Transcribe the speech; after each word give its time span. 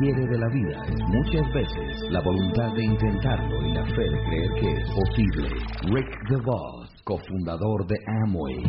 hay 0.00 0.08
entre 0.08 0.22
un 0.22 0.22
hombre 0.22 0.22
y 0.22 0.22
lo 0.22 0.22
que 0.22 0.22
quiere 0.22 0.26
de 0.26 0.38
la 0.38 0.48
vida 0.48 0.84
es 0.88 1.00
muchas 1.08 1.52
veces 1.52 2.10
la 2.10 2.20
voluntad 2.20 2.72
de 2.74 2.84
intentarlo 2.84 3.62
y 3.62 3.72
la 3.72 3.84
fe 3.86 4.02
de 4.02 4.22
creer 4.24 4.50
que 4.60 4.72
es 4.72 4.90
posible. 4.90 5.48
Rick 5.84 6.28
DeVos, 6.28 7.02
cofundador 7.04 7.86
de 7.86 7.96
Amway. 8.24 8.62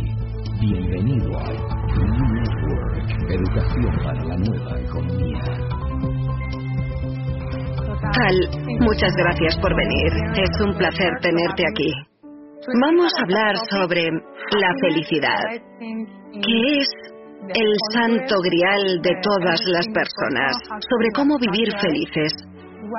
Bienvenido 0.59 1.39
a 1.39 1.43
New 1.43 2.33
Network, 2.33 2.95
educación 3.29 3.95
para 4.03 4.23
la 4.23 4.37
nueva 4.37 4.79
economía. 4.79 5.43
Al, 8.15 8.79
muchas 8.79 9.13
gracias 9.15 9.57
por 9.57 9.75
venir. 9.75 10.11
Es 10.37 10.61
un 10.61 10.77
placer 10.77 11.09
tenerte 11.21 11.63
aquí. 11.71 11.91
Vamos 12.81 13.11
a 13.19 13.23
hablar 13.23 13.55
sobre 13.69 14.03
la 14.03 14.71
felicidad, 14.81 15.43
que 15.79 16.79
es 16.79 16.87
el 17.49 17.71
santo 17.93 18.35
grial 18.41 19.01
de 19.01 19.11
todas 19.21 19.59
las 19.67 19.87
personas, 19.87 20.55
sobre 20.89 21.09
cómo 21.15 21.37
vivir 21.39 21.69
felices. 21.79 22.33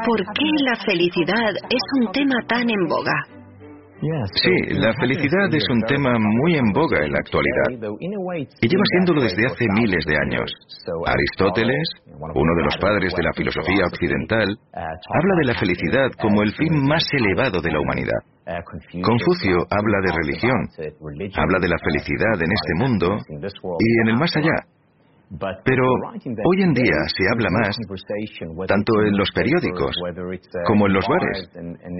¿Por 0.07 0.21
qué 0.35 0.49
la 0.65 0.77
felicidad 0.85 1.53
es 1.71 1.85
un 2.01 2.13
tema 2.13 2.37
tan 2.49 2.69
en 2.69 2.87
boga? 2.89 3.35
Sí, 4.35 4.53
la 4.75 4.93
felicidad 5.01 5.49
es 5.55 5.65
un 5.71 5.81
tema 5.83 6.19
muy 6.19 6.57
en 6.57 6.73
boga 6.73 7.05
en 7.05 7.13
la 7.13 7.19
actualidad 7.21 7.89
y 8.61 8.69
lleva 8.69 8.85
siéndolo 8.93 9.23
desde 9.23 9.47
hace 9.47 9.65
miles 9.73 10.05
de 10.05 10.17
años. 10.19 10.53
Aristóteles, 11.07 11.89
uno 12.19 12.55
de 12.57 12.65
los 12.65 12.77
padres 12.77 13.15
de 13.17 13.23
la 13.23 13.33
filosofía 13.33 13.87
occidental, 13.87 14.59
habla 14.75 15.35
de 15.41 15.47
la 15.47 15.59
felicidad 15.59 16.11
como 16.21 16.43
el 16.43 16.53
fin 16.53 16.87
más 16.87 17.05
elevado 17.13 17.63
de 17.63 17.73
la 17.73 17.81
humanidad. 17.81 18.34
Confucio 19.03 19.57
habla 19.71 19.99
de 20.05 20.13
religión, 20.13 20.69
habla 21.37 21.59
de 21.61 21.69
la 21.69 21.79
felicidad 21.79 22.37
en 22.37 22.53
este 22.53 22.75
mundo 22.77 23.17
y 23.79 24.01
en 24.03 24.09
el 24.09 24.17
más 24.17 24.37
allá. 24.37 24.69
Pero 25.65 25.83
hoy 26.45 26.63
en 26.63 26.75
día 26.75 26.95
se 27.17 27.25
habla 27.33 27.49
más, 27.51 27.77
tanto 28.69 28.93
en 29.03 29.17
los 29.17 29.31
periódicos 29.33 29.97
como 30.67 30.87
en 30.87 30.93
los 30.93 31.07
bares. 31.09 31.49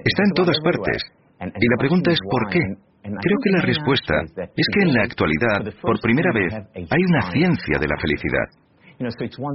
Está 0.05 0.23
en 0.23 0.35
todas 0.35 0.59
partes. 0.61 1.03
Y 1.41 1.67
la 1.69 1.77
pregunta 1.79 2.13
es 2.13 2.19
¿por 2.31 2.51
qué? 2.51 2.61
Creo 3.03 3.39
que 3.43 3.51
la 3.51 3.61
respuesta 3.63 4.15
es 4.57 4.67
que 4.73 4.83
en 4.83 4.95
la 4.95 5.03
actualidad, 5.03 5.75
por 5.83 6.01
primera 6.01 6.31
vez, 6.33 6.55
hay 6.55 7.03
una 7.11 7.31
ciencia 7.33 7.79
de 7.79 7.87
la 7.89 7.97
felicidad. 8.01 8.64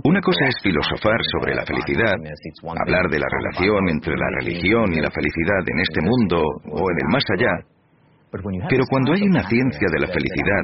Una 0.04 0.22
cosa 0.22 0.46
es 0.48 0.56
filosofar 0.62 1.20
sobre 1.32 1.56
la 1.56 1.66
felicidad, 1.66 2.14
hablar 2.14 3.10
de 3.10 3.20
la 3.20 3.28
relación 3.30 3.90
entre 3.90 4.16
la 4.16 4.30
religión 4.40 4.92
y 4.94 5.00
la 5.00 5.10
felicidad 5.12 5.64
en 5.66 5.80
este 5.80 6.02
mundo 6.02 6.42
o 6.42 6.92
en 6.92 6.98
el 7.00 7.08
más 7.08 7.24
allá, 7.34 7.54
pero 8.32 8.84
cuando 8.90 9.14
hay 9.14 9.24
una 9.24 9.48
ciencia 9.48 9.88
de 9.92 10.00
la 10.00 10.08
felicidad 10.08 10.64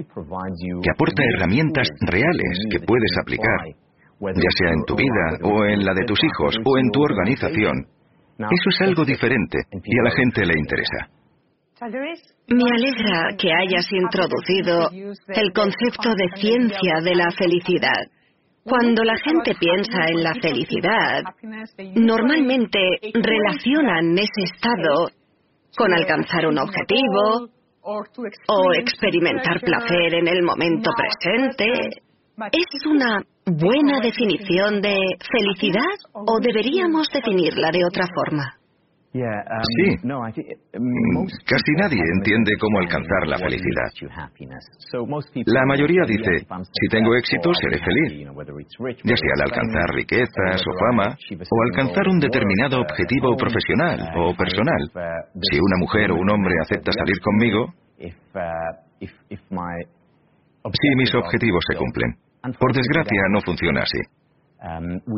que 0.84 0.92
aporta 0.92 1.24
herramientas 1.24 1.88
reales 2.02 2.60
que 2.70 2.80
puedes 2.80 3.12
aplicar, 3.20 3.74
ya 4.22 4.52
sea 4.60 4.72
en 4.72 4.84
tu 4.86 4.96
vida 4.96 5.40
o 5.44 5.66
en 5.66 5.84
la 5.84 5.94
de 5.94 6.06
tus 6.06 6.20
hijos 6.24 6.56
o 6.64 6.78
en 6.78 6.92
tu 6.92 7.02
organización, 7.02 7.88
eso 8.38 8.70
es 8.70 8.82
algo 8.82 9.04
diferente 9.04 9.58
y 9.72 10.00
a 10.00 10.04
la 10.04 10.12
gente 10.12 10.46
le 10.46 10.60
interesa. 10.60 11.10
Me 12.48 12.64
alegra 12.72 13.36
que 13.38 13.52
hayas 13.52 13.88
introducido 13.92 14.90
el 14.92 15.54
concepto 15.54 16.10
de 16.16 16.40
ciencia 16.40 17.02
de 17.04 17.16
la 17.16 17.32
felicidad. 17.32 18.06
Cuando 18.68 19.04
la 19.04 19.16
gente 19.24 19.54
piensa 19.60 20.08
en 20.08 20.24
la 20.24 20.34
felicidad, 20.42 21.22
normalmente 21.94 22.80
relacionan 23.14 24.18
ese 24.18 24.42
estado 24.56 25.10
con 25.78 25.94
alcanzar 25.94 26.48
un 26.48 26.58
objetivo 26.58 27.48
o 27.84 28.74
experimentar 28.74 29.62
placer 29.62 30.16
en 30.16 30.28
el 30.28 30.42
momento 30.42 30.90
presente. 30.98 32.02
¿Es 32.52 32.86
una 32.90 33.22
buena 33.46 34.00
definición 34.02 34.82
de 34.82 34.98
felicidad 35.32 35.98
o 36.12 36.40
deberíamos 36.40 37.08
definirla 37.14 37.70
de 37.70 37.86
otra 37.86 38.08
forma? 38.16 38.65
Sí. 39.16 39.96
Mm, 40.76 41.26
casi 41.48 41.72
nadie 41.80 42.04
entiende 42.18 42.52
cómo 42.60 42.80
alcanzar 42.80 43.28
la 43.28 43.38
felicidad. 43.38 43.88
La 45.48 45.66
mayoría 45.66 46.04
dice, 46.06 46.44
si 46.44 46.88
tengo 46.90 47.16
éxito, 47.16 47.54
seré 47.54 47.80
feliz. 47.80 48.28
Ya 49.04 49.16
sea 49.16 49.34
al 49.36 49.42
alcanzar 49.48 49.96
riquezas 49.96 50.62
o 50.68 50.72
fama, 50.80 51.16
o 51.50 51.64
alcanzar 51.72 52.08
un 52.10 52.20
determinado 52.20 52.82
objetivo 52.82 53.38
profesional 53.38 54.00
o 54.18 54.36
personal. 54.36 54.92
Si 55.42 55.60
una 55.60 55.78
mujer 55.80 56.12
o 56.12 56.16
un 56.16 56.30
hombre 56.30 56.56
acepta 56.62 56.92
salir 56.92 57.20
conmigo, 57.22 57.74
si 60.74 60.96
mis 60.98 61.16
objetivos 61.16 61.64
se 61.72 61.78
cumplen. 61.78 62.16
Por 62.60 62.74
desgracia, 62.74 63.22
no 63.32 63.40
funciona 63.42 63.82
así. 63.82 64.00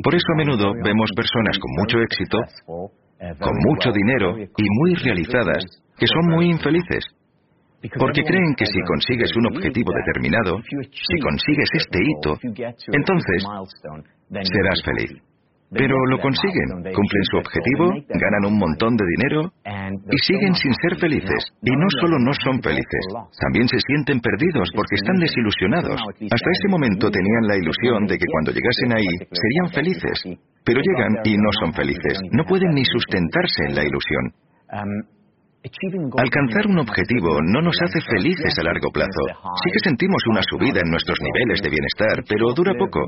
Por 0.04 0.14
eso 0.16 0.28
a 0.34 0.38
menudo 0.38 0.74
vemos 0.84 1.10
personas 1.16 1.58
con 1.58 1.72
mucho 1.78 2.00
éxito 2.00 2.38
con 3.40 3.54
mucho 3.66 3.92
dinero 3.92 4.38
y 4.38 4.66
muy 4.80 4.96
realizadas, 4.96 5.64
que 5.98 6.08
son 6.08 6.28
muy 6.28 6.50
infelices. 6.50 7.04
Porque 8.00 8.24
creen 8.24 8.56
que 8.58 8.66
si 8.66 8.80
consigues 8.88 9.36
un 9.36 9.48
objetivo 9.48 9.92
determinado, 9.94 10.60
si 10.64 11.20
consigues 11.22 11.70
este 11.74 12.00
hito, 12.02 12.38
entonces 12.92 13.44
serás 14.44 14.82
feliz. 14.84 15.22
Pero 15.70 15.96
lo 16.10 16.18
consiguen, 16.20 16.80
cumplen 16.80 17.26
su 17.32 17.38
objetivo, 17.38 17.92
ganan 18.08 18.44
un 18.48 18.58
montón 18.58 18.96
de 18.96 19.06
dinero 19.18 19.52
y 20.10 20.18
siguen 20.24 20.56
sin 20.56 20.74
ser 20.76 20.96
felices. 20.98 21.44
Y 21.62 21.72
no 21.72 21.88
solo 22.00 22.18
no 22.20 22.32
son 22.34 22.62
felices, 22.62 23.04
también 23.40 23.68
se 23.68 23.78
sienten 23.86 24.22
perdidos 24.22 24.70
porque 24.74 24.96
están 24.96 25.18
desilusionados. 25.20 26.00
Hasta 26.00 26.50
ese 26.56 26.68
momento 26.70 27.12
tenían 27.12 27.48
la 27.48 27.58
ilusión 27.58 28.08
de 28.08 28.18
que 28.18 28.26
cuando 28.32 28.52
llegasen 28.52 28.96
ahí 28.96 29.12
serían 29.28 29.68
felices, 29.74 30.40
pero 30.64 30.80
llegan 30.80 31.20
y 31.26 31.36
no 31.36 31.52
son 31.60 31.74
felices. 31.74 32.20
No 32.32 32.46
pueden 32.46 32.72
ni 32.72 32.86
sustentarse 32.86 33.68
en 33.68 33.76
la 33.76 33.84
ilusión. 33.84 34.24
Alcanzar 36.18 36.68
un 36.68 36.80
objetivo 36.80 37.42
no 37.42 37.62
nos 37.62 37.76
hace 37.82 38.00
felices 38.02 38.54
a 38.60 38.64
largo 38.64 38.90
plazo. 38.92 39.24
Sí 39.64 39.72
que 39.74 39.80
sentimos 39.84 40.22
una 40.30 40.42
subida 40.44 40.80
en 40.80 40.90
nuestros 40.90 41.18
niveles 41.20 41.62
de 41.62 41.70
bienestar, 41.70 42.24
pero 42.30 42.54
dura 42.54 42.74
poco. 42.78 43.04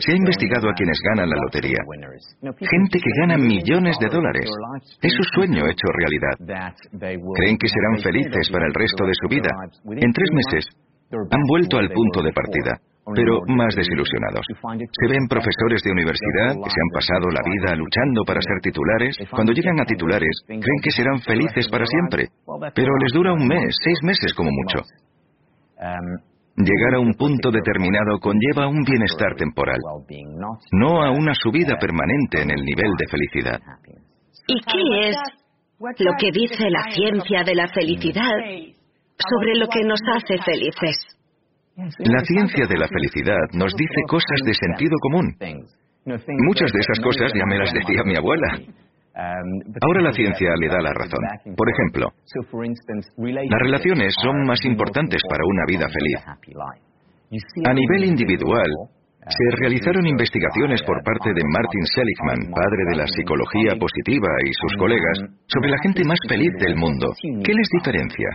Se 0.00 0.12
ha 0.12 0.16
investigado 0.16 0.68
a 0.68 0.74
quienes 0.74 0.98
ganan 1.04 1.30
la 1.30 1.36
lotería. 1.36 1.78
Gente 2.58 2.98
que 2.98 3.12
gana 3.20 3.36
millones 3.36 3.96
de 4.00 4.08
dólares. 4.08 4.50
Es 5.02 5.12
su 5.12 5.22
sueño 5.34 5.66
hecho 5.68 5.86
realidad. 5.94 6.36
Creen 7.34 7.56
que 7.56 7.68
serán 7.68 8.02
felices 8.02 8.50
para 8.50 8.66
el 8.66 8.74
resto 8.74 9.04
de 9.04 9.14
su 9.14 9.28
vida. 9.28 9.50
En 9.84 10.12
tres 10.12 10.30
meses 10.32 10.64
han 11.12 11.42
vuelto 11.46 11.78
al 11.78 11.90
punto 11.90 12.22
de 12.22 12.32
partida 12.32 12.80
pero 13.14 13.40
más 13.46 13.74
desilusionados. 13.74 14.44
Se 14.48 15.06
ven 15.08 15.26
profesores 15.28 15.82
de 15.82 15.92
universidad 15.92 16.54
que 16.54 16.70
se 16.70 16.80
han 16.80 16.92
pasado 16.92 17.30
la 17.30 17.42
vida 17.44 17.74
luchando 17.76 18.24
para 18.24 18.40
ser 18.40 18.60
titulares. 18.62 19.16
Cuando 19.30 19.52
llegan 19.52 19.80
a 19.80 19.84
titulares, 19.84 20.42
creen 20.46 20.80
que 20.82 20.90
serán 20.90 21.20
felices 21.20 21.68
para 21.68 21.84
siempre, 21.86 22.28
pero 22.74 22.92
les 23.02 23.12
dura 23.12 23.32
un 23.32 23.46
mes, 23.46 23.74
seis 23.82 23.98
meses 24.02 24.34
como 24.34 24.50
mucho. 24.50 24.84
Llegar 26.56 26.94
a 26.96 27.00
un 27.00 27.14
punto 27.14 27.50
determinado 27.50 28.18
conlleva 28.20 28.68
un 28.68 28.82
bienestar 28.84 29.34
temporal, 29.36 29.78
no 30.72 31.02
a 31.02 31.10
una 31.10 31.32
subida 31.34 31.76
permanente 31.78 32.42
en 32.42 32.50
el 32.50 32.62
nivel 32.64 32.92
de 32.98 33.06
felicidad. 33.08 33.60
¿Y 34.46 34.60
qué 34.60 35.08
es 35.08 35.16
lo 35.80 36.12
que 36.18 36.30
dice 36.32 36.68
la 36.68 36.82
ciencia 36.92 37.44
de 37.44 37.54
la 37.54 37.68
felicidad 37.68 38.34
sobre 39.16 39.54
lo 39.54 39.68
que 39.68 39.84
nos 39.84 40.00
hace 40.14 40.36
felices? 40.44 41.19
La 41.98 42.20
ciencia 42.24 42.66
de 42.66 42.76
la 42.76 42.88
felicidad 42.88 43.40
nos 43.54 43.74
dice 43.74 44.00
cosas 44.08 44.40
de 44.44 44.54
sentido 44.54 44.96
común. 45.00 45.34
Muchas 46.04 46.72
de 46.72 46.80
esas 46.80 47.00
cosas 47.00 47.32
ya 47.34 47.46
me 47.46 47.58
las 47.58 47.72
decía 47.72 48.02
mi 48.04 48.16
abuela. 48.16 48.58
Ahora 49.82 50.02
la 50.02 50.12
ciencia 50.12 50.50
le 50.58 50.68
da 50.68 50.80
la 50.80 50.92
razón. 50.92 51.20
Por 51.56 51.68
ejemplo, 51.68 52.12
las 53.16 53.60
relaciones 53.60 54.14
son 54.22 54.46
más 54.46 54.64
importantes 54.64 55.22
para 55.28 55.44
una 55.44 55.64
vida 55.66 55.86
feliz. 55.88 56.18
A 57.66 57.74
nivel 57.74 58.04
individual, 58.04 58.70
se 59.28 59.56
realizaron 59.58 60.06
investigaciones 60.06 60.82
por 60.82 61.02
parte 61.04 61.34
de 61.34 61.42
Martin 61.44 61.84
Seligman, 61.94 62.50
padre 62.50 62.84
de 62.90 62.96
la 62.96 63.06
psicología 63.06 63.76
positiva, 63.78 64.28
y 64.44 64.50
sus 64.52 64.76
colegas, 64.78 65.18
sobre 65.46 65.70
la 65.70 65.78
gente 65.82 66.02
más 66.04 66.18
feliz 66.26 66.52
del 66.58 66.76
mundo. 66.76 67.12
¿Qué 67.44 67.52
les 67.52 67.68
diferencia? 67.70 68.28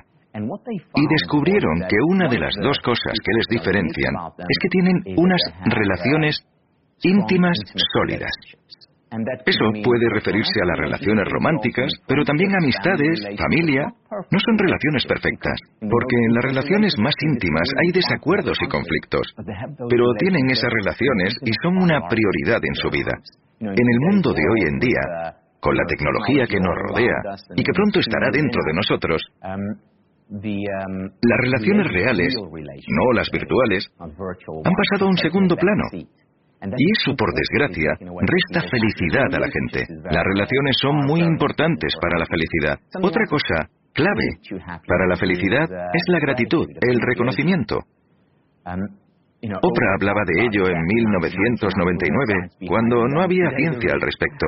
Y 0.95 1.07
descubrieron 1.07 1.79
que 1.87 1.97
una 2.09 2.27
de 2.27 2.39
las 2.39 2.53
dos 2.61 2.77
cosas 2.79 3.13
que 3.23 3.31
les 3.33 3.47
diferencian 3.49 4.13
es 4.37 4.57
que 4.61 4.69
tienen 4.69 5.01
unas 5.17 5.41
relaciones 5.65 6.43
íntimas 7.01 7.57
sólidas. 7.93 8.31
Eso 9.45 9.65
puede 9.83 10.09
referirse 10.11 10.59
a 10.61 10.65
las 10.65 10.77
relaciones 10.77 11.23
románticas, 11.31 11.87
pero 12.07 12.25
también 12.25 12.51
amistades, 12.51 13.23
familia. 13.37 13.87
No 14.11 14.39
son 14.39 14.57
relaciones 14.57 15.05
perfectas, 15.07 15.55
porque 15.79 16.17
en 16.27 16.33
las 16.33 16.43
relaciones 16.43 16.93
más 16.99 17.13
íntimas 17.21 17.69
hay 17.79 17.91
desacuerdos 17.93 18.57
y 18.61 18.67
conflictos, 18.67 19.27
pero 19.89 20.13
tienen 20.19 20.49
esas 20.49 20.71
relaciones 20.71 21.37
y 21.43 21.51
son 21.63 21.77
una 21.77 22.07
prioridad 22.09 22.59
en 22.63 22.75
su 22.75 22.89
vida. 22.89 23.13
En 23.59 23.87
el 23.87 23.99
mundo 24.11 24.33
de 24.33 24.43
hoy 24.51 24.67
en 24.67 24.79
día, 24.79 25.35
con 25.61 25.75
la 25.75 25.85
tecnología 25.87 26.45
que 26.45 26.59
nos 26.59 26.75
rodea 26.89 27.37
y 27.55 27.63
que 27.63 27.73
pronto 27.73 27.99
estará 27.99 28.29
dentro 28.31 28.61
de 28.65 28.73
nosotros, 28.73 29.21
las 30.29 31.37
relaciones 31.39 31.87
reales, 31.91 32.35
no 32.35 33.13
las 33.13 33.29
virtuales, 33.31 33.87
han 33.99 34.11
pasado 34.15 35.05
a 35.05 35.09
un 35.09 35.17
segundo 35.17 35.55
plano. 35.55 35.83
Y 35.93 36.91
eso, 36.97 37.15
por 37.15 37.31
desgracia, 37.33 37.91
resta 37.99 38.67
felicidad 38.69 39.33
a 39.33 39.39
la 39.39 39.47
gente. 39.47 39.85
Las 40.03 40.23
relaciones 40.23 40.77
son 40.81 41.05
muy 41.05 41.21
importantes 41.21 41.93
para 42.01 42.17
la 42.17 42.25
felicidad. 42.25 42.79
Otra 43.01 43.25
cosa 43.29 43.69
clave 43.93 44.39
para 44.87 45.07
la 45.07 45.15
felicidad 45.15 45.63
es 45.63 46.03
la 46.07 46.19
gratitud, 46.19 46.65
el 46.81 46.99
reconocimiento. 47.01 47.79
Oprah 49.53 49.93
hablaba 49.95 50.21
de 50.25 50.45
ello 50.45 50.67
en 50.67 50.81
1999, 50.81 52.67
cuando 52.67 53.07
no 53.07 53.21
había 53.21 53.49
ciencia 53.55 53.93
al 53.93 54.01
respecto. 54.01 54.47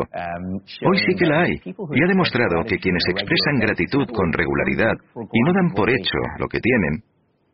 Hoy 0.86 0.98
sí 1.06 1.16
que 1.16 1.26
la 1.26 1.42
hay, 1.42 1.60
y 1.66 2.04
ha 2.04 2.08
demostrado 2.08 2.64
que 2.68 2.78
quienes 2.78 3.04
expresan 3.10 3.60
gratitud 3.60 4.08
con 4.14 4.32
regularidad 4.34 4.94
y 5.16 5.40
no 5.46 5.54
dan 5.54 5.70
por 5.76 5.90
hecho 5.90 6.18
lo 6.40 6.48
que 6.48 6.60
tienen, 6.60 7.04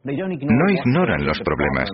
no 0.04 0.70
ignoran 0.72 1.26
los 1.26 1.40
problemas, 1.42 1.90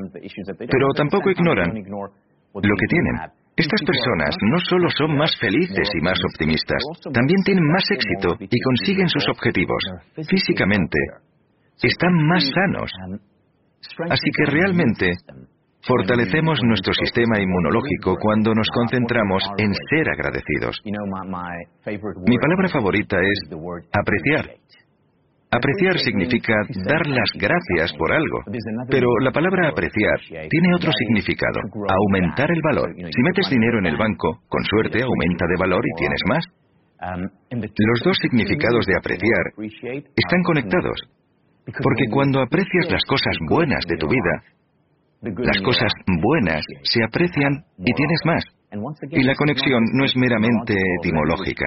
pero 0.57 0.88
tampoco 0.96 1.30
ignoran 1.30 1.74
lo 1.74 2.75
que 2.75 2.88
tienen. 2.88 3.16
Estas 3.56 3.81
personas 3.86 4.36
no 4.50 4.57
solo 4.60 4.90
son 4.90 5.18
más 5.18 5.38
felices 5.38 5.90
y 5.94 6.01
más 6.01 6.18
optimistas, 6.31 6.81
también 7.13 7.44
tienen 7.44 7.66
más 7.66 7.84
éxito 7.92 8.38
y 8.40 8.60
consiguen 8.62 9.10
sus 9.10 9.28
objetivos. 9.28 9.84
Físicamente, 10.16 10.98
están 11.81 12.13
más 12.28 12.44
sanos. 12.54 12.92
Así 14.10 14.30
que 14.36 14.46
realmente 14.46 15.12
fortalecemos 15.81 16.60
nuestro 16.64 16.94
sistema 16.94 17.40
inmunológico 17.40 18.16
cuando 18.20 18.54
nos 18.54 18.68
concentramos 18.74 19.44
en 19.58 19.72
ser 19.90 20.10
agradecidos. 20.10 20.81
Mi 20.86 22.38
palabra 22.38 22.70
favorita 22.70 23.18
es 23.22 23.40
apreciar. 23.94 24.60
Apreciar 25.52 25.98
significa 25.98 26.54
dar 26.86 27.08
las 27.08 27.31
gracias 27.34 27.98
por 27.98 28.14
algo, 28.14 28.44
pero 28.88 29.08
la 29.24 29.31
palabra 29.31 29.70
apreciar 29.70 30.20
tiene 30.30 30.75
otro 30.75 30.92
significado, 30.92 31.60
aumentar 31.90 32.52
el 32.52 32.62
valor. 32.62 32.94
Si 32.94 33.22
metes 33.24 33.50
dinero 33.50 33.80
en 33.80 33.88
el 33.88 33.98
banco, 33.98 34.42
con 34.48 34.64
suerte 34.64 35.02
aumenta 35.02 35.48
de 35.48 35.58
valor 35.58 35.82
y 35.84 36.00
tienes 36.00 36.22
más. 36.28 36.46
Los 37.50 38.04
dos 38.04 38.18
significados 38.22 38.86
de 38.86 38.96
apreciar 38.96 39.44
están 39.58 40.44
conectados, 40.44 41.02
porque 41.83 42.06
cuando 42.12 42.42
aprecias 42.42 42.92
las 42.92 43.04
cosas 43.06 43.36
buenas 43.50 43.86
de 43.88 43.98
tu 43.98 44.07
vida, 44.07 44.44
las 45.21 45.62
cosas 45.62 45.92
buenas 46.06 46.63
se 46.83 47.04
aprecian 47.04 47.63
y 47.77 47.94
tienes 47.94 48.21
más. 48.25 48.44
Y 49.12 49.24
la 49.24 49.36
conexión 49.36 49.83
no 49.94 50.06
es 50.06 50.16
meramente 50.16 50.75
etimológica. 51.00 51.66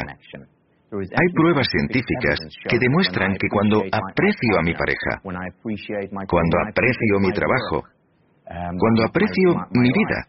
Hay 0.93 1.33
pruebas 1.35 1.67
científicas 1.71 2.39
que 2.69 2.79
demuestran 2.79 3.33
que 3.37 3.49
cuando 3.49 3.83
aprecio 3.91 4.59
a 4.59 4.63
mi 4.63 4.75
pareja, 4.75 5.21
cuando 5.23 6.57
aprecio 6.69 7.21
mi 7.21 7.33
trabajo, 7.33 7.83
cuando 8.79 9.05
aprecio 9.05 9.55
mi 9.73 9.89
vida, 9.89 10.27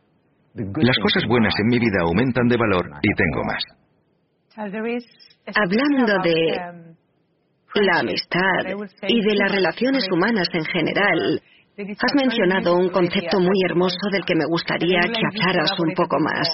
las 0.82 0.98
cosas 1.00 1.28
buenas 1.28 1.54
en 1.60 1.68
mi 1.68 1.80
vida 1.80 2.02
aumentan 2.04 2.48
de 2.48 2.58
valor 2.58 2.90
y 3.02 3.14
tengo 3.16 3.44
más. 3.44 3.64
Hablando 5.56 6.06
de 6.24 6.83
la 7.82 8.00
amistad 8.00 8.88
y 9.08 9.22
de 9.22 9.36
las 9.36 9.52
relaciones 9.52 10.06
humanas 10.12 10.48
en 10.54 10.66
general, 10.66 11.42
has 11.78 12.16
mencionado 12.16 12.76
un 12.78 12.90
concepto 12.90 13.40
muy 13.40 13.58
hermoso 13.68 14.10
del 14.12 14.26
que 14.26 14.36
me 14.36 14.46
gustaría 14.46 15.02
que 15.02 15.26
hablaras 15.26 15.72
un 15.80 15.94
poco 15.96 16.18
más. 16.20 16.48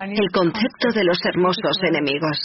El 0.00 0.30
concepto 0.30 0.92
de 0.92 1.04
los 1.04 1.18
hermosos 1.24 1.78
enemigos. 1.82 2.36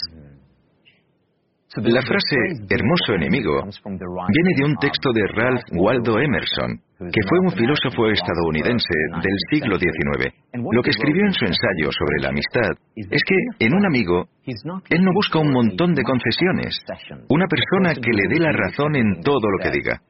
La 1.76 2.02
frase 2.02 2.36
hermoso 2.68 3.14
enemigo 3.14 3.62
viene 3.62 4.50
de 4.58 4.64
un 4.64 4.76
texto 4.76 5.10
de 5.12 5.26
Ralph 5.26 5.64
Waldo 5.72 6.18
Emerson, 6.18 6.80
que 7.10 7.22
fue 7.28 7.38
un 7.40 7.50
filósofo 7.52 8.08
estadounidense 8.08 8.94
del 9.22 9.36
siglo 9.50 9.78
XIX. 9.78 10.34
Lo 10.72 10.82
que 10.82 10.90
escribió 10.90 11.24
en 11.24 11.32
su 11.32 11.44
ensayo 11.44 11.90
sobre 11.90 12.20
la 12.20 12.28
amistad 12.28 12.70
es 12.94 13.22
que 13.24 13.66
en 13.66 13.74
un 13.74 13.86
amigo 13.86 14.26
él 14.44 15.02
no 15.02 15.12
busca 15.12 15.38
un 15.38 15.52
montón 15.52 15.94
de 15.94 16.02
concesiones, 16.02 16.78
una 17.28 17.46
persona 17.46 17.94
que 17.94 18.12
le 18.12 18.28
dé 18.28 18.38
la 18.40 18.52
razón 18.52 18.96
en 18.96 19.22
todo 19.22 19.50
lo 19.50 19.58
que 19.58 19.70
diga. 19.70 20.00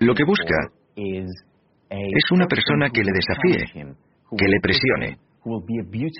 Lo 0.00 0.14
que 0.14 0.24
busca 0.24 0.56
es 0.96 2.30
una 2.32 2.46
persona 2.46 2.90
que 2.90 3.02
le 3.02 3.12
desafíe, 3.12 3.86
que 4.36 4.48
le 4.48 4.60
presione, 4.60 5.18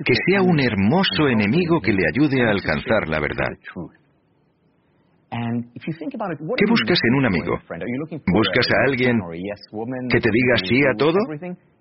que 0.04 0.14
sea 0.26 0.42
un 0.42 0.60
hermoso 0.60 1.28
enemigo 1.28 1.80
que 1.80 1.92
le 1.92 2.04
ayude 2.12 2.42
a 2.46 2.50
alcanzar 2.50 3.08
la 3.08 3.20
verdad. 3.20 3.52
¿Qué 5.34 6.66
buscas 6.70 6.98
en 7.02 7.14
un 7.14 7.26
amigo? 7.26 7.58
¿Buscas 8.32 8.66
a 8.70 8.84
alguien 8.86 9.18
que 10.08 10.20
te 10.20 10.30
diga 10.30 10.56
sí 10.62 10.78
a 10.86 10.94
todo? 10.96 11.18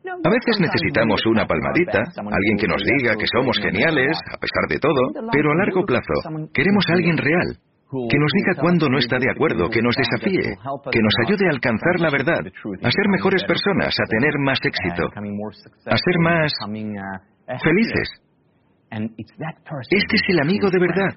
A 0.03 0.29
veces 0.29 0.59
necesitamos 0.59 1.25
una 1.27 1.45
palmadita, 1.45 2.01
alguien 2.17 2.57
que 2.57 2.67
nos 2.67 2.83
diga 2.83 3.15
que 3.15 3.25
somos 3.31 3.57
geniales, 3.61 4.17
a 4.31 4.37
pesar 4.37 4.65
de 4.67 4.79
todo, 4.79 5.29
pero 5.31 5.51
a 5.51 5.55
largo 5.55 5.85
plazo 5.85 6.13
queremos 6.53 6.83
a 6.89 6.93
alguien 6.93 7.17
real, 7.17 7.55
que 8.09 8.17
nos 8.17 8.31
diga 8.33 8.59
cuándo 8.59 8.89
no 8.89 8.97
está 8.97 9.19
de 9.19 9.29
acuerdo, 9.29 9.69
que 9.69 9.81
nos 9.81 9.95
desafíe, 9.95 10.57
que 10.91 10.99
nos 10.99 11.13
ayude 11.27 11.45
a 11.47 11.51
alcanzar 11.51 11.99
la 11.99 12.09
verdad, 12.09 12.41
a 12.41 12.91
ser 12.91 13.07
mejores 13.09 13.43
personas, 13.45 13.93
a 13.93 14.05
tener 14.09 14.33
más 14.39 14.59
éxito, 14.65 15.07
a 15.85 15.97
ser 15.97 16.19
más 16.19 16.51
felices. 17.61 18.09
Este 19.89 20.15
es 20.15 20.23
el 20.29 20.39
amigo 20.41 20.69
de 20.69 20.79
verdad. 20.79 21.13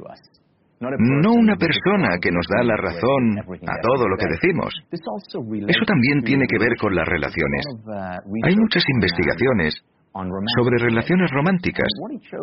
No 0.78 1.32
una 1.32 1.56
persona 1.56 2.18
que 2.20 2.30
nos 2.30 2.46
da 2.48 2.62
la 2.62 2.76
razón 2.76 3.38
a 3.38 3.80
todo 3.80 4.08
lo 4.08 4.16
que 4.16 4.26
decimos. 4.28 4.74
Eso 5.68 5.84
también 5.86 6.22
tiene 6.22 6.46
que 6.46 6.58
ver 6.58 6.76
con 6.78 6.94
las 6.94 7.06
relaciones. 7.08 7.64
Hay 8.44 8.56
muchas 8.56 8.84
investigaciones 8.94 9.74
sobre 10.56 10.78
relaciones 10.78 11.30
románticas 11.30 11.88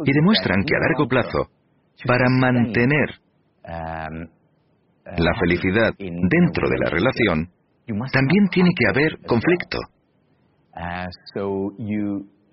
y 0.06 0.12
demuestran 0.14 0.64
que 0.64 0.76
a 0.76 0.80
largo 0.80 1.08
plazo, 1.08 1.50
para 2.08 2.26
mantener 2.30 3.10
la 5.18 5.34
felicidad 5.40 5.94
dentro 5.98 6.70
de 6.70 6.78
la 6.84 6.90
relación, 6.90 7.50
también 8.12 8.48
tiene 8.52 8.72
que 8.76 8.88
haber 8.88 9.20
conflicto. 9.28 9.80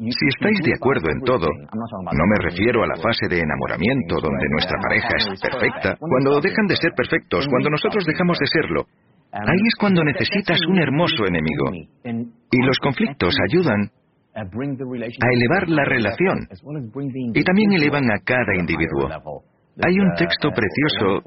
Si 0.00 0.26
estáis 0.32 0.56
de 0.64 0.72
acuerdo 0.72 1.12
en 1.12 1.20
todo, 1.28 1.44
no 1.44 2.24
me 2.24 2.38
refiero 2.48 2.82
a 2.82 2.86
la 2.88 2.96
fase 2.96 3.28
de 3.28 3.44
enamoramiento 3.44 4.16
donde 4.16 4.48
nuestra 4.48 4.80
pareja 4.80 5.12
es 5.12 5.28
perfecta, 5.38 5.96
cuando 6.00 6.40
dejan 6.40 6.66
de 6.66 6.76
ser 6.76 6.92
perfectos, 6.96 7.44
cuando 7.46 7.68
nosotros 7.68 8.06
dejamos 8.06 8.38
de 8.38 8.46
serlo. 8.46 8.86
Ahí 9.30 9.60
es 9.68 9.74
cuando 9.78 10.02
necesitas 10.02 10.58
un 10.66 10.78
hermoso 10.78 11.26
enemigo. 11.26 11.68
Y 12.50 12.62
los 12.64 12.78
conflictos 12.78 13.36
ayudan 13.52 13.90
a 14.32 15.28
elevar 15.36 15.68
la 15.68 15.84
relación 15.84 16.48
y 17.34 17.44
también 17.44 17.72
elevan 17.72 18.10
a 18.10 18.24
cada 18.24 18.56
individuo. 18.58 19.04
Hay 19.84 20.00
un 20.00 20.14
texto 20.16 20.48
precioso 20.48 21.20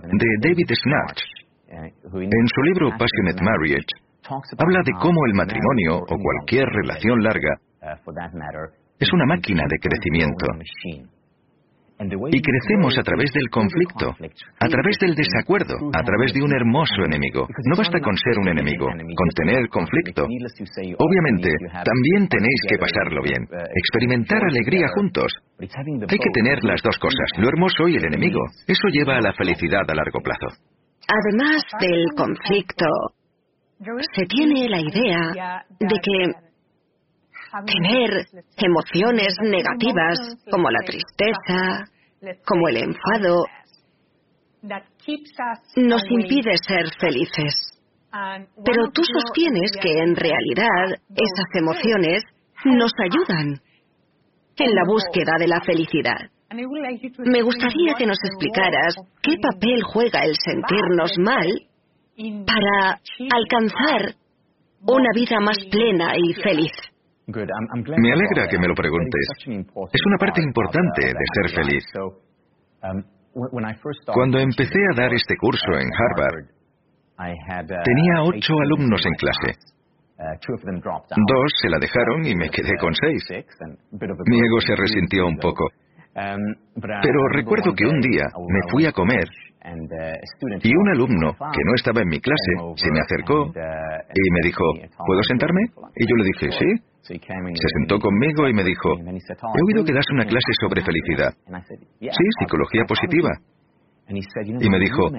de 0.00 0.48
David 0.48 0.70
Snatch. 0.72 1.20
En 1.68 2.48
su 2.48 2.62
libro 2.72 2.88
Passionate 2.96 3.42
Marriage, 3.42 3.86
habla 4.56 4.80
de 4.82 4.92
cómo 4.98 5.26
el 5.26 5.34
matrimonio 5.34 5.98
o 5.98 6.16
cualquier 6.16 6.66
relación 6.68 7.22
larga 7.22 7.60
es 8.98 9.12
una 9.12 9.26
máquina 9.26 9.64
de 9.68 9.78
crecimiento. 9.78 10.46
Y 11.96 12.42
crecemos 12.42 12.98
a 12.98 13.02
través 13.02 13.30
del 13.32 13.48
conflicto, 13.50 14.10
a 14.10 14.68
través 14.68 14.98
del 14.98 15.14
desacuerdo, 15.14 15.76
a 15.92 16.02
través 16.02 16.34
de 16.34 16.42
un 16.42 16.52
hermoso 16.52 17.04
enemigo. 17.04 17.46
No 17.70 17.76
basta 17.76 18.00
con 18.00 18.16
ser 18.16 18.38
un 18.40 18.48
enemigo, 18.48 18.86
con 18.86 19.28
tener 19.36 19.68
conflicto. 19.68 20.24
Obviamente, 20.24 21.50
también 21.70 22.28
tenéis 22.28 22.60
que 22.68 22.78
pasarlo 22.78 23.22
bien, 23.22 23.46
experimentar 23.76 24.42
alegría 24.42 24.88
juntos. 24.94 25.32
Hay 25.60 26.18
que 26.18 26.30
tener 26.34 26.64
las 26.64 26.82
dos 26.82 26.98
cosas, 26.98 27.30
lo 27.38 27.48
hermoso 27.48 27.86
y 27.86 27.96
el 27.96 28.04
enemigo. 28.06 28.40
Eso 28.66 28.88
lleva 28.88 29.16
a 29.16 29.20
la 29.20 29.32
felicidad 29.32 29.88
a 29.88 29.94
largo 29.94 30.20
plazo. 30.20 30.48
Además 31.06 31.62
del 31.80 32.06
conflicto, 32.16 32.86
se 34.14 34.26
tiene 34.26 34.68
la 34.68 34.80
idea 34.80 35.64
de 35.78 35.96
que 36.02 36.44
tener 37.62 38.26
emociones 38.56 39.36
negativas 39.42 40.18
como 40.50 40.70
la 40.70 40.80
tristeza, 40.80 41.84
como 42.46 42.68
el 42.68 42.76
enfado, 42.78 43.44
nos 45.76 46.02
impide 46.10 46.56
ser 46.66 46.86
felices. 46.98 47.54
Pero 48.64 48.90
tú 48.92 49.02
sostienes 49.04 49.72
que 49.80 49.98
en 49.98 50.14
realidad 50.16 51.00
esas 51.10 51.48
emociones 51.54 52.22
nos 52.64 52.92
ayudan 52.98 53.60
en 54.56 54.74
la 54.74 54.82
búsqueda 54.86 55.32
de 55.38 55.48
la 55.48 55.60
felicidad. 55.60 56.30
Me 56.52 57.42
gustaría 57.42 57.94
que 57.98 58.06
nos 58.06 58.18
explicaras 58.24 58.94
qué 59.22 59.36
papel 59.42 59.82
juega 59.82 60.20
el 60.24 60.34
sentirnos 60.36 61.12
mal 61.18 61.46
para 62.46 63.00
alcanzar 63.32 64.14
una 64.86 65.08
vida 65.14 65.40
más 65.40 65.58
plena 65.70 66.14
y 66.16 66.32
feliz. 66.34 66.72
Me 67.26 68.12
alegra 68.12 68.46
que 68.48 68.58
me 68.58 68.68
lo 68.68 68.74
preguntes. 68.74 69.26
Es 69.92 70.02
una 70.06 70.18
parte 70.18 70.42
importante 70.42 71.06
de 71.06 71.24
ser 71.34 71.64
feliz. 71.64 71.84
Um, 72.82 73.02
Cuando 74.12 74.38
empecé 74.38 74.78
a 74.92 75.00
dar 75.00 75.12
este 75.14 75.36
curso 75.36 75.72
en 75.78 75.88
Harvard, 75.92 76.44
tenía 77.84 78.22
ocho 78.22 78.52
alumnos 78.62 79.04
en 79.06 79.14
clase. 79.14 79.58
Dos 81.16 81.50
se 81.62 81.68
la 81.70 81.78
dejaron 81.78 82.24
y 82.26 82.34
me 82.36 82.48
quedé 82.50 82.76
con 82.78 82.92
seis. 82.94 83.22
Mi 84.26 84.38
ego 84.38 84.60
se 84.60 84.76
resintió 84.76 85.26
un 85.26 85.36
poco. 85.38 85.64
Pero 87.02 87.28
recuerdo 87.32 87.74
que 87.74 87.86
un 87.86 88.00
día 88.00 88.22
me 88.48 88.60
fui 88.70 88.86
a 88.86 88.92
comer 88.92 89.26
y 90.62 90.76
un 90.76 90.88
alumno 90.90 91.32
que 91.32 91.62
no 91.64 91.74
estaba 91.74 92.02
en 92.02 92.08
mi 92.08 92.20
clase 92.20 92.52
se 92.76 92.90
me 92.92 93.00
acercó 93.00 93.46
y 94.14 94.30
me 94.30 94.40
dijo, 94.44 94.64
¿puedo 95.06 95.22
sentarme? 95.24 95.60
Y 95.96 96.06
yo 96.06 96.16
le 96.16 96.24
dije, 96.24 96.46
sí. 96.52 96.93
Se 97.54 97.68
sentó 97.78 97.98
conmigo 97.98 98.48
y 98.48 98.54
me 98.54 98.64
dijo, 98.64 98.88
he 98.98 99.62
oído 99.68 99.84
que 99.84 99.92
das 99.92 100.06
una 100.12 100.24
clase 100.24 100.52
sobre 100.60 100.82
felicidad. 100.82 101.32
Sí, 102.12 102.24
psicología 102.40 102.82
positiva. 102.88 103.30
Y 104.60 104.68
me 104.70 104.78
dijo, 104.78 105.10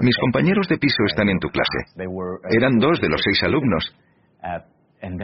mis 0.00 0.16
compañeros 0.18 0.66
de 0.68 0.78
piso 0.78 1.04
están 1.06 1.28
en 1.28 1.38
tu 1.38 1.48
clase. 1.48 1.78
Eran 2.50 2.78
dos 2.78 3.00
de 3.00 3.08
los 3.08 3.20
seis 3.22 3.42
alumnos. 3.44 3.94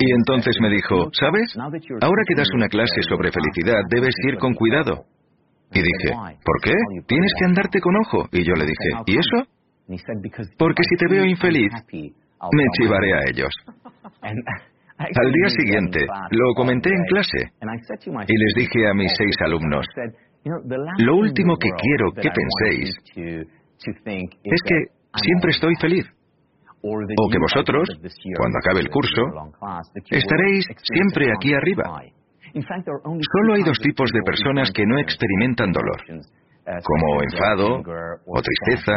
Y 0.00 0.10
entonces 0.12 0.56
me 0.60 0.70
dijo, 0.70 1.08
¿sabes? 1.12 1.54
Ahora 2.02 2.22
que 2.26 2.34
das 2.34 2.48
una 2.54 2.68
clase 2.68 3.00
sobre 3.08 3.30
felicidad, 3.30 3.80
debes 3.90 4.14
ir 4.26 4.38
con 4.38 4.54
cuidado. 4.54 5.04
Y 5.72 5.80
dije, 5.82 6.14
¿por 6.44 6.60
qué? 6.62 6.72
Tienes 7.06 7.32
que 7.38 7.44
andarte 7.44 7.80
con 7.80 7.94
ojo. 7.96 8.28
Y 8.32 8.42
yo 8.44 8.54
le 8.54 8.64
dije, 8.64 8.88
¿y 9.06 9.18
eso? 9.18 9.48
Porque 10.58 10.82
si 10.88 10.96
te 10.96 11.08
veo 11.14 11.24
infeliz, 11.24 11.70
me 12.52 12.64
chivaré 12.78 13.12
a 13.14 13.20
ellos. 13.30 13.52
Al 14.98 15.32
día 15.32 15.48
siguiente, 15.48 16.06
lo 16.30 16.54
comenté 16.54 16.88
en 16.90 17.04
clase 17.04 17.52
y 18.26 18.36
les 18.38 18.54
dije 18.54 18.88
a 18.88 18.94
mis 18.94 19.12
seis 19.16 19.36
alumnos, 19.44 19.86
lo 20.98 21.16
último 21.16 21.56
que 21.56 21.68
quiero 21.70 22.12
que 22.12 22.30
penséis 22.30 22.90
es 23.76 24.62
que 24.64 24.84
siempre 25.22 25.50
estoy 25.50 25.74
feliz. 25.80 26.06
O 26.82 27.28
que 27.28 27.38
vosotros, 27.38 27.88
cuando 28.38 28.58
acabe 28.58 28.80
el 28.80 28.90
curso, 28.90 29.22
estaréis 30.10 30.66
siempre 30.82 31.32
aquí 31.36 31.52
arriba. 31.52 31.84
Solo 32.54 33.54
hay 33.54 33.62
dos 33.64 33.78
tipos 33.80 34.10
de 34.12 34.20
personas 34.22 34.70
que 34.72 34.84
no 34.86 34.98
experimentan 35.00 35.72
dolor, 35.72 36.00
como 36.84 37.22
enfado, 37.22 37.82
o 38.26 38.40
tristeza, 38.40 38.92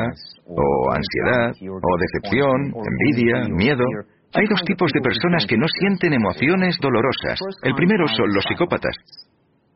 o 0.46 0.91
ansiedad, 0.91 1.51
o 1.68 1.98
decepción, 1.98 2.74
envidia, 2.86 3.48
miedo. 3.50 3.86
Hay 4.33 4.45
dos 4.48 4.62
tipos 4.63 4.91
de 4.93 5.01
personas 5.01 5.45
que 5.48 5.57
no 5.57 5.65
sienten 5.67 6.13
emociones 6.13 6.77
dolorosas. 6.79 7.39
El 7.63 7.74
primero 7.74 8.07
son 8.07 8.33
los 8.33 8.43
psicópatas. 8.45 8.95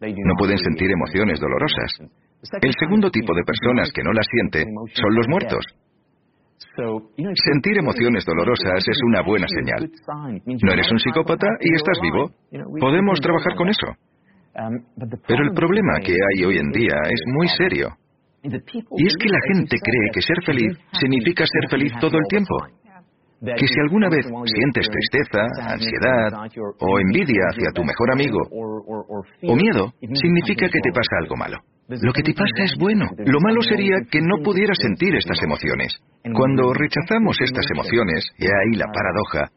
No 0.02 0.36
pueden 0.38 0.58
sentir 0.58 0.92
emociones 0.92 1.40
dolorosas. 1.40 2.12
El 2.62 2.74
segundo 2.78 3.10
tipo 3.10 3.34
de 3.34 3.44
personas 3.44 3.92
que 3.92 4.04
no 4.04 4.12
las 4.12 4.28
sienten 4.30 4.68
son 4.94 5.16
los 5.16 5.28
muertos. 5.28 5.66
Sentir 7.36 7.78
emociones 7.78 8.26
dolorosas 8.26 8.84
es 8.88 8.98
una 9.08 9.22
buena 9.22 9.48
señal. 9.48 9.90
No 10.46 10.72
eres 10.74 10.92
un 10.92 11.00
psicópata 11.00 11.48
y 11.62 11.74
estás 11.76 12.00
vivo. 12.02 12.32
Podemos 12.80 13.20
trabajar 13.22 13.56
con 13.56 13.70
eso. 13.70 13.88
Pero 15.28 15.44
el 15.44 15.54
problema 15.54 16.00
que 16.04 16.14
hay 16.14 16.46
hoy 16.46 16.58
en 16.58 16.70
día 16.72 16.96
es 17.10 17.22
muy 17.28 17.48
serio. 17.48 17.90
Y 18.44 19.08
es 19.08 19.16
que 19.18 19.30
la 19.30 19.40
gente 19.54 19.78
cree 19.80 20.10
que 20.14 20.22
ser 20.22 20.38
feliz 20.46 20.78
significa 21.00 21.46
ser 21.46 21.70
feliz 21.70 21.94
todo 22.00 22.18
el 22.18 22.26
tiempo. 22.30 22.56
Que 23.44 23.68
si 23.68 23.80
alguna 23.80 24.10
vez 24.10 24.26
sientes 24.46 24.88
tristeza, 24.88 25.44
ansiedad 25.68 26.32
o 26.80 27.00
envidia 27.00 27.44
hacia 27.52 27.72
tu 27.74 27.84
mejor 27.84 28.12
amigo 28.12 28.40
o 28.50 29.56
miedo, 29.56 29.94
significa 30.00 30.70
que 30.70 30.80
te 30.80 30.92
pasa 30.92 31.18
algo 31.20 31.36
malo. 31.36 31.58
Lo 31.90 32.14
que 32.14 32.24
te 32.24 32.34
pasa 32.34 32.64
es 32.64 32.76
bueno. 32.80 33.06
Lo 33.18 33.40
malo 33.42 33.62
sería 33.62 33.98
que 34.10 34.22
no 34.22 34.38
pudieras 34.42 34.78
sentir 34.80 35.16
estas 35.16 35.42
emociones. 35.44 36.00
Cuando 36.34 36.74
rechazamos 36.74 37.38
estas 37.42 37.66
emociones, 37.72 38.32
y 38.38 38.46
ahí 38.46 38.78
la 38.78 38.88
paradoja, 38.88 39.52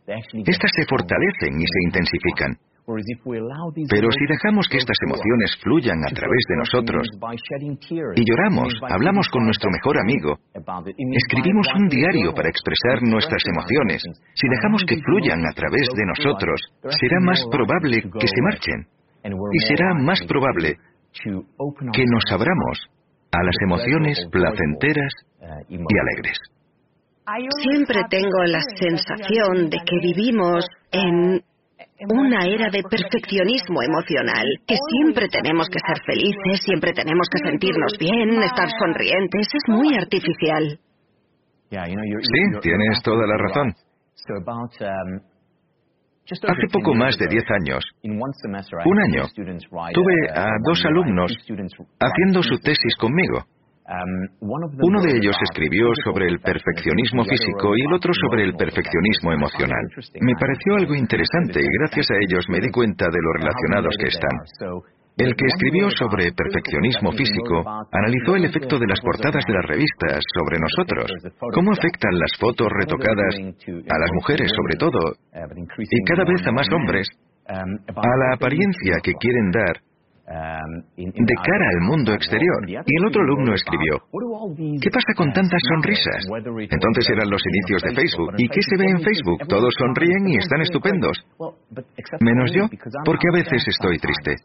estas 0.45 0.71
se 0.75 0.85
fortalecen 0.87 1.55
y 1.61 1.65
se 1.65 1.83
intensifican. 1.85 2.59
Pero 2.87 4.09
si 4.15 4.25
dejamos 4.31 4.69
que 4.71 4.79
estas 4.79 4.97
emociones 5.03 5.59
fluyan 5.61 5.99
a 6.07 6.11
través 6.15 6.43
de 6.49 6.57
nosotros 6.57 7.03
y 8.15 8.23
lloramos, 8.23 8.75
hablamos 8.89 9.29
con 9.29 9.45
nuestro 9.45 9.71
mejor 9.71 9.99
amigo, 9.99 10.39
escribimos 10.55 11.67
un 11.75 11.89
diario 11.89 12.33
para 12.33 12.49
expresar 12.49 13.03
nuestras 13.03 13.43
emociones, 13.51 14.03
si 14.35 14.49
dejamos 14.49 14.85
que 14.87 15.03
fluyan 15.03 15.41
a 15.45 15.53
través 15.53 15.89
de 15.97 16.07
nosotros, 16.07 16.61
será 17.01 17.19
más 17.21 17.45
probable 17.51 18.03
que 18.03 18.29
se 18.29 18.43
marchen. 18.43 18.87
Y 19.25 19.59
será 19.67 19.93
más 19.95 20.23
probable 20.23 20.77
que 21.93 22.05
nos 22.07 22.25
abramos 22.31 22.87
a 23.33 23.43
las 23.43 23.57
emociones 23.63 24.25
placenteras 24.31 25.13
y 25.69 25.77
alegres. 25.77 26.39
Siempre 27.63 28.03
tengo 28.09 28.45
la 28.47 28.61
sensación 28.79 29.69
de 29.71 29.79
que 29.85 29.99
vivimos 30.01 30.65
en 30.93 31.43
una 32.09 32.45
era 32.47 32.69
de 32.71 32.83
perfeccionismo 32.83 33.83
emocional, 33.83 34.47
que 34.67 34.77
siempre 34.91 35.29
tenemos 35.29 35.69
que 35.69 35.79
ser 35.81 35.99
felices, 36.05 36.61
siempre 36.65 36.93
tenemos 36.93 37.27
que 37.31 37.49
sentirnos 37.49 37.93
bien, 37.99 38.43
estar 38.43 38.69
sonrientes, 38.79 39.49
es 39.53 39.75
muy 39.75 39.95
artificial. 39.95 40.79
Sí, 41.71 42.61
tienes 42.63 43.03
toda 43.03 43.27
la 43.27 43.37
razón. 43.39 43.75
Hace 46.29 46.67
poco 46.73 46.95
más 46.95 47.17
de 47.19 47.29
10 47.29 47.45
años, 47.51 47.85
un 48.03 49.01
año, 49.01 49.23
tuve 49.95 50.15
a 50.35 50.49
dos 50.65 50.85
alumnos 50.85 51.33
haciendo 52.01 52.43
su 52.43 52.59
tesis 52.59 52.97
conmigo. 52.99 53.45
Uno 54.41 55.01
de 55.01 55.17
ellos 55.17 55.37
escribió 55.51 55.87
sobre 56.05 56.27
el 56.27 56.41
perfeccionismo 56.41 57.25
físico 57.25 57.77
y 57.77 57.83
el 57.83 57.93
otro 57.95 58.13
sobre 58.15 58.43
el 58.43 58.55
perfeccionismo 58.55 59.33
emocional. 59.33 59.85
Me 60.21 60.35
pareció 60.41 60.75
algo 60.75 60.95
interesante 60.95 61.61
y 61.61 61.79
gracias 61.79 62.11
a 62.11 62.19
ellos 62.19 62.45
me 62.49 62.61
di 62.61 62.71
cuenta 62.71 63.07
de 63.07 63.23
lo 63.23 63.33
relacionados 63.35 63.95
que 63.99 64.09
están. 64.09 64.37
El 65.19 65.35
que 65.35 65.47
escribió 65.47 65.89
sobre 65.91 66.33
perfeccionismo 66.33 67.13
físico 67.13 67.65
analizó 67.91 68.37
el 68.37 68.45
efecto 68.45 68.79
de 68.79 68.87
las 68.87 69.01
portadas 69.01 69.45
de 69.47 69.55
las 69.55 69.65
revistas 69.65 70.21
sobre 70.35 70.59
nosotros, 70.59 71.09
cómo 71.55 71.73
afectan 71.73 72.19
las 72.19 72.33
fotos 72.39 72.69
retocadas 72.69 73.35
a 73.39 73.99
las 73.99 74.11
mujeres 74.13 74.51
sobre 74.55 74.77
todo, 74.77 75.15
y 75.79 76.05
cada 76.05 76.25
vez 76.25 76.47
a 76.47 76.53
más 76.53 76.69
hombres, 76.71 77.09
a 77.49 77.65
la 77.65 78.35
apariencia 78.35 78.99
que 79.03 79.15
quieren 79.15 79.51
dar 79.53 79.86
de 80.27 81.35
cara 81.45 81.67
al 81.71 81.81
mundo 81.87 82.13
exterior. 82.13 82.69
Y 82.69 82.75
el 82.75 83.07
otro 83.07 83.23
alumno 83.23 83.55
escribió, 83.55 84.03
¿qué 84.81 84.91
pasa 84.91 85.15
con 85.17 85.33
tantas 85.33 85.61
sonrisas? 85.69 86.27
Entonces 86.71 87.11
eran 87.11 87.31
los 87.31 87.43
inicios 87.47 87.83
de 87.83 87.95
Facebook. 87.95 88.35
¿Y 88.37 88.49
qué 88.49 88.61
se 88.63 88.77
ve 88.77 88.91
en 88.91 89.01
Facebook? 89.01 89.47
Todos 89.49 89.73
sonríen 89.79 90.29
y 90.29 90.37
están 90.37 90.61
estupendos. 90.63 91.17
Menos 92.21 92.53
yo, 92.53 92.67
porque 93.05 93.29
a 93.33 93.37
veces 93.37 93.65
estoy 93.69 93.99
triste. 93.99 94.37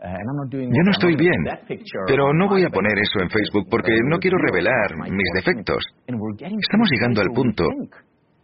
Yo 0.00 0.82
no 0.82 0.90
estoy 0.92 1.14
bien, 1.14 1.44
pero 2.06 2.32
no 2.32 2.48
voy 2.48 2.64
a 2.64 2.70
poner 2.70 2.98
eso 2.98 3.20
en 3.20 3.28
Facebook 3.28 3.66
porque 3.70 3.92
no 4.08 4.18
quiero 4.18 4.38
revelar 4.38 4.96
mis 5.10 5.28
defectos. 5.34 5.84
Estamos 6.06 6.88
llegando 6.90 7.20
al 7.20 7.28
punto 7.34 7.64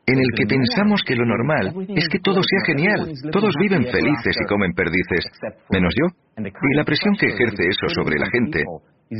en 0.06 0.18
el 0.18 0.30
que 0.36 0.46
pensamos 0.46 1.02
que 1.04 1.16
lo 1.16 1.26
normal 1.26 1.74
es 1.88 2.08
que 2.08 2.20
todo 2.20 2.40
sea 2.42 2.62
genial, 2.66 3.10
todos 3.32 3.54
viven 3.58 3.84
felices 3.84 4.36
y 4.40 4.46
comen 4.46 4.72
perdices, 4.72 5.26
menos 5.70 5.92
yo. 5.98 6.06
Y 6.38 6.76
la 6.76 6.84
presión 6.84 7.14
que 7.16 7.26
ejerce 7.26 7.64
eso 7.66 7.88
sobre 7.88 8.18
la 8.18 8.30
gente 8.30 8.62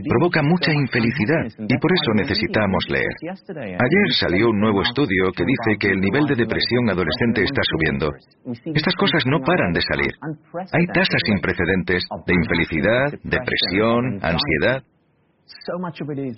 provoca 0.08 0.42
mucha 0.42 0.72
infelicidad 0.72 1.46
y 1.58 1.78
por 1.78 1.92
eso 1.92 2.10
necesitamos 2.14 2.84
leer. 2.88 3.14
Ayer 3.56 4.08
salió 4.18 4.50
un 4.50 4.60
nuevo 4.60 4.82
estudio 4.82 5.30
que 5.36 5.44
dice 5.44 5.78
que 5.78 5.88
el 5.90 6.00
nivel 6.00 6.24
de 6.26 6.34
depresión 6.34 6.90
adolescente 6.90 7.42
está 7.42 7.62
subiendo. 7.62 8.10
Estas 8.74 8.94
cosas 8.94 9.24
no 9.26 9.40
paran 9.40 9.72
de 9.72 9.80
salir. 9.82 10.12
Hay 10.72 10.86
tasas 10.86 11.22
sin 11.24 11.40
precedentes 11.40 12.04
de 12.26 12.34
infelicidad, 12.34 13.10
depresión, 13.22 14.18
ansiedad. 14.22 14.82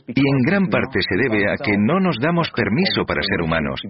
Y 0.07 0.21
en 0.21 0.39
gran 0.47 0.67
parte 0.69 1.01
se 1.01 1.17
debe 1.17 1.51
a 1.51 1.57
que 1.57 1.77
no 1.79 2.01
nos 2.01 2.17
damos 2.21 2.51
permiso 2.51 3.05
para 3.07 3.21
ser 3.23 3.43
humanos 3.43 3.81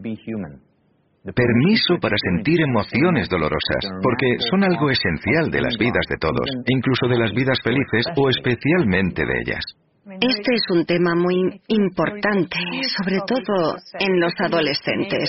permiso 1.32 1.98
para 2.00 2.16
sentir 2.16 2.60
emociones 2.60 3.28
dolorosas, 3.28 3.84
porque 4.02 4.37
son 4.50 4.64
algo 4.64 4.90
esencial 4.90 5.50
de 5.50 5.60
las 5.60 5.76
vidas 5.78 6.06
de 6.08 6.16
todos, 6.16 6.48
incluso 6.66 7.08
de 7.08 7.18
las 7.18 7.32
vidas 7.32 7.58
felices 7.62 8.06
o 8.16 8.30
especialmente 8.30 9.25
de 9.25 9.40
ellas. 9.44 9.64
Este 10.06 10.54
es 10.54 10.62
un 10.70 10.87
tema 10.87 11.14
muy 11.14 11.60
importante, 11.68 12.56
sobre 12.96 13.18
todo 13.26 13.76
en 13.98 14.20
los 14.20 14.32
adolescentes. 14.38 15.28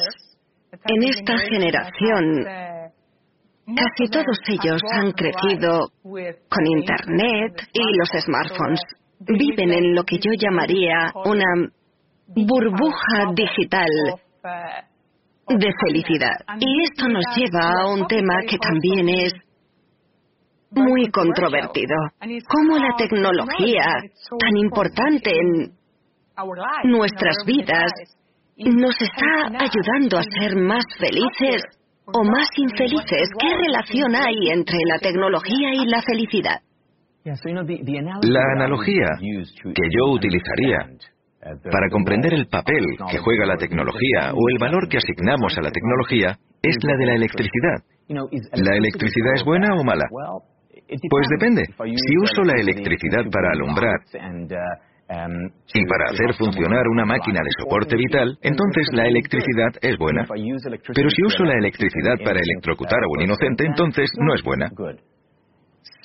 En 0.86 1.04
esta 1.04 1.38
generación, 1.38 2.46
casi 3.76 4.10
todos 4.10 4.40
ellos 4.48 4.82
han 4.94 5.12
crecido 5.12 5.90
con 6.02 6.66
Internet 6.66 7.68
y 7.74 7.98
los 7.98 8.10
smartphones. 8.24 8.82
Viven 9.20 9.72
en 9.72 9.96
lo 9.96 10.04
que 10.04 10.18
yo 10.18 10.32
llamaría 10.38 11.12
una 11.26 11.70
burbuja 12.28 13.34
digital 13.36 13.90
de 15.48 15.72
felicidad. 15.86 16.38
Y 16.60 16.84
esto 16.84 17.08
nos 17.08 17.24
lleva 17.36 17.82
a 17.82 17.94
un 17.94 18.08
tema 18.08 18.36
que 18.48 18.58
también 18.58 19.10
es 19.10 19.34
muy 20.72 21.10
controvertido. 21.10 21.96
¿Cómo 22.48 22.78
la 22.78 22.96
tecnología, 22.98 23.86
tan 24.40 24.58
importante 24.58 25.32
en 25.32 25.74
nuestras 26.84 27.38
vidas, 27.46 27.92
nos 28.58 28.96
está 29.02 29.48
ayudando 29.48 30.18
a 30.18 30.24
ser 30.24 30.56
más 30.56 30.86
felices 30.98 31.64
o 32.06 32.24
más 32.24 32.48
infelices? 32.58 33.30
¿Qué 33.40 33.50
relación 33.66 34.16
hay 34.16 34.52
entre 34.52 34.78
la 34.86 35.00
tecnología 35.00 35.74
y 35.74 35.86
la 35.88 36.02
felicidad? 36.02 36.62
La 38.24 38.44
analogía 38.56 39.08
que 39.20 39.90
yo 39.96 40.12
utilizaría 40.12 40.78
para 41.72 41.90
comprender 41.90 42.34
el 42.34 42.48
papel 42.48 42.84
que 43.10 43.18
juega 43.18 43.46
la 43.46 43.58
tecnología 43.58 44.32
o 44.34 44.50
el 44.50 44.58
valor 44.60 44.88
que 44.90 44.98
asignamos 44.98 45.58
a 45.58 45.62
la 45.62 45.72
tecnología 45.72 46.38
es 46.62 46.76
la 46.84 46.96
de 46.98 47.06
la 47.06 47.16
electricidad. 47.16 47.80
¿La 48.10 48.76
electricidad 48.76 49.34
es 49.36 49.44
buena 49.46 49.68
o 49.78 49.84
mala? 49.84 50.06
Pues 51.10 51.28
depende. 51.30 51.64
Si 51.96 52.18
uso 52.18 52.42
la 52.44 52.60
electricidad 52.60 53.24
para 53.32 53.52
alumbrar 53.52 54.00
y 55.74 55.86
para 55.86 56.06
hacer 56.12 56.34
funcionar 56.38 56.88
una 56.92 57.06
máquina 57.06 57.40
de 57.44 57.50
soporte 57.60 57.96
vital, 57.96 58.38
entonces 58.42 58.88
la 58.94 59.06
electricidad 59.08 59.70
es 59.82 59.98
buena. 59.98 60.26
Pero 60.94 61.10
si 61.10 61.24
uso 61.24 61.44
la 61.46 61.54
electricidad 61.58 62.16
para 62.24 62.40
electrocutar 62.40 63.00
a 63.04 63.08
un 63.08 63.22
inocente, 63.22 63.66
entonces 63.66 64.10
no 64.20 64.34
es 64.36 64.44
buena. 64.44 64.70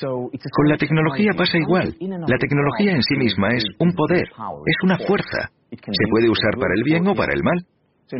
Con 0.00 0.68
la 0.68 0.76
tecnología 0.76 1.32
pasa 1.36 1.58
igual. 1.58 1.94
La 2.00 2.38
tecnología 2.38 2.92
en 2.92 3.02
sí 3.02 3.16
misma 3.16 3.48
es 3.54 3.64
un 3.78 3.92
poder, 3.92 4.24
es 4.66 4.76
una 4.82 4.98
fuerza. 4.98 5.50
Se 5.70 6.06
puede 6.10 6.30
usar 6.30 6.54
para 6.58 6.74
el 6.76 6.82
bien 6.84 7.06
o 7.06 7.14
para 7.14 7.32
el 7.32 7.42
mal. 7.42 7.58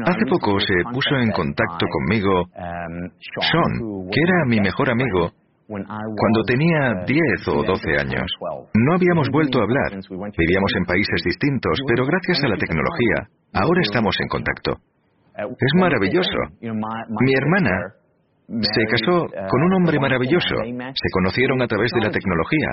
Hace 0.06 0.26
poco 0.28 0.58
se 0.60 0.74
puso 0.92 1.16
en 1.16 1.30
contacto 1.30 1.86
conmigo 1.86 2.44
Sean, 2.52 4.08
que 4.10 4.20
era 4.20 4.44
mi 4.46 4.60
mejor 4.60 4.90
amigo 4.90 5.30
cuando 5.66 6.42
tenía 6.46 7.04
10 7.06 7.48
o 7.48 7.62
12 7.64 7.96
años. 7.98 8.26
No 8.74 8.94
habíamos 8.94 9.28
vuelto 9.30 9.60
a 9.60 9.62
hablar. 9.62 10.00
Vivíamos 10.36 10.72
en 10.76 10.84
países 10.84 11.22
distintos, 11.24 11.78
pero 11.86 12.06
gracias 12.06 12.44
a 12.44 12.48
la 12.48 12.56
tecnología, 12.56 13.28
ahora 13.54 13.80
estamos 13.82 14.14
en 14.20 14.28
contacto. 14.28 14.76
Es 15.36 15.72
maravilloso. 15.80 16.38
Mi 16.60 17.34
hermana 17.34 17.94
se 18.48 18.84
casó 18.90 19.26
con 19.48 19.62
un 19.62 19.74
hombre 19.74 19.98
maravilloso. 19.98 20.56
Se 20.64 21.10
conocieron 21.12 21.62
a 21.62 21.66
través 21.66 21.90
de 21.92 22.00
la 22.06 22.10
tecnología. 22.10 22.68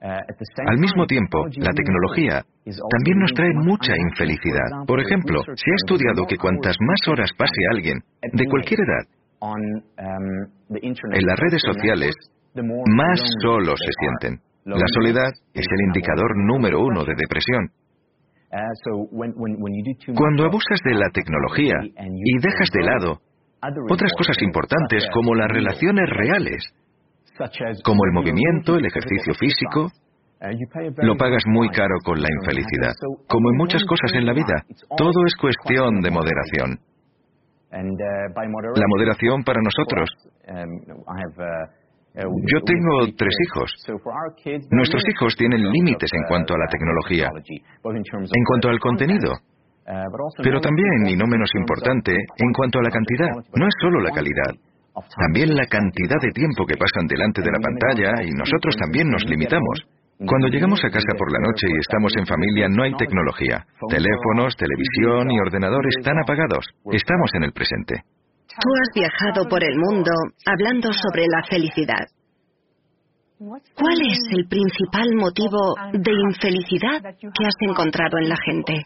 Al 0.00 0.78
mismo 0.78 1.06
tiempo, 1.06 1.44
la 1.56 1.72
tecnología 1.72 2.42
también 2.64 3.18
nos 3.18 3.32
trae 3.34 3.52
mucha 3.54 3.92
infelicidad. 3.96 4.86
Por 4.86 5.00
ejemplo, 5.00 5.42
se 5.42 5.70
ha 5.70 5.74
estudiado 5.76 6.26
que 6.26 6.36
cuantas 6.36 6.76
más 6.80 7.08
horas 7.08 7.30
pase 7.36 7.60
alguien, 7.70 7.98
de 8.32 8.44
cualquier 8.46 8.80
edad, 8.80 9.04
en 10.72 11.26
las 11.26 11.38
redes 11.38 11.62
sociales, 11.64 12.14
más 12.54 13.20
solos 13.42 13.78
se 13.78 13.92
sienten. 13.98 14.40
La 14.64 14.86
soledad 14.94 15.32
es 15.54 15.66
el 15.66 15.80
indicador 15.86 16.36
número 16.36 16.80
uno 16.80 17.04
de 17.04 17.14
depresión. 17.16 17.70
Cuando 20.16 20.44
abusas 20.44 20.80
de 20.84 20.94
la 20.94 21.08
tecnología 21.10 21.74
y 21.82 22.38
dejas 22.40 22.70
de 22.72 22.82
lado 22.82 23.20
otras 23.90 24.12
cosas 24.16 24.36
importantes 24.42 25.06
como 25.12 25.34
las 25.34 25.48
relaciones 25.48 26.08
reales, 26.10 26.64
como 27.84 28.04
el 28.04 28.12
movimiento, 28.12 28.76
el 28.76 28.86
ejercicio 28.86 29.34
físico, 29.34 29.88
lo 31.02 31.16
pagas 31.16 31.42
muy 31.46 31.68
caro 31.68 31.96
con 32.04 32.20
la 32.20 32.28
infelicidad. 32.40 32.92
Como 33.28 33.50
en 33.50 33.56
muchas 33.56 33.84
cosas 33.84 34.14
en 34.14 34.26
la 34.26 34.32
vida, 34.32 34.64
todo 34.96 35.26
es 35.26 35.34
cuestión 35.36 36.00
de 36.00 36.10
moderación. 36.10 36.80
La 37.70 38.86
moderación 38.88 39.44
para 39.44 39.60
nosotros. 39.62 40.08
Yo 42.14 42.60
tengo 42.64 43.14
tres 43.16 43.34
hijos. 43.46 43.72
Nuestros 44.70 45.02
hijos 45.08 45.36
tienen 45.36 45.62
límites 45.70 46.10
en 46.12 46.22
cuanto 46.26 46.54
a 46.54 46.58
la 46.58 46.66
tecnología, 46.66 47.30
en 47.84 48.44
cuanto 48.44 48.68
al 48.68 48.80
contenido, 48.80 49.34
pero 50.42 50.60
también, 50.60 51.08
y 51.08 51.16
no 51.16 51.26
menos 51.26 51.50
importante, 51.54 52.12
en 52.12 52.52
cuanto 52.52 52.78
a 52.78 52.82
la 52.82 52.90
cantidad, 52.90 53.30
no 53.54 53.66
es 53.66 53.74
solo 53.80 54.00
la 54.00 54.10
calidad, 54.10 54.54
también 55.18 55.54
la 55.54 55.66
cantidad 55.66 56.20
de 56.20 56.32
tiempo 56.32 56.66
que 56.66 56.76
pasan 56.76 57.06
delante 57.06 57.42
de 57.42 57.50
la 57.50 57.60
pantalla 57.62 58.22
y 58.22 58.30
nosotros 58.32 58.76
también 58.76 59.08
nos 59.08 59.24
limitamos. 59.24 59.86
Cuando 60.20 60.48
llegamos 60.48 60.84
a 60.84 60.90
casa 60.90 61.16
por 61.16 61.32
la 61.32 61.40
noche 61.40 61.66
y 61.66 61.78
estamos 61.80 62.12
en 62.18 62.26
familia 62.26 62.68
no 62.68 62.82
hay 62.82 62.92
tecnología. 62.94 63.64
Teléfonos, 63.88 64.54
televisión 64.56 65.30
y 65.30 65.40
ordenador 65.40 65.80
están 65.96 66.18
apagados. 66.20 66.66
Estamos 66.92 67.30
en 67.34 67.44
el 67.44 67.52
presente. 67.52 68.04
Tú 68.50 68.68
has 68.82 68.90
viajado 68.94 69.48
por 69.48 69.64
el 69.64 69.78
mundo 69.78 70.10
hablando 70.44 70.92
sobre 70.92 71.24
la 71.26 71.42
felicidad. 71.48 72.04
¿Cuál 73.38 73.98
es 74.04 74.20
el 74.36 74.46
principal 74.46 75.08
motivo 75.16 75.74
de 75.94 76.12
infelicidad 76.12 77.00
que 77.16 77.46
has 77.46 77.56
encontrado 77.60 78.18
en 78.18 78.28
la 78.28 78.36
gente? 78.36 78.84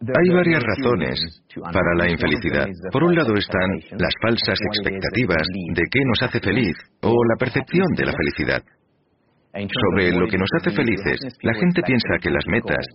Hay 0.00 0.28
varias 0.30 0.62
razones 0.62 1.18
para 1.60 1.94
la 1.96 2.10
infelicidad. 2.10 2.66
Por 2.92 3.02
un 3.02 3.16
lado 3.16 3.34
están 3.34 3.70
las 3.98 4.14
falsas 4.22 4.58
expectativas 4.60 5.42
de 5.74 5.82
qué 5.90 6.00
nos 6.04 6.22
hace 6.22 6.40
feliz 6.40 6.76
o 7.02 7.10
la 7.10 7.36
percepción 7.38 7.86
de 7.96 8.06
la 8.06 8.12
felicidad. 8.12 8.62
Sobre 9.52 10.12
lo 10.12 10.26
que 10.28 10.38
nos 10.38 10.48
hace 10.60 10.70
felices, 10.70 11.18
la 11.42 11.54
gente 11.54 11.82
piensa 11.82 12.18
que 12.20 12.30
las 12.30 12.46
metas, 12.46 12.86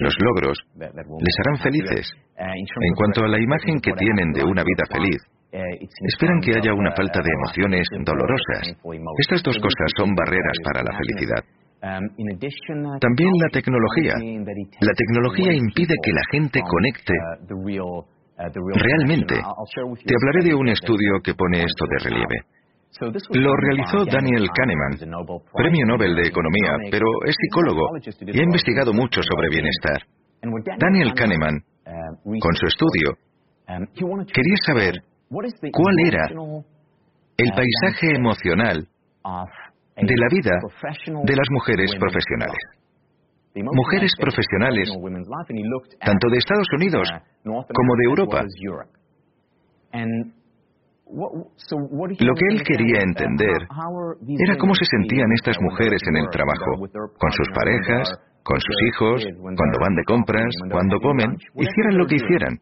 los 0.00 0.16
logros, 0.20 0.58
les 0.78 1.36
harán 1.44 1.58
felices. 1.62 2.12
En 2.38 2.94
cuanto 2.94 3.24
a 3.24 3.28
la 3.28 3.38
imagen 3.38 3.80
que 3.80 3.92
tienen 3.92 4.32
de 4.32 4.44
una 4.44 4.62
vida 4.64 4.84
feliz, 4.90 5.20
esperan 6.08 6.40
que 6.40 6.52
haya 6.56 6.72
una 6.72 6.92
falta 6.96 7.20
de 7.20 7.28
emociones 7.28 7.86
dolorosas. 8.06 8.72
Estas 9.18 9.42
dos 9.42 9.58
cosas 9.58 9.90
son 9.98 10.14
barreras 10.14 10.56
para 10.64 10.82
la 10.82 10.96
felicidad. 10.96 11.44
También 11.80 13.30
la 13.40 13.48
tecnología. 13.52 14.14
La 14.80 14.92
tecnología 14.94 15.52
impide 15.54 15.94
que 16.02 16.12
la 16.12 16.22
gente 16.30 16.60
conecte 16.60 17.14
realmente. 18.74 19.34
Te 19.34 20.14
hablaré 20.14 20.48
de 20.48 20.54
un 20.54 20.68
estudio 20.68 21.20
que 21.22 21.34
pone 21.34 21.64
esto 21.64 21.86
de 21.88 22.10
relieve. 22.10 22.36
Lo 23.34 23.54
realizó 23.54 24.04
Daniel 24.04 24.48
Kahneman, 24.52 24.98
premio 25.54 25.86
Nobel 25.86 26.16
de 26.16 26.26
Economía, 26.26 26.90
pero 26.90 27.06
es 27.24 27.36
psicólogo 27.40 27.88
y 28.20 28.40
ha 28.40 28.42
investigado 28.42 28.92
mucho 28.92 29.20
sobre 29.22 29.48
bienestar. 29.48 30.02
Daniel 30.78 31.14
Kahneman, 31.14 31.62
con 32.40 32.54
su 32.54 32.66
estudio, 32.66 33.16
quería 33.66 34.56
saber 34.66 34.94
cuál 35.30 35.94
era 36.04 36.26
el 37.38 37.52
paisaje 37.52 38.14
emocional 38.16 38.88
de 40.02 40.16
la 40.16 40.28
vida 40.30 40.56
de 41.24 41.36
las 41.36 41.48
mujeres 41.50 41.94
profesionales. 41.98 42.58
Mujeres 43.54 44.12
profesionales, 44.18 44.88
tanto 46.00 46.28
de 46.30 46.38
Estados 46.38 46.68
Unidos 46.76 47.08
como 47.44 47.96
de 47.96 48.04
Europa. 48.04 48.42
Lo 52.20 52.34
que 52.34 52.46
él 52.50 52.62
quería 52.62 53.02
entender 53.02 53.66
era 54.38 54.56
cómo 54.56 54.74
se 54.74 54.84
sentían 54.84 55.26
estas 55.34 55.56
mujeres 55.60 56.00
en 56.06 56.16
el 56.18 56.28
trabajo, 56.30 56.76
con 57.18 57.30
sus 57.32 57.48
parejas, 57.52 58.08
con 58.44 58.60
sus 58.60 58.76
hijos, 58.88 59.24
cuando 59.42 59.78
van 59.80 59.94
de 59.96 60.04
compras, 60.04 60.54
cuando 60.70 61.00
comen, 61.00 61.36
hicieran 61.56 61.98
lo 61.98 62.06
que 62.06 62.16
hicieran. 62.16 62.58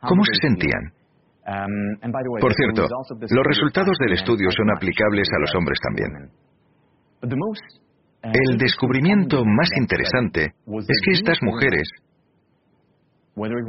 ¿Cómo 0.00 0.22
se 0.24 0.48
sentían? 0.48 0.92
Por 2.40 2.52
cierto, 2.54 2.86
los 3.30 3.46
resultados 3.46 3.96
del 3.98 4.12
estudio 4.14 4.50
son 4.50 4.70
aplicables 4.76 5.28
a 5.36 5.40
los 5.40 5.54
hombres 5.54 5.78
también. 5.82 6.30
El 8.22 8.58
descubrimiento 8.58 9.44
más 9.44 9.68
interesante 9.78 10.44
es 10.44 11.00
que 11.04 11.12
estas 11.12 11.38
mujeres, 11.42 11.88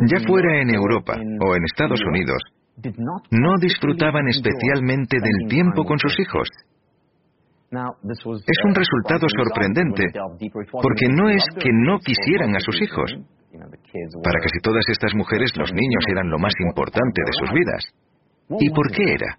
ya 0.07 0.19
fuera 0.27 0.61
en 0.61 0.69
Europa 0.69 1.13
o 1.15 1.55
en 1.55 1.63
Estados 1.63 1.99
Unidos, 2.07 2.37
no 3.31 3.51
disfrutaban 3.59 4.27
especialmente 4.27 5.17
del 5.19 5.49
tiempo 5.49 5.83
con 5.85 5.97
sus 5.99 6.19
hijos. 6.19 6.47
Es 7.71 8.59
un 8.65 8.75
resultado 8.75 9.25
sorprendente, 9.35 10.03
porque 10.71 11.07
no 11.09 11.29
es 11.29 11.43
que 11.59 11.69
no 11.71 11.97
quisieran 11.99 12.55
a 12.55 12.59
sus 12.59 12.79
hijos. 12.81 13.11
Para 14.23 14.39
casi 14.39 14.59
todas 14.61 14.83
estas 14.89 15.13
mujeres 15.15 15.51
los 15.57 15.71
niños 15.73 16.03
eran 16.09 16.29
lo 16.29 16.37
más 16.37 16.53
importante 16.59 17.21
de 17.25 17.33
sus 17.39 17.51
vidas. 17.51 17.83
¿Y 18.59 18.69
por 18.69 18.91
qué 18.91 19.13
era? 19.13 19.37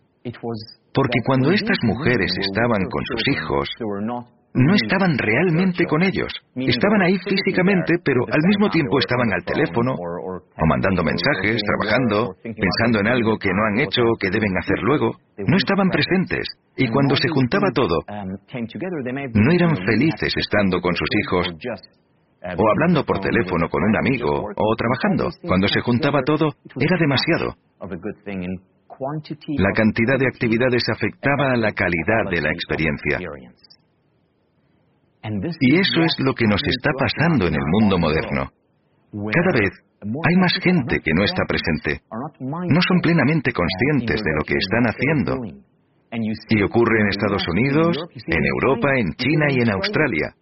Porque 0.95 1.19
cuando 1.27 1.51
estas 1.51 1.79
mujeres 1.83 2.31
estaban 2.41 2.83
con 2.91 3.03
sus 3.05 3.29
hijos, 3.29 3.69
no 4.55 4.75
estaban 4.75 5.19
realmente 5.19 5.85
con 5.85 6.03
ellos. 6.03 6.33
Estaban 6.55 7.03
ahí 7.03 7.19
físicamente, 7.19 7.99
pero 8.05 8.23
al 8.31 8.41
mismo 8.47 8.71
tiempo 8.71 8.99
estaban 9.01 9.33
al 9.33 9.45
teléfono, 9.45 9.93
o 9.95 10.67
mandando 10.67 11.03
mensajes, 11.03 11.61
trabajando, 11.67 12.37
pensando 12.43 13.01
en 13.01 13.09
algo 13.09 13.37
que 13.37 13.51
no 13.51 13.65
han 13.67 13.81
hecho 13.81 14.03
o 14.03 14.17
que 14.17 14.31
deben 14.31 14.57
hacer 14.57 14.79
luego. 14.83 15.11
No 15.39 15.57
estaban 15.57 15.91
presentes. 15.91 16.47
Y 16.77 16.87
cuando 16.89 17.17
se 17.17 17.29
juntaba 17.29 17.71
todo, 17.75 17.99
no 18.07 19.53
eran 19.53 19.77
felices 19.85 20.33
estando 20.37 20.81
con 20.81 20.95
sus 20.95 21.09
hijos 21.21 21.49
o 22.57 22.71
hablando 22.71 23.05
por 23.05 23.19
teléfono 23.19 23.69
con 23.69 23.83
un 23.83 23.97
amigo 23.97 24.45
o 24.55 24.77
trabajando. 24.77 25.31
Cuando 25.49 25.67
se 25.67 25.81
juntaba 25.81 26.23
todo, 26.23 26.53
era 26.79 26.97
demasiado. 26.99 27.57
La 29.59 29.73
cantidad 29.75 30.19
de 30.19 30.27
actividades 30.27 30.85
afectaba 30.89 31.53
a 31.53 31.57
la 31.57 31.73
calidad 31.73 32.31
de 32.31 32.41
la 32.41 32.51
experiencia. 32.53 33.19
Y 35.61 35.77
eso 35.77 36.03
es 36.03 36.17
lo 36.19 36.35
que 36.35 36.47
nos 36.47 36.61
está 36.63 36.91
pasando 36.99 37.47
en 37.47 37.55
el 37.55 37.65
mundo 37.81 37.99
moderno. 37.99 38.51
Cada 39.11 39.53
vez 39.59 39.73
hay 40.05 40.37
más 40.37 40.53
gente 40.63 41.01
que 41.01 41.13
no 41.15 41.25
está 41.25 41.45
presente. 41.47 42.03
No 42.41 42.81
son 42.87 43.01
plenamente 43.01 43.53
conscientes 43.53 44.21
de 44.23 44.33
lo 44.37 44.45
que 44.45 44.55
están 44.59 44.85
haciendo. 44.85 45.41
Y 46.51 46.63
ocurre 46.63 47.01
en 47.01 47.09
Estados 47.09 47.47
Unidos, 47.49 47.97
en 48.27 48.45
Europa, 48.45 48.89
en 48.97 49.13
China 49.15 49.47
y 49.51 49.63
en 49.63 49.71
Australia. 49.71 50.35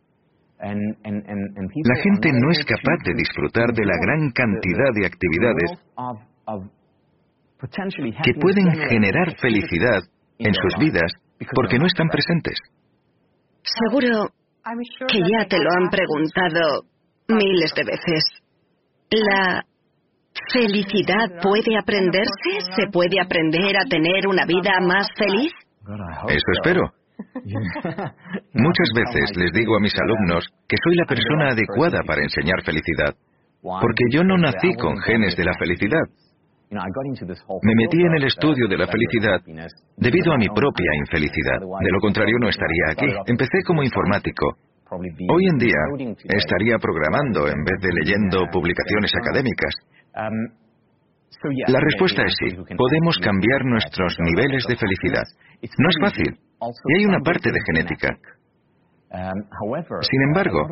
La 0.63 1.97
gente 2.03 2.31
no 2.33 2.51
es 2.51 2.65
capaz 2.65 2.99
de 3.05 3.15
disfrutar 3.15 3.73
de 3.73 3.85
la 3.85 3.97
gran 3.99 4.31
cantidad 4.31 4.93
de 4.95 5.07
actividades 5.07 5.71
que 8.25 8.35
pueden 8.41 8.71
generar 8.89 9.37
felicidad 9.39 10.03
en 10.39 10.55
sus 10.55 10.77
vidas 10.79 11.13
porque 11.55 11.79
no 11.79 11.87
están 11.87 12.09
presentes. 12.09 12.59
Seguro 13.63 14.29
que 15.09 15.19
ya 15.19 15.47
te 15.47 15.59
lo 15.59 15.71
han 15.71 15.91
preguntado 15.91 16.83
miles 17.29 17.73
de 17.75 17.85
veces. 17.85 18.25
¿La 19.11 19.65
felicidad 20.53 21.41
puede 21.43 21.79
aprenderse? 21.79 22.73
¿Se 22.77 22.87
puede 22.91 23.21
aprender 23.21 23.77
a 23.77 23.85
tener 23.89 24.27
una 24.27 24.45
vida 24.47 24.73
más 24.81 25.09
feliz? 25.17 25.53
Eso 26.29 26.53
espero. 26.53 26.93
Muchas 28.55 28.89
veces 28.95 29.37
les 29.37 29.53
digo 29.53 29.77
a 29.77 29.81
mis 29.81 29.95
alumnos 29.99 30.47
que 30.69 30.77
soy 30.83 30.97
la 30.97 31.07
persona 31.07 31.51
adecuada 31.51 32.01
para 32.07 32.23
enseñar 32.23 32.63
felicidad, 32.65 33.15
porque 33.63 34.05
yo 34.11 34.25
no 34.25 34.39
nací 34.39 34.75
con 34.75 34.97
genes 34.99 35.37
de 35.37 35.45
la 35.45 35.55
felicidad. 35.59 36.03
Me 37.63 37.75
metí 37.75 38.01
en 38.01 38.15
el 38.15 38.25
estudio 38.25 38.67
de 38.69 38.79
la 38.79 38.87
felicidad 38.87 39.41
debido 39.97 40.33
a 40.33 40.39
mi 40.39 40.49
propia 40.49 40.91
infelicidad. 40.99 41.61
De 41.61 41.91
lo 41.93 42.01
contrario, 42.01 42.37
no 42.41 42.49
estaría 42.49 42.85
aquí. 42.93 43.07
Empecé 43.27 43.63
como 43.67 43.83
informático. 43.83 44.57
Hoy 44.91 45.47
en 45.49 45.59
día 45.59 45.81
estaría 46.29 46.79
programando 46.79 47.49
en 47.49 47.65
vez 47.65 47.81
de 47.81 47.89
leyendo 47.93 48.45
publicaciones 48.53 49.11
académicas. 49.15 49.75
La 51.69 51.81
respuesta 51.81 52.23
es 52.25 52.35
sí. 52.39 52.57
Podemos 52.77 53.19
cambiar 53.19 53.65
nuestros 53.65 54.17
niveles 54.21 54.65
de 54.69 54.77
felicidad. 54.77 55.25
No 55.79 55.89
es 55.89 55.97
fácil. 56.01 56.39
Y 56.87 56.99
hay 56.99 57.07
una 57.07 57.21
parte 57.21 57.51
de 57.51 57.59
genética. 57.67 58.17
Sin 59.13 60.23
embargo, 60.23 60.65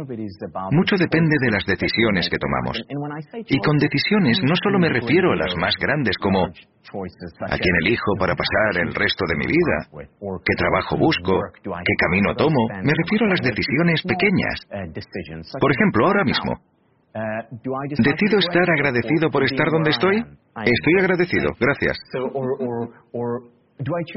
mucho 0.72 0.96
depende 0.96 1.36
de 1.40 1.50
las 1.50 1.64
decisiones 1.66 2.28
que 2.30 2.38
tomamos. 2.38 2.80
Y 3.46 3.58
con 3.58 3.76
decisiones 3.76 4.40
no 4.42 4.54
solo 4.62 4.78
me 4.78 4.88
refiero 4.88 5.32
a 5.32 5.36
las 5.36 5.54
más 5.56 5.74
grandes 5.78 6.16
como 6.16 6.46
a 6.46 7.56
quién 7.58 7.74
elijo 7.84 8.16
para 8.18 8.34
pasar 8.34 8.82
el 8.82 8.94
resto 8.94 9.24
de 9.28 9.36
mi 9.36 9.46
vida, 9.46 10.08
qué 10.44 10.54
trabajo 10.56 10.96
busco, 10.96 11.38
qué 11.62 11.94
camino 12.00 12.34
tomo, 12.34 12.68
me 12.82 12.92
refiero 12.96 13.26
a 13.26 13.28
las 13.28 13.40
decisiones 13.42 14.02
pequeñas. 14.02 14.56
Por 15.60 15.72
ejemplo, 15.72 16.06
ahora 16.06 16.24
mismo, 16.24 16.56
¿Decido 17.12 18.38
estar 18.38 18.70
agradecido 18.70 19.30
por 19.30 19.44
estar 19.44 19.68
donde 19.70 19.90
estoy? 19.90 20.18
Estoy 20.18 20.94
agradecido, 21.00 21.50
gracias. 21.58 21.98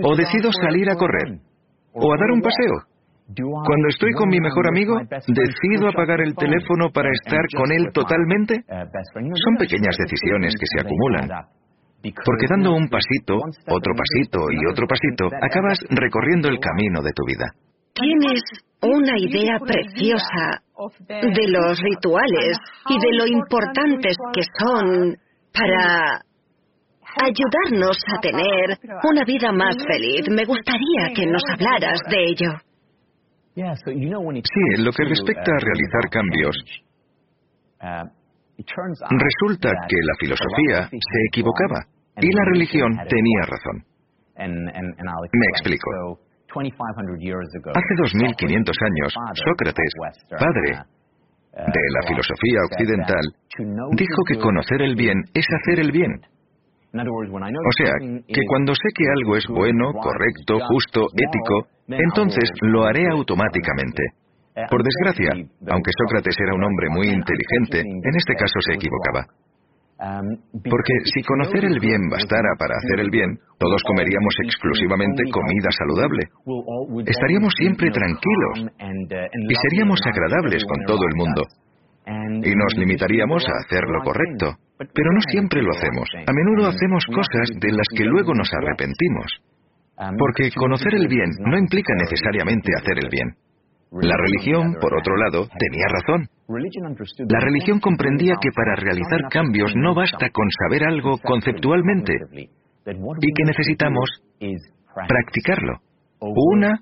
¿O 0.03 0.15
decido 0.15 0.51
salir 0.51 0.89
a 0.89 0.95
correr? 0.95 1.39
¿O 1.93 2.13
a 2.13 2.17
dar 2.17 2.31
un 2.31 2.41
paseo? 2.41 2.92
Cuando 3.25 3.87
estoy 3.89 4.11
con 4.13 4.29
mi 4.29 4.39
mejor 4.39 4.67
amigo, 4.67 4.99
¿decido 4.99 5.89
apagar 5.89 6.21
el 6.21 6.35
teléfono 6.35 6.91
para 6.91 7.09
estar 7.11 7.41
con 7.55 7.71
él 7.71 7.91
totalmente? 7.93 8.63
Son 8.67 9.55
pequeñas 9.57 9.95
decisiones 9.97 10.53
que 10.59 10.65
se 10.67 10.81
acumulan. 10.81 11.29
Porque 12.25 12.45
dando 12.49 12.75
un 12.75 12.89
pasito, 12.89 13.37
otro 13.67 13.93
pasito 13.95 14.51
y 14.51 14.65
otro 14.69 14.85
pasito, 14.87 15.27
acabas 15.41 15.79
recorriendo 15.89 16.49
el 16.49 16.59
camino 16.59 17.01
de 17.01 17.11
tu 17.15 17.23
vida. 17.25 17.45
Tienes 17.93 18.41
una 18.81 19.17
idea 19.17 19.57
preciosa 19.59 20.61
de 21.09 21.47
los 21.47 21.79
rituales 21.79 22.57
y 22.89 22.99
de 22.99 23.17
lo 23.17 23.27
importantes 23.27 24.17
que 24.33 24.41
son 24.59 25.15
para 25.53 26.19
ayudarnos 27.21 27.97
a 28.07 28.19
tener 28.19 28.77
una 29.03 29.23
vida 29.23 29.51
más 29.53 29.75
feliz. 29.87 30.27
Me 30.29 30.43
gustaría 30.43 31.13
que 31.15 31.25
nos 31.25 31.43
hablaras 31.49 31.99
de 32.09 32.23
ello. 32.25 32.51
Sí, 34.43 34.61
en 34.77 34.85
lo 34.85 34.91
que 34.91 35.03
respecta 35.05 35.51
a 35.51 35.59
realizar 35.59 36.09
cambios, 36.09 36.55
resulta 39.09 39.69
que 39.87 39.97
la 40.05 40.15
filosofía 40.19 40.89
se 40.89 41.19
equivocaba 41.29 41.79
y 42.21 42.31
la 42.33 42.45
religión 42.45 42.91
tenía 43.07 43.41
razón. 43.45 43.83
Me 45.33 45.45
explico. 45.53 45.89
Hace 47.71 47.93
2500 47.97 48.75
años, 48.81 49.13
Sócrates, 49.45 49.93
padre 50.37 50.77
de 51.53 51.83
la 51.93 52.07
filosofía 52.07 52.59
occidental, 52.71 53.25
dijo 53.95 54.23
que 54.27 54.37
conocer 54.39 54.81
el 54.81 54.95
bien 54.95 55.17
es 55.33 55.45
hacer 55.61 55.79
el 55.79 55.91
bien. 55.91 56.21
O 57.57 57.73
sea, 57.75 57.93
que 58.27 58.41
cuando 58.47 58.73
sé 58.75 58.89
que 58.95 59.05
algo 59.17 59.35
es 59.35 59.47
bueno, 59.47 59.93
correcto, 59.93 60.59
justo, 60.69 61.07
ético, 61.17 61.67
entonces 61.89 62.49
lo 62.61 62.85
haré 62.85 63.09
automáticamente. 63.09 64.03
Por 64.69 64.83
desgracia, 64.83 65.33
aunque 65.67 65.91
Sócrates 65.97 66.37
era 66.39 66.53
un 66.53 66.63
hombre 66.63 66.87
muy 66.91 67.07
inteligente, 67.07 67.81
en 67.81 68.15
este 68.15 68.35
caso 68.35 68.61
se 68.61 68.75
equivocaba. 68.75 69.25
Porque 70.69 70.93
si 71.05 71.23
conocer 71.23 71.65
el 71.65 71.79
bien 71.79 72.09
bastara 72.09 72.49
para 72.59 72.75
hacer 72.75 72.99
el 72.99 73.09
bien, 73.09 73.39
todos 73.57 73.81
comeríamos 73.83 74.35
exclusivamente 74.43 75.23
comida 75.31 75.69
saludable. 75.71 76.27
Estaríamos 77.05 77.53
siempre 77.57 77.89
tranquilos 77.89 78.69
y 78.77 79.55
seríamos 79.69 79.99
agradables 80.05 80.63
con 80.65 80.77
todo 80.85 81.01
el 81.07 81.15
mundo. 81.15 81.41
Y 82.05 82.55
nos 82.55 82.73
limitaríamos 82.77 83.43
a 83.47 83.65
hacer 83.65 83.83
lo 83.87 84.03
correcto. 84.03 84.57
Pero 84.77 85.13
no 85.13 85.21
siempre 85.21 85.61
lo 85.61 85.71
hacemos. 85.71 86.09
A 86.27 86.33
menudo 86.33 86.67
hacemos 86.67 87.05
cosas 87.07 87.49
de 87.59 87.71
las 87.71 87.87
que 87.95 88.03
luego 88.03 88.33
nos 88.33 88.51
arrepentimos. 88.53 89.31
Porque 90.17 90.51
conocer 90.51 90.95
el 90.95 91.07
bien 91.07 91.29
no 91.39 91.57
implica 91.57 91.93
necesariamente 91.95 92.71
hacer 92.77 92.97
el 93.03 93.09
bien. 93.09 93.29
La 94.01 94.17
religión, 94.17 94.75
por 94.81 94.97
otro 94.97 95.15
lado, 95.15 95.47
tenía 95.57 95.85
razón. 95.87 96.27
La 97.29 97.39
religión 97.39 97.79
comprendía 97.79 98.33
que 98.41 98.49
para 98.51 98.75
realizar 98.75 99.29
cambios 99.29 99.73
no 99.75 99.93
basta 99.93 100.29
con 100.31 100.49
saber 100.49 100.83
algo 100.85 101.19
conceptualmente 101.19 102.13
y 102.35 103.33
que 103.33 103.43
necesitamos 103.45 104.09
practicarlo 105.07 105.79
una 106.31 106.79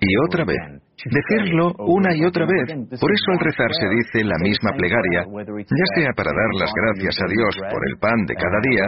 y 0.00 0.16
otra 0.26 0.44
vez. 0.44 0.82
Decirlo 1.04 1.74
una 1.78 2.14
y 2.14 2.24
otra 2.24 2.46
vez. 2.46 2.68
Por 3.00 3.10
eso 3.12 3.28
al 3.32 3.40
rezar 3.40 3.70
se 3.72 3.88
dice 3.88 4.24
la 4.24 4.38
misma 4.38 4.72
plegaria, 4.76 5.24
ya 5.24 5.86
sea 5.96 6.10
para 6.16 6.30
dar 6.30 6.50
las 6.60 6.72
gracias 6.72 7.16
a 7.20 7.26
Dios 7.26 7.56
por 7.70 7.82
el 7.88 7.98
pan 7.98 8.24
de 8.26 8.34
cada 8.34 8.58
día 8.62 8.84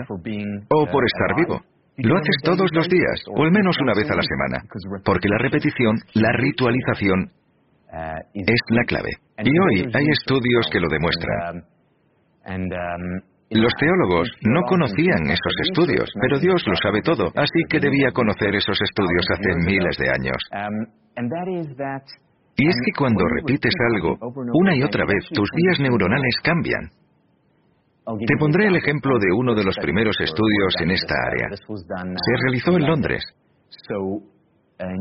o 0.70 0.86
por 0.86 1.04
estar 1.04 1.36
vivo. 1.36 1.60
Lo 1.96 2.16
haces 2.16 2.36
todos 2.42 2.70
los 2.72 2.88
días, 2.88 3.22
o 3.30 3.44
al 3.44 3.52
menos 3.52 3.76
una 3.80 3.94
vez 3.94 4.10
a 4.10 4.16
la 4.16 4.22
semana, 4.22 4.64
porque 5.04 5.28
la 5.28 5.38
repetición, 5.38 5.96
la 6.14 6.32
ritualización, 6.32 7.30
es 8.34 8.60
la 8.70 8.84
clave. 8.84 9.10
Y 9.38 9.50
hoy 9.50 9.90
hay 9.94 10.06
estudios 10.10 10.68
que 10.72 10.80
lo 10.80 10.88
demuestran. 10.88 11.64
Los 13.54 13.72
teólogos 13.78 14.28
no 14.42 14.62
conocían 14.66 15.30
esos 15.30 15.54
estudios, 15.62 16.10
pero 16.20 16.40
Dios 16.40 16.60
lo 16.66 16.74
sabe 16.74 17.02
todo, 17.02 17.30
así 17.36 17.62
que 17.70 17.78
debía 17.78 18.10
conocer 18.12 18.54
esos 18.54 18.76
estudios 18.82 19.24
hace 19.30 19.54
miles 19.64 19.96
de 19.96 20.10
años. 20.10 20.38
Y 22.56 22.68
es 22.68 22.76
que 22.84 22.92
cuando 22.98 23.24
repites 23.26 23.74
algo 23.92 24.18
una 24.54 24.76
y 24.76 24.82
otra 24.82 25.04
vez, 25.06 25.28
tus 25.32 25.48
vías 25.54 25.78
neuronales 25.78 26.34
cambian. 26.42 26.90
Te 28.26 28.36
pondré 28.38 28.66
el 28.66 28.76
ejemplo 28.76 29.18
de 29.18 29.32
uno 29.32 29.54
de 29.54 29.64
los 29.64 29.76
primeros 29.76 30.16
estudios 30.20 30.74
en 30.80 30.90
esta 30.90 31.14
área. 31.14 31.56
Se 31.56 32.32
realizó 32.42 32.76
en 32.76 32.86
Londres. 32.86 33.22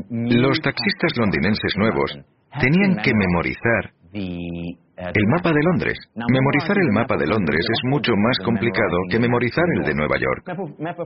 Los 0.10 0.62
taxistas 0.62 1.18
londinenses 1.18 1.76
nuevos 1.78 2.20
tenían 2.62 3.02
que 3.04 3.14
memorizar 3.14 3.94
el 4.14 5.28
mapa 5.28 5.52
de 5.52 5.64
Londres. 5.64 5.98
Memorizar 6.16 6.78
el 6.78 6.92
mapa 6.92 7.18
de 7.18 7.26
Londres 7.26 7.66
es 7.66 7.90
mucho 7.90 8.14
más 8.16 8.38
complicado 8.46 8.98
que 9.10 9.20
memorizar 9.20 9.66
el 9.78 9.84
de 9.86 9.96
Nueva 9.96 10.18
York. 10.18 10.46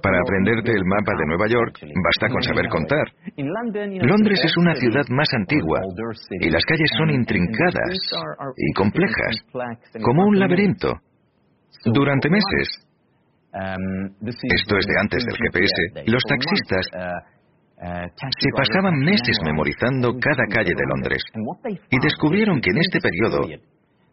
Para 0.01 0.19
aprenderte 0.19 0.71
el 0.71 0.85
mapa 0.85 1.13
de 1.17 1.25
Nueva 1.25 1.47
York, 1.47 1.79
basta 2.03 2.27
con 2.29 2.41
saber 2.43 2.67
contar. 2.67 3.07
Londres 3.37 4.41
es 4.43 4.57
una 4.57 4.75
ciudad 4.75 5.05
más 5.09 5.27
antigua 5.33 5.79
y 6.41 6.49
las 6.49 6.63
calles 6.65 6.89
son 6.97 7.09
intrincadas 7.11 7.97
y 8.55 8.73
complejas, 8.73 9.45
como 10.03 10.25
un 10.25 10.39
laberinto. 10.39 10.93
Durante 11.85 12.29
meses, 12.29 12.87
esto 13.53 14.77
es 14.77 14.85
de 14.85 14.99
antes 14.99 15.23
del 15.23 15.35
GPS, 15.37 16.11
los 16.11 16.23
taxistas 16.27 16.85
se 17.77 18.49
pasaban 18.55 18.97
meses 18.99 19.37
memorizando 19.45 20.17
cada 20.19 20.45
calle 20.49 20.73
de 20.73 20.85
Londres 20.89 21.21
y 21.91 21.97
descubrieron 22.01 22.59
que 22.59 22.71
en 22.71 22.77
este 22.77 22.99
periodo 22.99 23.41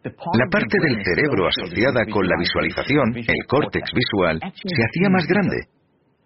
la 0.05 0.45
parte 0.51 0.77
del 0.79 1.03
cerebro 1.03 1.47
asociada 1.47 2.05
con 2.05 2.27
la 2.27 2.37
visualización, 2.37 3.15
el 3.15 3.45
córtex 3.47 3.89
visual, 3.91 4.39
se 4.53 4.83
hacía 4.85 5.09
más 5.09 5.25
grande. 5.25 5.57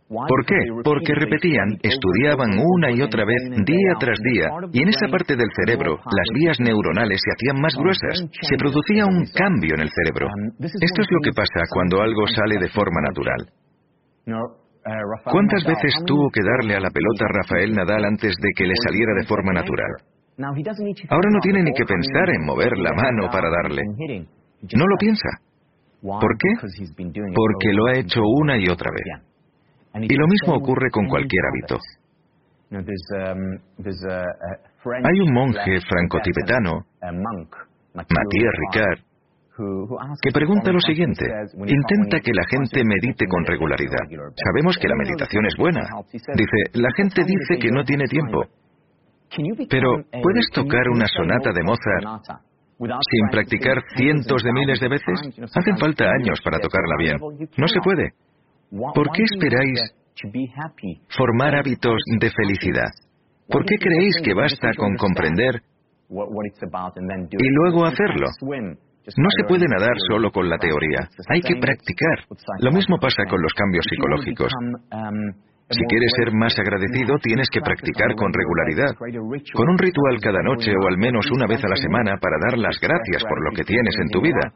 ¿Por 0.10 0.44
qué? 0.46 0.58
Porque 0.84 1.14
repetían, 1.14 1.78
estudiaban 1.84 2.50
una 2.58 2.92
y 2.92 3.02
otra 3.02 3.24
vez, 3.24 3.42
día 3.64 3.94
tras 4.00 4.18
día, 4.20 4.50
y 4.74 4.82
en 4.82 4.90
esa 4.90 5.08
parte 5.08 5.36
del 5.36 5.48
cerebro 5.56 5.98
las 6.04 6.28
vías 6.34 6.60
neuronales 6.60 7.22
se 7.24 7.32
hacían 7.32 7.62
más 7.62 7.76
gruesas, 7.78 8.26
se 8.42 8.58
producía 8.58 9.06
un 9.06 9.24
cambio 9.34 9.76
en 9.76 9.82
el 9.82 9.90
cerebro. 9.90 10.28
Esto 10.60 11.02
es 11.02 11.08
lo 11.12 11.20
que 11.24 11.32
pasa 11.32 11.62
cuando 11.72 12.02
algo 12.02 12.26
sale 12.28 12.58
de 12.60 12.70
forma 12.70 13.02
natural. 13.08 13.54
¿Cuántas 15.26 15.64
veces 15.66 15.94
tuvo 16.06 16.30
que 16.32 16.42
darle 16.42 16.76
a 16.76 16.80
la 16.80 16.90
pelota 16.90 17.26
Rafael 17.28 17.74
Nadal 17.74 18.06
antes 18.06 18.36
de 18.42 18.50
que 18.56 18.66
le 18.66 18.76
saliera 18.76 19.14
de 19.20 19.26
forma 19.26 19.54
natural? 19.54 19.92
Ahora 21.10 21.30
no 21.32 21.40
tiene 21.42 21.64
ni 21.64 21.74
que 21.74 21.84
pensar 21.86 22.30
en 22.30 22.46
mover 22.46 22.78
la 22.78 22.94
mano 22.94 23.30
para 23.32 23.50
darle. 23.50 23.84
No 24.74 24.86
lo 24.88 24.98
piensa. 24.98 25.30
¿Por 26.02 26.38
qué? 26.38 26.50
Porque 27.36 27.74
lo 27.74 27.88
ha 27.88 27.96
hecho 27.96 28.22
una 28.24 28.58
y 28.58 28.68
otra 28.70 28.90
vez. 28.92 29.04
Y 30.02 30.16
lo 30.16 30.28
mismo 30.28 30.56
ocurre 30.56 30.90
con 30.92 31.08
cualquier 31.08 31.44
hábito. 31.46 31.78
Hay 35.04 35.20
un 35.20 35.34
monje 35.34 35.82
franco-tibetano, 35.82 36.86
Matías 37.94 38.54
Ricard, 38.60 39.00
que 40.22 40.32
pregunta 40.32 40.72
lo 40.72 40.80
siguiente. 40.80 41.26
Intenta 41.56 42.20
que 42.20 42.32
la 42.34 42.46
gente 42.50 42.84
medite 42.84 43.26
con 43.28 43.46
regularidad. 43.46 44.08
Sabemos 44.36 44.78
que 44.78 44.88
la 44.88 44.96
meditación 44.96 45.46
es 45.46 45.56
buena. 45.58 45.82
Dice, 46.12 46.80
la 46.80 46.90
gente 46.96 47.24
dice 47.24 47.58
que 47.60 47.70
no 47.72 47.84
tiene 47.84 48.06
tiempo. 48.06 48.46
Pero, 49.70 50.04
¿puedes 50.24 50.48
tocar 50.54 50.90
una 50.90 51.08
sonata 51.08 51.52
de 51.54 51.64
Mozart 51.64 52.26
sin 52.80 53.30
practicar 53.32 53.84
cientos 53.96 54.44
de 54.44 54.52
miles 54.54 54.80
de 54.80 54.90
veces? 54.90 55.20
Hacen 55.56 55.78
falta 55.78 56.06
años 56.10 56.40
para 56.44 56.60
tocarla 56.60 56.96
bien. 56.98 57.18
No 57.58 57.68
se 57.68 57.80
puede. 57.82 58.14
¿Por 58.94 59.12
qué 59.12 59.24
esperáis 59.24 59.80
formar 61.16 61.56
hábitos 61.56 62.02
de 62.20 62.32
felicidad? 62.32 62.90
¿Por 63.48 63.66
qué 63.66 63.76
creéis 63.78 64.16
que 64.24 64.34
basta 64.34 64.72
con 64.78 64.96
comprender 64.96 65.62
y 66.10 67.50
luego 67.52 67.86
hacerlo? 67.86 68.28
No 69.18 69.30
se 69.36 69.48
puede 69.48 69.66
nadar 69.68 69.96
solo 70.10 70.32
con 70.32 70.50
la 70.50 70.58
teoría, 70.58 71.10
hay 71.30 71.42
que 71.42 71.56
practicar. 71.60 72.26
Lo 72.60 72.72
mismo 72.72 72.98
pasa 73.00 73.24
con 73.30 73.42
los 73.42 73.54
cambios 73.54 73.86
psicológicos. 73.90 74.52
Si 75.70 75.86
quieres 75.86 76.12
ser 76.18 76.34
más 76.34 76.58
agradecido, 76.58 77.14
tienes 77.22 77.48
que 77.54 77.62
practicar 77.62 78.16
con 78.18 78.34
regularidad, 78.34 78.98
con 79.54 79.70
un 79.70 79.78
ritual 79.78 80.18
cada 80.20 80.42
noche 80.42 80.74
o 80.74 80.88
al 80.90 80.98
menos 80.98 81.30
una 81.30 81.46
vez 81.46 81.64
a 81.64 81.70
la 81.70 81.76
semana 81.76 82.18
para 82.18 82.42
dar 82.42 82.58
las 82.58 82.80
gracias 82.82 83.22
por 83.22 83.38
lo 83.46 83.52
que 83.54 83.64
tienes 83.64 83.94
en 84.02 84.10
tu 84.10 84.20
vida. 84.20 84.50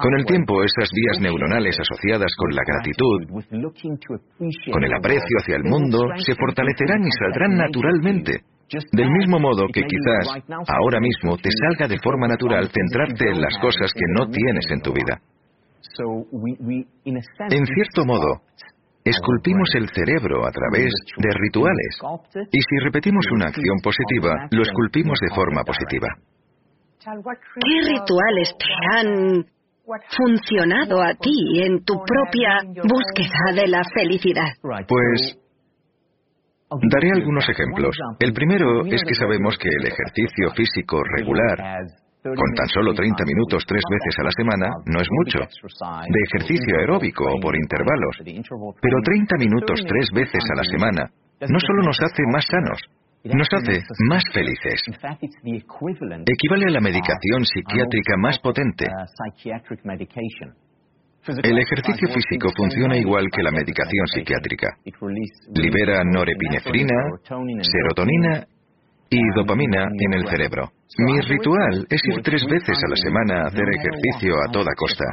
Con 0.00 0.14
el 0.16 0.24
tiempo, 0.24 0.64
esas 0.64 0.88
vías 0.96 1.20
neuronales 1.20 1.76
asociadas 1.78 2.32
con 2.38 2.56
la 2.56 2.62
gratitud, 2.64 3.44
con 4.72 4.82
el 4.84 4.94
aprecio 4.94 5.36
hacia 5.44 5.56
el 5.56 5.64
mundo, 5.64 6.08
se 6.24 6.34
fortalecerán 6.34 7.04
y 7.04 7.12
saldrán 7.12 7.56
naturalmente. 7.58 8.40
Del 8.92 9.10
mismo 9.10 9.38
modo 9.38 9.68
que 9.68 9.82
quizás 9.82 10.42
ahora 10.48 11.00
mismo 11.00 11.36
te 11.36 11.50
salga 11.52 11.86
de 11.86 12.00
forma 12.00 12.26
natural 12.26 12.68
centrarte 12.72 13.28
en 13.28 13.40
las 13.42 13.56
cosas 13.60 13.92
que 13.92 14.06
no 14.16 14.26
tienes 14.28 14.64
en 14.70 14.80
tu 14.80 14.92
vida. 14.92 15.20
En 17.50 17.66
cierto 17.66 18.04
modo, 18.04 18.40
esculpimos 19.10 19.68
el 19.74 19.88
cerebro 19.90 20.46
a 20.46 20.50
través 20.50 20.92
de 21.16 21.30
rituales. 21.32 21.98
Y 22.52 22.58
si 22.60 22.84
repetimos 22.84 23.24
una 23.32 23.46
acción 23.46 23.78
positiva, 23.82 24.48
lo 24.50 24.62
esculpimos 24.62 25.18
de 25.20 25.34
forma 25.34 25.62
positiva. 25.64 26.08
¿Qué 27.04 27.88
rituales 27.88 28.54
te 28.58 28.98
han 28.98 29.46
funcionado 30.10 31.00
a 31.00 31.14
ti 31.14 31.62
en 31.62 31.84
tu 31.84 31.94
propia 31.94 32.58
búsqueda 32.82 33.54
de 33.54 33.68
la 33.68 33.82
felicidad? 33.94 34.50
Pues 34.88 35.38
daré 36.90 37.10
algunos 37.12 37.48
ejemplos. 37.48 37.96
El 38.18 38.32
primero 38.32 38.84
es 38.86 39.02
que 39.06 39.14
sabemos 39.14 39.56
que 39.56 39.68
el 39.68 39.86
ejercicio 39.86 40.50
físico 40.56 41.00
regular 41.16 41.86
con 42.34 42.50
tan 42.54 42.68
solo 42.68 42.94
30 42.94 43.24
minutos 43.24 43.64
tres 43.66 43.82
veces 43.88 44.18
a 44.18 44.24
la 44.24 44.30
semana 44.32 44.66
no 44.86 45.00
es 45.00 45.08
mucho. 45.10 45.38
De 45.38 46.20
ejercicio 46.32 46.78
aeróbico 46.80 47.24
o 47.24 47.40
por 47.40 47.54
intervalos. 47.54 48.16
Pero 48.80 48.96
30 49.04 49.36
minutos 49.38 49.80
tres 49.86 50.08
veces 50.12 50.42
a 50.50 50.56
la 50.56 50.64
semana 50.64 51.02
no 51.40 51.60
solo 51.60 51.82
nos 51.82 52.00
hace 52.00 52.22
más 52.32 52.44
sanos, 52.50 52.80
nos 53.24 53.48
hace 53.52 53.82
más 54.08 54.24
felices. 54.32 54.80
Equivale 56.26 56.66
a 56.66 56.70
la 56.70 56.80
medicación 56.80 57.44
psiquiátrica 57.44 58.16
más 58.18 58.38
potente. 58.38 58.86
El 61.42 61.58
ejercicio 61.58 62.08
físico 62.08 62.48
funciona 62.56 62.96
igual 62.96 63.26
que 63.32 63.42
la 63.42 63.50
medicación 63.50 64.06
psiquiátrica. 64.06 64.76
Libera 65.54 66.04
norepinefrina, 66.04 66.94
serotonina 67.62 68.46
y 69.10 69.20
dopamina 69.34 69.88
en 69.98 70.14
el 70.14 70.28
cerebro. 70.28 70.70
Mi 70.98 71.20
ritual 71.20 71.86
es 71.90 72.00
ir 72.04 72.22
tres 72.22 72.44
veces 72.46 72.78
a 72.78 72.88
la 72.88 72.96
semana 72.96 73.42
a 73.42 73.46
hacer 73.48 73.66
ejercicio 73.68 74.34
a 74.46 74.52
toda 74.52 74.72
costa. 74.76 75.04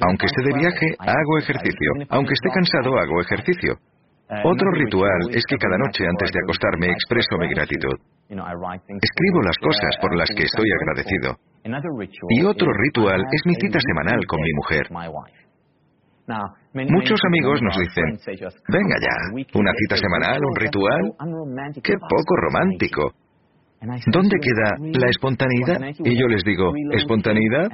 Aunque 0.00 0.26
esté 0.26 0.42
de 0.42 0.58
viaje, 0.58 0.86
hago 0.98 1.38
ejercicio. 1.38 1.90
Aunque 2.10 2.34
esté 2.34 2.48
cansado, 2.50 2.98
hago 2.98 3.20
ejercicio. 3.22 3.78
Otro 4.44 4.70
ritual 4.72 5.30
es 5.32 5.44
que 5.48 5.56
cada 5.56 5.78
noche 5.78 6.04
antes 6.04 6.30
de 6.32 6.40
acostarme 6.44 6.90
expreso 6.90 7.38
mi 7.38 7.48
gratitud. 7.48 7.96
Escribo 8.28 9.40
las 9.40 9.56
cosas 9.56 9.96
por 10.02 10.14
las 10.14 10.28
que 10.36 10.44
estoy 10.44 10.68
agradecido. 10.70 11.36
Y 12.28 12.44
otro 12.44 12.68
ritual 12.72 13.24
es 13.32 13.42
mi 13.46 13.54
cita 13.54 13.78
semanal 13.80 14.20
con 14.26 14.40
mi 14.42 14.52
mujer. 14.52 14.86
Muchos 16.74 17.20
amigos 17.26 17.62
nos 17.62 17.76
dicen, 17.78 18.18
venga 18.68 18.96
ya, 19.00 19.16
una 19.54 19.72
cita 19.72 19.96
semanal, 19.96 20.44
un 20.44 20.56
ritual, 20.56 21.12
qué 21.82 21.94
poco 21.96 22.36
romántico. 22.36 23.12
¿Dónde 23.80 24.36
queda 24.42 24.74
la 24.80 25.08
espontaneidad? 25.08 25.78
Y 26.04 26.18
yo 26.18 26.26
les 26.26 26.42
digo, 26.42 26.72
¿espontaneidad? 26.92 27.68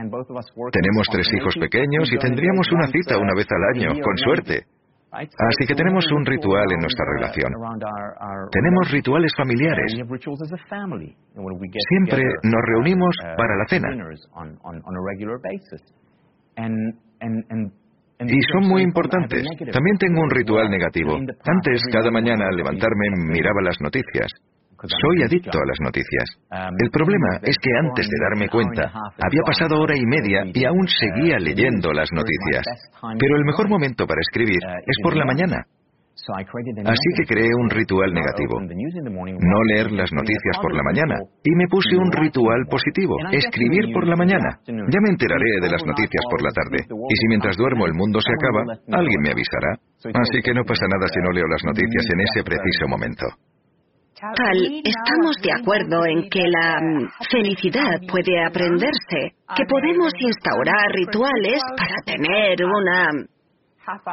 Tenemos 0.73 1.07
tres 1.11 1.27
hijos 1.39 1.55
pequeños 1.59 2.13
y 2.13 2.19
tendríamos 2.19 2.71
una 2.73 2.87
cita 2.89 3.19
una 3.19 3.35
vez 3.35 3.47
al 3.51 3.65
año, 3.81 4.03
con 4.03 4.17
suerte. 4.19 4.65
Así 5.13 5.67
que 5.69 5.75
tenemos 5.75 6.05
un 6.11 6.27
ritual 6.27 6.67
en 6.73 6.81
nuestra 6.81 7.07
relación. 7.15 7.53
Tenemos 8.51 8.91
rituales 8.91 9.33
familiares. 9.37 9.95
Siempre 11.89 12.23
nos 12.43 12.63
reunimos 12.67 13.17
para 13.37 13.57
la 13.57 13.67
cena. 13.69 13.89
Y 18.21 18.41
son 18.53 18.69
muy 18.69 18.83
importantes. 18.83 19.45
También 19.73 19.97
tengo 19.99 20.21
un 20.23 20.31
ritual 20.31 20.71
negativo. 20.71 21.17
Antes, 21.17 21.83
cada 21.93 22.11
mañana 22.11 22.47
al 22.49 22.57
levantarme, 22.57 23.07
miraba 23.29 23.63
las 23.63 23.81
noticias. 23.81 24.29
Soy 24.85 25.23
adicto 25.23 25.59
a 25.59 25.67
las 25.67 25.81
noticias. 25.81 26.27
El 26.79 26.91
problema 26.91 27.41
es 27.43 27.57
que 27.59 27.71
antes 27.81 28.07
de 28.09 28.19
darme 28.21 28.49
cuenta, 28.49 28.93
había 29.21 29.43
pasado 29.47 29.81
hora 29.81 29.97
y 29.97 30.05
media 30.05 30.45
y 30.53 30.65
aún 30.65 30.87
seguía 30.89 31.39
leyendo 31.39 31.93
las 31.93 32.11
noticias. 32.13 32.65
Pero 33.19 33.37
el 33.37 33.45
mejor 33.45 33.69
momento 33.69 34.07
para 34.07 34.21
escribir 34.21 34.61
es 34.87 34.97
por 35.03 35.17
la 35.17 35.25
mañana. 35.25 35.65
Así 36.87 37.09
que 37.17 37.27
creé 37.27 37.51
un 37.59 37.69
ritual 37.69 38.15
negativo. 38.15 38.61
No 38.61 39.59
leer 39.75 39.91
las 39.91 40.13
noticias 40.13 40.57
por 40.63 40.73
la 40.73 40.83
mañana. 40.83 41.17
Y 41.43 41.51
me 41.57 41.67
puse 41.69 41.97
un 41.97 42.11
ritual 42.13 42.65
positivo. 42.71 43.17
Escribir 43.33 43.93
por 43.93 44.07
la 44.07 44.17
mañana. 44.17 44.61
Ya 44.67 45.01
me 45.03 45.11
enteraré 45.11 45.61
de 45.61 45.71
las 45.71 45.85
noticias 45.85 46.25
por 46.31 46.41
la 46.43 46.51
tarde. 46.51 46.87
Y 46.87 47.17
si 47.17 47.27
mientras 47.29 47.57
duermo 47.57 47.87
el 47.87 47.95
mundo 47.95 48.21
se 48.21 48.31
acaba, 48.31 48.79
alguien 48.93 49.21
me 49.23 49.33
avisará. 49.33 49.75
Así 50.15 50.41
que 50.43 50.55
no 50.55 50.63
pasa 50.65 50.87
nada 50.87 51.09
si 51.09 51.21
no 51.21 51.33
leo 51.33 51.47
las 51.49 51.65
noticias 51.65 52.07
en 52.13 52.21
ese 52.21 52.45
preciso 52.45 52.87
momento. 52.89 53.27
Tal, 54.21 54.57
estamos 54.85 55.37
de 55.43 55.51
acuerdo 55.53 56.07
en 56.07 56.29
que 56.31 56.43
la 56.47 56.79
mm, 56.81 57.09
felicidad 57.31 57.99
puede 58.09 58.45
aprenderse, 58.45 59.35
que 59.57 59.65
podemos 59.69 60.13
instaurar 60.19 60.87
rituales 60.95 61.61
para 61.77 61.97
tener 62.07 62.57
una 62.65 63.11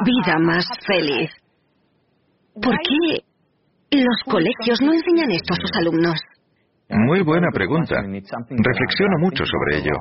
vida 0.04 0.38
más 0.40 0.66
feliz. 0.86 1.30
¿Por 2.54 2.76
qué 2.78 3.22
los 4.02 4.22
colegios 4.26 4.82
no 4.82 4.92
enseñan 4.92 5.30
esto 5.30 5.54
a 5.54 5.56
sus 5.56 5.70
alumnos? 5.78 6.18
Muy 6.90 7.22
buena 7.22 7.48
pregunta. 7.54 8.02
Reflexiono 8.02 9.18
mucho 9.20 9.44
sobre 9.46 9.78
ello. 9.78 9.94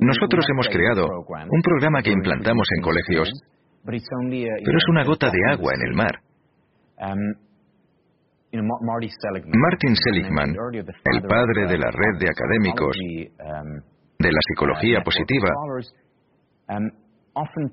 Nosotros 0.00 0.46
hemos 0.50 0.68
creado 0.68 1.06
un 1.50 1.62
programa 1.62 2.00
que 2.00 2.12
implantamos 2.12 2.66
en 2.76 2.82
colegios, 2.82 3.28
pero 3.84 3.96
es 4.78 4.88
una 4.88 5.04
gota 5.04 5.30
de 5.30 5.52
agua 5.52 5.72
en 5.74 5.88
el 5.88 5.94
mar. 5.94 6.20
Martin 8.62 9.96
Seligman, 9.96 10.50
el 10.50 11.22
padre 11.22 11.66
de 11.66 11.78
la 11.78 11.90
red 11.90 12.18
de 12.18 12.28
académicos 12.28 12.96
de 14.18 14.32
la 14.32 14.40
psicología 14.48 15.00
positiva, 15.02 15.48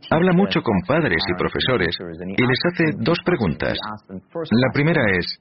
habla 0.09 0.33
mucho 0.33 0.61
con 0.61 0.81
padres 0.87 1.23
y 1.27 1.33
profesores 1.37 1.95
y 1.99 2.45
les 2.45 2.59
hace 2.65 2.97
dos 2.97 3.19
preguntas. 3.23 3.77
La 4.51 4.71
primera 4.73 5.01
es, 5.17 5.39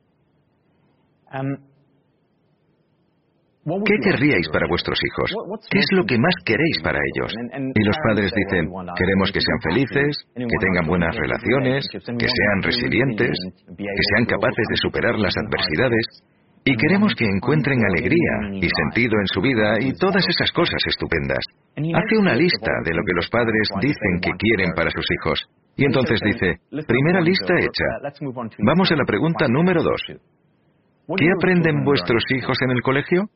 ¿Qué 3.85 3.97
querríais 4.03 4.49
para 4.53 4.67
vuestros 4.69 4.99
hijos? 4.99 5.31
¿Qué 5.71 5.79
es 5.79 5.91
lo 5.93 6.05
que 6.05 6.19
más 6.19 6.35
queréis 6.45 6.81
para 6.83 6.99
ellos? 6.99 7.33
Y 7.75 7.83
los 7.85 7.97
padres 8.07 8.33
dicen, 8.35 8.67
queremos 8.97 9.31
que 9.33 9.41
sean 9.41 9.61
felices, 9.63 10.17
que 10.35 10.59
tengan 10.61 10.87
buenas 10.87 11.15
relaciones, 11.17 11.87
que 11.91 12.29
sean 12.29 12.63
resilientes, 12.63 13.37
que 13.77 14.05
sean 14.15 14.25
capaces 14.27 14.67
de 14.69 14.77
superar 14.77 15.19
las 15.19 15.35
adversidades, 15.37 16.07
y 16.65 16.77
queremos 16.77 17.15
que 17.15 17.25
encuentren 17.25 17.81
alegría 17.85 18.53
y 18.53 18.69
sentido 18.69 19.19
en 19.19 19.27
su 19.33 19.41
vida 19.41 19.81
y 19.81 19.93
todas 19.95 20.25
esas 20.29 20.53
cosas 20.53 20.81
estupendas. 20.87 21.41
Hace 21.77 22.19
una 22.19 22.35
lista 22.35 22.73
de 22.85 22.93
lo 22.93 23.03
que 23.03 23.15
los 23.17 23.29
padres 23.31 23.69
dicen 23.81 24.21
que 24.21 24.33
quieren 24.39 24.73
para 24.77 24.91
sus 24.91 25.07
hijos. 25.17 25.49
Y 25.77 25.85
entonces 25.87 26.21
dice, 26.23 26.61
primera 26.87 27.21
lista 27.21 27.55
hecha. 27.59 28.21
Vamos 28.59 28.93
a 28.93 28.97
la 28.97 29.05
pregunta 29.05 29.47
número 29.49 29.83
dos. 29.83 30.03
¿Qué 31.17 31.27
aprenden 31.35 31.83
vuestros 31.85 32.23
hijos 32.31 32.59
en 32.63 32.71
el 32.71 32.83
colegio? 32.83 33.31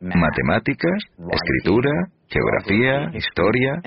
Matemáticas, 0.00 0.98
escritura, 1.30 1.90
geografía, 2.28 3.10
historia. 3.16 3.80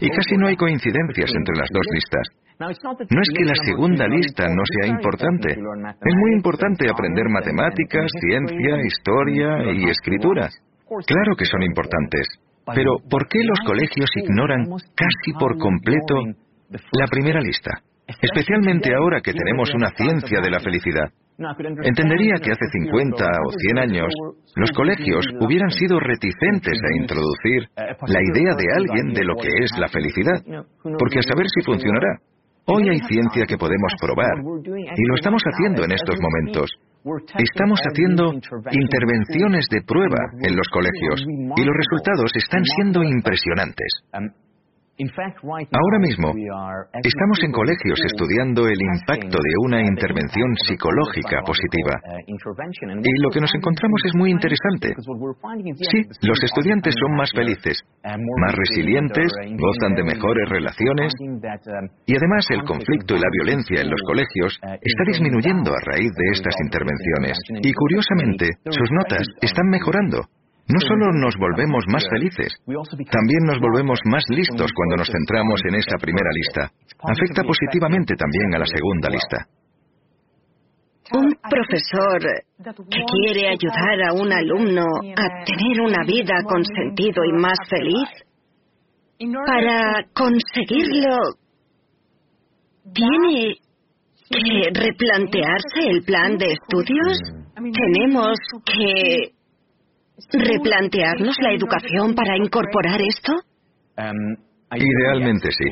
Y 0.00 0.10
casi 0.10 0.36
no 0.36 0.48
hay 0.48 0.56
coincidencias 0.56 1.30
entre 1.34 1.56
las 1.56 1.68
dos 1.72 1.86
listas. 1.92 2.28
No 2.58 3.20
es 3.22 3.28
que 3.36 3.44
la 3.44 3.54
segunda 3.64 4.08
lista 4.08 4.44
no 4.48 4.62
sea 4.66 4.90
importante. 4.90 5.52
Es 5.52 6.14
muy 6.16 6.32
importante 6.32 6.90
aprender 6.90 7.28
matemáticas, 7.28 8.06
ciencia, 8.20 8.82
historia 8.84 9.72
y 9.72 9.88
escritura. 9.88 10.48
Claro 11.06 11.36
que 11.36 11.44
son 11.44 11.62
importantes. 11.62 12.26
Pero 12.74 12.96
¿por 13.08 13.28
qué 13.28 13.38
los 13.44 13.60
colegios 13.64 14.10
ignoran 14.16 14.66
casi 14.94 15.32
por 15.38 15.56
completo 15.58 16.16
la 16.92 17.06
primera 17.06 17.40
lista? 17.40 17.70
Especialmente 18.20 18.94
ahora 18.94 19.20
que 19.20 19.32
tenemos 19.32 19.72
una 19.74 19.90
ciencia 19.90 20.40
de 20.40 20.50
la 20.50 20.60
felicidad. 20.60 21.12
Entendería 21.38 22.34
que 22.42 22.50
hace 22.50 22.66
50 22.82 23.24
o 23.46 23.50
100 23.52 23.78
años 23.78 24.10
los 24.56 24.70
colegios 24.72 25.24
hubieran 25.40 25.70
sido 25.70 26.00
reticentes 26.00 26.74
a 26.82 26.96
introducir 27.00 27.62
la 28.08 28.20
idea 28.20 28.54
de 28.58 28.66
alguien 28.74 29.14
de 29.14 29.24
lo 29.24 29.36
que 29.36 29.48
es 29.62 29.70
la 29.78 29.88
felicidad, 29.88 30.42
porque 30.98 31.20
a 31.20 31.22
saber 31.22 31.46
si 31.46 31.64
funcionará. 31.64 32.18
Hoy 32.66 32.88
hay 32.90 32.98
ciencia 33.06 33.46
que 33.46 33.56
podemos 33.56 33.92
probar 34.00 34.34
y 34.66 35.06
lo 35.06 35.14
estamos 35.14 35.42
haciendo 35.46 35.84
en 35.84 35.92
estos 35.92 36.16
momentos. 36.20 36.70
Estamos 37.38 37.80
haciendo 37.86 38.32
intervenciones 38.72 39.66
de 39.70 39.82
prueba 39.82 40.18
en 40.42 40.56
los 40.56 40.68
colegios 40.68 41.22
y 41.56 41.64
los 41.64 41.76
resultados 41.76 42.32
están 42.34 42.64
siendo 42.64 43.04
impresionantes. 43.04 43.88
Ahora 44.98 45.98
mismo 46.02 46.34
estamos 46.34 47.38
en 47.44 47.52
colegios 47.52 47.98
estudiando 48.04 48.66
el 48.66 48.78
impacto 48.98 49.38
de 49.38 49.54
una 49.62 49.80
intervención 49.80 50.50
psicológica 50.66 51.42
positiva. 51.46 51.94
Y 52.26 53.22
lo 53.22 53.30
que 53.30 53.40
nos 53.40 53.54
encontramos 53.54 54.02
es 54.04 54.14
muy 54.14 54.30
interesante. 54.30 54.94
Sí, 55.86 56.02
los 56.26 56.42
estudiantes 56.42 56.94
son 56.98 57.16
más 57.16 57.30
felices, 57.30 57.78
más 58.02 58.54
resilientes, 58.54 59.30
gozan 59.54 59.94
de 59.94 60.02
mejores 60.02 60.48
relaciones 60.48 61.12
y 62.06 62.16
además 62.16 62.46
el 62.50 62.64
conflicto 62.64 63.14
y 63.14 63.20
la 63.20 63.30
violencia 63.30 63.80
en 63.82 63.90
los 63.90 64.02
colegios 64.02 64.58
está 64.82 65.04
disminuyendo 65.06 65.70
a 65.70 65.80
raíz 65.94 66.10
de 66.10 66.26
estas 66.32 66.54
intervenciones. 66.64 67.38
Y 67.62 67.72
curiosamente, 67.72 68.50
sus 68.66 68.90
notas 68.90 69.22
están 69.42 69.68
mejorando. 69.70 70.26
No 70.68 70.80
solo 70.80 71.12
nos 71.14 71.34
volvemos 71.40 71.84
más 71.88 72.04
felices, 72.10 72.52
también 72.66 73.42
nos 73.46 73.58
volvemos 73.58 73.98
más 74.04 74.22
listos 74.28 74.70
cuando 74.74 74.96
nos 74.96 75.08
centramos 75.08 75.60
en 75.64 75.74
esa 75.76 75.96
primera 75.96 76.28
lista. 76.30 76.70
Afecta 77.08 77.42
positivamente 77.42 78.14
también 78.16 78.54
a 78.54 78.58
la 78.58 78.66
segunda 78.66 79.08
lista. 79.08 79.46
Un 81.10 81.34
profesor 81.48 82.20
que 82.20 83.00
quiere 83.00 83.48
ayudar 83.48 84.02
a 84.08 84.12
un 84.12 84.30
alumno 84.30 84.84
a 84.84 85.44
tener 85.44 85.80
una 85.80 86.04
vida 86.04 86.42
con 86.44 86.62
sentido 86.62 87.24
y 87.24 87.32
más 87.32 87.58
feliz, 87.70 88.08
para 89.46 90.04
conseguirlo, 90.12 91.16
tiene 92.92 93.54
que 94.30 94.70
replantearse 94.74 95.88
el 95.88 96.02
plan 96.04 96.36
de 96.36 96.52
estudios. 96.52 97.18
Tenemos 97.56 98.36
que 98.66 99.37
replantearnos 100.32 101.36
la 101.40 101.52
educación 101.52 102.14
para 102.14 102.36
incorporar 102.36 103.00
esto? 103.00 103.32
Idealmente 104.70 105.48
sí. 105.50 105.64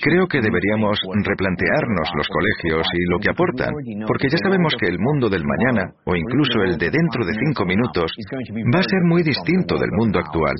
Creo 0.00 0.26
que 0.26 0.40
deberíamos 0.40 0.98
replantearnos 1.22 2.08
los 2.16 2.26
colegios 2.28 2.86
y 2.94 3.12
lo 3.12 3.18
que 3.18 3.30
aportan, 3.30 3.74
porque 4.06 4.28
ya 4.30 4.38
sabemos 4.38 4.74
que 4.80 4.86
el 4.86 4.98
mundo 4.98 5.28
del 5.28 5.44
mañana, 5.44 5.92
o 6.06 6.16
incluso 6.16 6.62
el 6.62 6.78
de 6.78 6.88
dentro 6.90 7.26
de 7.26 7.34
cinco 7.34 7.66
minutos, 7.66 8.10
va 8.74 8.80
a 8.80 8.88
ser 8.88 9.02
muy 9.04 9.22
distinto 9.22 9.76
del 9.76 9.90
mundo 9.92 10.18
actual. 10.18 10.54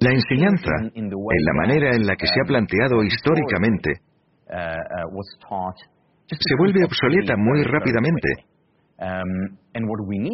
La 0.00 0.10
enseñanza, 0.10 0.72
en 0.94 1.10
la 1.10 1.52
manera 1.54 1.94
en 1.94 2.06
la 2.06 2.16
que 2.16 2.26
se 2.26 2.40
ha 2.42 2.44
planteado 2.44 3.02
históricamente, 3.04 3.94
se 6.28 6.56
vuelve 6.58 6.84
obsoleta 6.84 7.36
muy 7.38 7.62
rápidamente. 7.62 8.28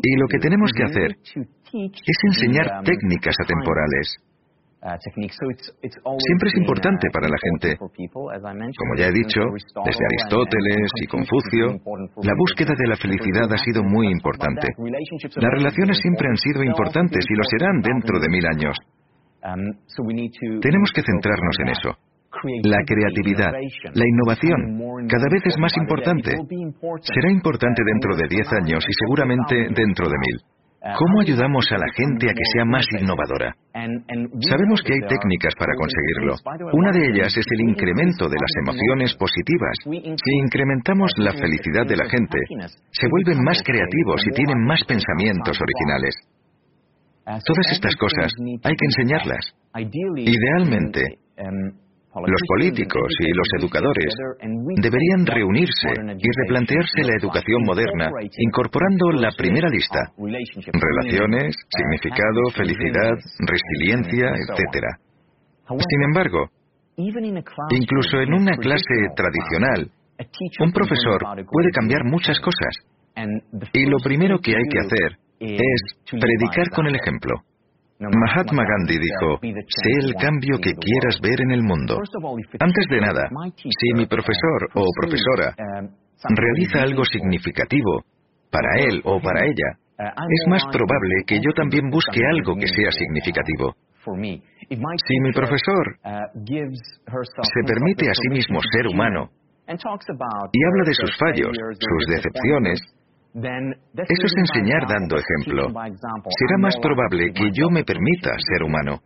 Y 0.03 0.17
lo 0.17 0.27
que 0.29 0.39
tenemos 0.39 0.71
que 0.73 0.85
hacer 0.85 1.17
es 1.73 2.19
enseñar 2.25 2.83
técnicas 2.85 3.37
atemporales. 3.43 4.17
Siempre 4.83 6.49
es 6.51 6.57
importante 6.57 7.09
para 7.13 7.29
la 7.29 7.39
gente. 7.39 7.79
Como 7.79 8.95
ya 8.99 9.07
he 9.07 9.13
dicho, 9.13 9.41
desde 9.85 10.05
Aristóteles 10.11 10.91
y 11.01 11.07
Confucio, 11.07 11.79
la 12.23 12.35
búsqueda 12.37 12.75
de 12.77 12.89
la 12.89 12.97
felicidad 12.97 13.47
ha 13.53 13.59
sido 13.59 13.85
muy 13.85 14.09
importante. 14.09 14.67
Las 15.37 15.53
relaciones 15.55 15.99
siempre 15.99 16.29
han 16.29 16.37
sido 16.37 16.65
importantes 16.65 17.25
y 17.29 17.35
lo 17.35 17.45
serán 17.45 17.81
dentro 17.81 18.19
de 18.19 18.29
mil 18.29 18.45
años. 18.47 18.77
Tenemos 20.61 20.91
que 20.93 21.03
centrarnos 21.03 21.57
en 21.61 21.69
eso. 21.69 21.91
La 22.65 22.79
creatividad, 22.85 23.53
la 23.53 24.05
innovación, 24.09 25.07
cada 25.07 25.29
vez 25.31 25.43
es 25.47 25.59
más 25.59 25.73
importante. 25.77 26.33
Será 27.03 27.31
importante 27.31 27.83
dentro 27.85 28.17
de 28.17 28.27
diez 28.29 28.49
años 28.53 28.83
y 28.89 28.93
seguramente 29.05 29.69
dentro 29.75 30.09
de 30.09 30.17
mil. 30.19 30.52
¿Cómo 30.83 31.21
ayudamos 31.21 31.71
a 31.71 31.79
la 31.79 31.87
gente 31.95 32.27
a 32.27 32.35
que 32.35 32.47
sea 32.53 32.65
más 32.65 32.85
innovadora? 32.99 33.55
Sabemos 34.43 34.83
que 34.83 34.95
hay 34.95 35.03
técnicas 35.07 35.55
para 35.55 35.79
conseguirlo. 35.79 36.35
Una 36.75 36.91
de 36.91 37.07
ellas 37.07 37.37
es 37.37 37.47
el 37.55 37.71
incremento 37.71 38.27
de 38.29 38.35
las 38.35 38.53
emociones 38.67 39.15
positivas. 39.15 39.77
Si 39.87 40.33
incrementamos 40.43 41.13
la 41.19 41.33
felicidad 41.33 41.87
de 41.87 41.97
la 41.97 42.11
gente, 42.11 42.39
se 42.91 43.07
vuelven 43.09 43.45
más 43.45 43.63
creativos 43.63 44.27
y 44.27 44.35
tienen 44.35 44.59
más 44.67 44.83
pensamientos 44.83 45.57
originales. 45.63 46.15
Todas 47.47 47.71
estas 47.71 47.95
cosas 47.95 48.33
hay 48.65 48.75
que 48.75 48.87
enseñarlas. 48.87 49.55
Idealmente, 50.27 51.03
los 52.15 52.43
políticos 52.47 53.09
y 53.21 53.33
los 53.33 53.49
educadores 53.59 54.15
deberían 54.77 55.25
reunirse 55.25 55.89
y 55.97 56.29
replantearse 56.45 57.03
la 57.05 57.17
educación 57.19 57.63
moderna 57.65 58.11
incorporando 58.37 59.13
la 59.13 59.31
primera 59.33 59.69
lista. 59.69 60.13
Relaciones, 60.17 61.57
significado, 61.71 62.51
felicidad, 62.55 63.17
resiliencia, 63.41 64.29
etc. 64.29 64.85
Sin 65.69 66.03
embargo, 66.05 66.49
incluso 66.97 68.21
en 68.21 68.35
una 68.35 68.57
clase 68.57 69.09
tradicional, 69.17 69.91
un 70.61 70.73
profesor 70.73 71.23
puede 71.51 71.71
cambiar 71.73 72.05
muchas 72.05 72.39
cosas. 72.41 72.75
Y 73.73 73.87
lo 73.87 73.99
primero 73.99 74.39
que 74.39 74.53
hay 74.55 74.65
que 74.71 74.79
hacer 74.79 75.19
es 75.41 75.81
predicar 76.11 76.69
con 76.75 76.87
el 76.87 76.97
ejemplo. 76.97 77.41
Mahatma 78.11 78.65
Gandhi 78.65 78.99
dijo, 78.99 79.39
sé 79.41 79.91
el 80.03 80.15
cambio 80.15 80.59
que 80.59 80.75
quieras 80.75 81.21
ver 81.23 81.41
en 81.43 81.51
el 81.53 81.63
mundo. 81.63 81.99
Antes 82.59 82.87
de 82.91 83.01
nada, 83.01 83.29
si 83.55 83.95
mi 83.95 84.07
profesor 84.07 84.69
o 84.75 84.87
profesora 85.01 85.55
realiza 86.37 86.83
algo 86.83 87.05
significativo 87.05 88.03
para 88.51 88.79
él 88.79 89.01
o 89.05 89.21
para 89.21 89.45
ella, 89.45 89.79
es 89.99 90.49
más 90.49 90.65
probable 90.73 91.25
que 91.27 91.37
yo 91.37 91.53
también 91.55 91.91
busque 91.91 92.21
algo 92.27 92.57
que 92.57 92.67
sea 92.67 92.91
significativo. 92.91 93.75
Si 93.99 95.21
mi 95.21 95.33
profesor 95.33 95.97
se 96.03 97.63
permite 97.67 98.11
a 98.11 98.15
sí 98.15 98.29
mismo 98.31 98.61
ser 98.73 98.89
humano 98.89 99.31
y 99.67 100.65
habla 100.65 100.85
de 100.85 100.95
sus 100.95 101.17
fallos, 101.19 101.53
sus 101.79 102.07
decepciones, 102.09 102.81
eso 103.35 104.27
es 104.27 104.35
enseñar 104.37 104.87
dando 104.89 105.17
ejemplo. 105.17 105.69
Será 105.69 106.59
más 106.59 106.77
probable 106.81 107.33
que 107.33 107.51
yo 107.53 107.71
me 107.71 107.85
permita 107.85 108.31
ser 108.39 108.63
humano. 108.63 109.01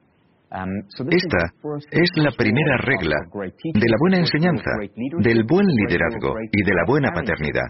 Esta 0.50 1.52
es 1.90 2.10
la 2.16 2.30
primera 2.30 2.76
regla 2.78 3.16
de 3.62 3.88
la 3.88 3.96
buena 3.98 4.18
enseñanza, 4.18 4.70
del 5.18 5.44
buen 5.44 5.66
liderazgo 5.66 6.36
y 6.52 6.62
de 6.62 6.74
la 6.74 6.84
buena 6.86 7.10
paternidad. 7.12 7.68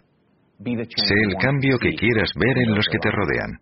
Sé 0.58 1.14
el 1.28 1.36
cambio 1.40 1.78
que 1.78 1.94
quieras 1.94 2.30
ver 2.36 2.58
en 2.58 2.74
los 2.74 2.86
que 2.90 2.98
te 2.98 3.10
rodean. 3.10 3.58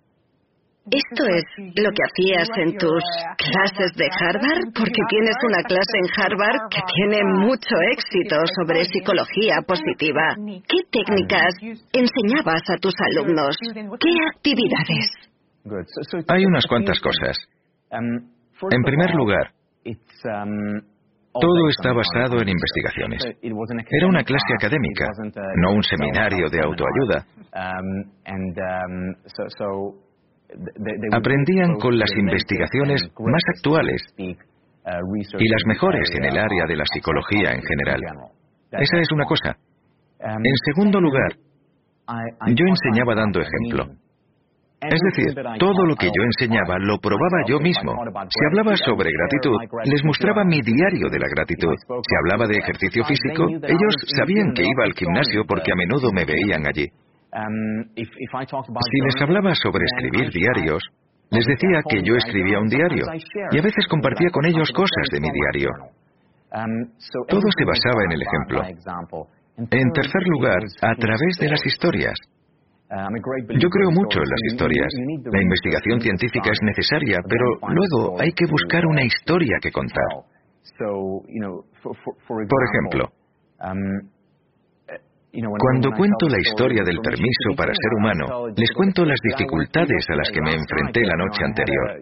¿Esto 0.91 1.25
es 1.25 1.45
lo 1.81 1.91
que 1.93 2.03
hacías 2.05 2.49
en 2.59 2.77
tus 2.77 3.03
clases 3.39 3.91
de 3.97 4.05
Harvard? 4.21 4.69
Porque 4.77 5.01
tienes 5.09 5.37
una 5.43 5.63
clase 5.65 5.97
en 5.97 6.09
Harvard 6.13 6.69
que 6.69 6.81
tiene 6.95 7.25
mucho 7.41 7.75
éxito 7.93 8.37
sobre 8.61 8.85
psicología 8.85 9.65
positiva. 9.67 10.37
¿Qué 10.69 10.85
técnicas 10.93 11.55
enseñabas 11.91 12.63
a 12.69 12.77
tus 12.77 12.93
alumnos? 13.01 13.57
¿Qué 13.99 14.13
actividades? 14.37 15.09
Hay 16.29 16.45
unas 16.45 16.67
cuantas 16.67 17.01
cosas. 17.01 17.39
En 17.91 18.83
primer 18.83 19.15
lugar, 19.15 19.53
todo 21.33 21.69
está 21.71 21.93
basado 21.93 22.43
en 22.43 22.49
investigaciones. 22.51 23.25
Era 23.43 24.07
una 24.07 24.23
clase 24.23 24.53
académica, 24.59 25.07
no 25.57 25.73
un 25.73 25.83
seminario 25.83 26.47
de 26.51 26.61
autoayuda. 26.61 27.25
Aprendían 31.13 31.77
con 31.79 31.99
las 31.99 32.11
investigaciones 32.17 33.03
más 33.19 33.43
actuales 33.57 34.03
y 34.19 35.49
las 35.49 35.63
mejores 35.67 36.09
en 36.15 36.25
el 36.25 36.39
área 36.39 36.67
de 36.69 36.77
la 36.77 36.85
psicología 36.93 37.53
en 37.53 37.63
general. 37.63 38.01
Esa 38.73 38.99
es 38.99 39.13
una 39.13 39.25
cosa. 39.25 39.57
En 40.21 40.57
segundo 40.73 41.01
lugar, 41.01 41.33
yo 42.55 42.65
enseñaba 42.67 43.15
dando 43.15 43.41
ejemplo. 43.41 43.95
Es 44.81 45.01
decir, 45.01 45.33
todo 45.59 45.87
lo 45.87 45.97
que 45.97 46.07
yo 46.07 46.23
enseñaba 46.25 46.77
lo 46.79 46.99
probaba 46.99 47.41
yo 47.47 47.59
mismo. 47.59 47.95
Si 48.29 48.45
hablaba 48.47 48.77
sobre 48.77 49.11
gratitud, 49.11 49.57
les 49.85 50.05
mostraba 50.05 50.45
mi 50.45 50.61
diario 50.61 51.09
de 51.09 51.19
la 51.19 51.29
gratitud. 51.29 51.75
Si 51.79 52.17
hablaba 52.21 52.47
de 52.47 52.59
ejercicio 52.59 53.05
físico, 53.05 53.49
ellos 53.49 53.95
sabían 54.19 54.53
que 54.53 54.63
iba 54.63 54.85
al 54.85 54.93
gimnasio 54.93 55.45
porque 55.47 55.73
a 55.73 55.77
menudo 55.77 56.13
me 56.13 56.25
veían 56.25 56.67
allí. 56.67 56.89
Si 57.35 59.01
les 59.01 59.23
hablaba 59.23 59.55
sobre 59.55 59.85
escribir 59.85 60.31
diarios, 60.31 60.83
les 61.31 61.45
decía 61.47 61.83
que 61.89 62.03
yo 62.03 62.15
escribía 62.17 62.61
un 62.61 62.69
diario 62.69 63.05
y 63.51 63.59
a 63.59 63.63
veces 63.63 63.87
compartía 63.89 64.29
con 64.31 64.47
ellos 64.47 64.71
cosas 64.73 65.09
de 65.11 65.21
mi 65.21 65.29
diario. 65.31 65.71
Todo 67.29 67.49
se 67.59 67.65
basaba 67.65 68.05
en 68.05 68.13
el 68.13 68.23
ejemplo. 68.23 68.63
En 69.57 69.91
tercer 69.93 70.23
lugar, 70.27 70.63
a 70.83 70.95
través 70.95 71.39
de 71.41 71.49
las 71.49 71.67
historias. 71.67 72.15
Yo 73.59 73.69
creo 73.69 73.91
mucho 73.91 74.21
en 74.21 74.29
las 74.31 74.43
historias. 74.53 74.89
La 75.33 75.43
investigación 75.43 76.01
científica 76.01 76.51
es 76.53 76.63
necesaria, 76.63 77.19
pero 77.29 77.59
luego 77.73 78.21
hay 78.21 78.31
que 78.33 78.47
buscar 78.47 78.87
una 78.87 79.03
historia 79.03 79.59
que 79.61 79.73
contar. 79.73 80.05
Por 82.23 82.63
ejemplo, 82.69 83.11
cuando 85.43 85.91
cuento 85.91 86.29
la 86.29 86.39
historia 86.39 86.83
del 86.85 86.99
permiso 87.03 87.57
para 87.57 87.73
ser 87.75 87.93
humano, 87.99 88.49
les 88.57 88.71
cuento 88.73 89.05
las 89.05 89.19
dificultades 89.21 90.07
a 90.09 90.17
las 90.17 90.31
que 90.31 90.41
me 90.41 90.55
enfrenté 90.55 91.01
la 91.03 91.17
noche 91.17 91.43
anterior. 91.45 91.99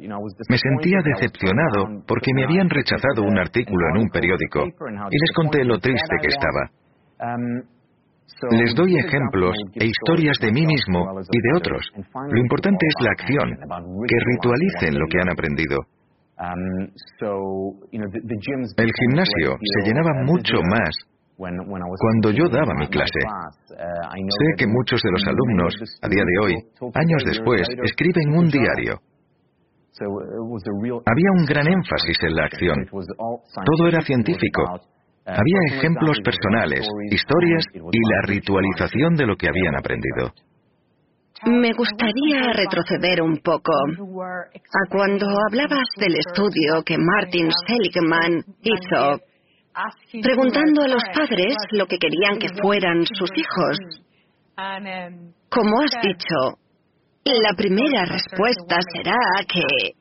Me 0.48 0.58
sentía 0.58 0.98
decepcionado 1.02 2.04
porque 2.06 2.32
me 2.34 2.44
habían 2.44 2.68
rechazado 2.68 3.22
un 3.22 3.38
artículo 3.38 3.86
en 3.94 4.02
un 4.02 4.08
periódico 4.10 4.66
y 4.66 5.16
les 5.16 5.32
conté 5.34 5.64
lo 5.64 5.78
triste 5.78 6.16
que 6.20 6.28
estaba. 6.28 6.70
Les 8.50 8.74
doy 8.74 8.96
ejemplos 8.98 9.56
e 9.74 9.86
historias 9.86 10.36
de 10.40 10.52
mí 10.52 10.66
mismo 10.66 11.20
y 11.30 11.40
de 11.40 11.56
otros. 11.56 11.90
Lo 12.28 12.38
importante 12.38 12.86
es 12.86 13.04
la 13.04 13.12
acción, 13.12 13.50
que 14.08 14.16
ritualicen 14.24 14.98
lo 14.98 15.06
que 15.06 15.20
han 15.20 15.30
aprendido. 15.30 15.78
El 18.76 18.92
gimnasio 19.00 19.58
se 19.62 19.86
llenaba 19.86 20.24
mucho 20.24 20.56
más 20.68 21.11
cuando 21.36 22.30
yo 22.30 22.48
daba 22.48 22.74
mi 22.74 22.88
clase. 22.88 23.20
Sé 23.68 24.46
que 24.58 24.66
muchos 24.66 25.00
de 25.02 25.10
los 25.10 25.26
alumnos, 25.26 25.74
a 26.02 26.08
día 26.08 26.22
de 26.24 26.44
hoy, 26.44 26.54
años 26.94 27.22
después, 27.24 27.62
escriben 27.84 28.36
un 28.36 28.48
diario. 28.48 29.00
Había 30.00 31.30
un 31.36 31.44
gran 31.44 31.66
énfasis 31.66 32.16
en 32.22 32.34
la 32.34 32.44
acción. 32.44 32.86
Todo 32.90 33.88
era 33.88 34.00
científico, 34.02 34.62
había 35.26 35.76
ejemplos 35.76 36.18
personales, 36.24 36.86
historias 37.10 37.64
y 37.74 37.98
la 38.10 38.22
ritualización 38.26 39.14
de 39.14 39.26
lo 39.26 39.36
que 39.36 39.48
habían 39.48 39.76
aprendido. 39.76 40.32
Me 41.44 41.72
gustaría 41.72 42.52
retroceder 42.52 43.22
un 43.22 43.38
poco 43.38 43.72
a 43.72 44.90
cuando 44.90 45.26
hablabas 45.48 45.88
del 45.96 46.16
estudio 46.16 46.82
que 46.84 46.96
Martin 46.98 47.48
Seligman 47.66 48.44
hizo, 48.62 49.20
preguntando 50.22 50.82
a 50.82 50.88
los 50.88 51.02
padres 51.14 51.54
lo 51.72 51.86
que 51.86 51.98
querían 51.98 52.38
que 52.38 52.48
fueran 52.60 53.04
sus 53.06 53.30
hijos. 53.36 53.78
Como 55.48 55.80
has 55.80 55.92
dicho, 56.02 56.58
la 57.24 57.54
primera 57.56 58.04
respuesta 58.04 58.78
será 58.94 59.16
que 59.48 59.94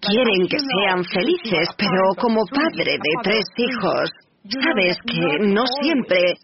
quieren 0.00 0.48
que 0.48 0.58
sean 0.58 1.04
felices, 1.04 1.68
pero 1.76 2.14
como 2.16 2.44
padre 2.46 2.92
de 2.92 3.10
tres 3.22 3.44
hijos, 3.56 4.10
Sabes 4.46 4.98
que 5.06 5.38
no 5.46 5.64
siempre 5.80 6.34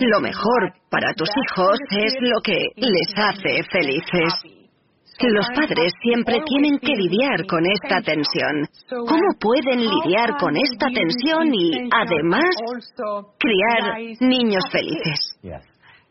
lo 0.00 0.20
mejor 0.20 0.72
para 0.90 1.12
tus 1.12 1.28
hijos 1.28 1.78
es 1.90 2.14
lo 2.20 2.40
que 2.40 2.58
les 2.76 3.12
hace 3.16 3.62
felices. 3.70 4.63
Los 5.20 5.46
padres 5.54 5.92
siempre 6.02 6.40
tienen 6.44 6.78
que 6.78 6.92
lidiar 6.96 7.46
con 7.46 7.64
esta 7.66 8.00
tensión. 8.02 8.66
¿Cómo 8.88 9.38
pueden 9.38 9.80
lidiar 9.80 10.36
con 10.38 10.54
esta 10.56 10.86
tensión 10.88 11.54
y, 11.54 11.88
además, 11.90 12.50
criar 13.38 13.96
niños 14.20 14.64
felices? 14.72 15.38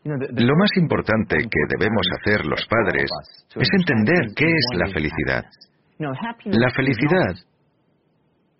Lo 0.04 0.56
más 0.56 0.70
importante 0.76 1.36
que 1.36 1.76
debemos 1.78 2.06
hacer 2.20 2.46
los 2.46 2.66
padres 2.66 3.10
es 3.56 3.68
entender 3.78 4.34
qué 4.36 4.46
es 4.46 4.66
la 4.78 4.86
felicidad. 4.92 5.44
La 5.98 6.70
felicidad 6.70 7.34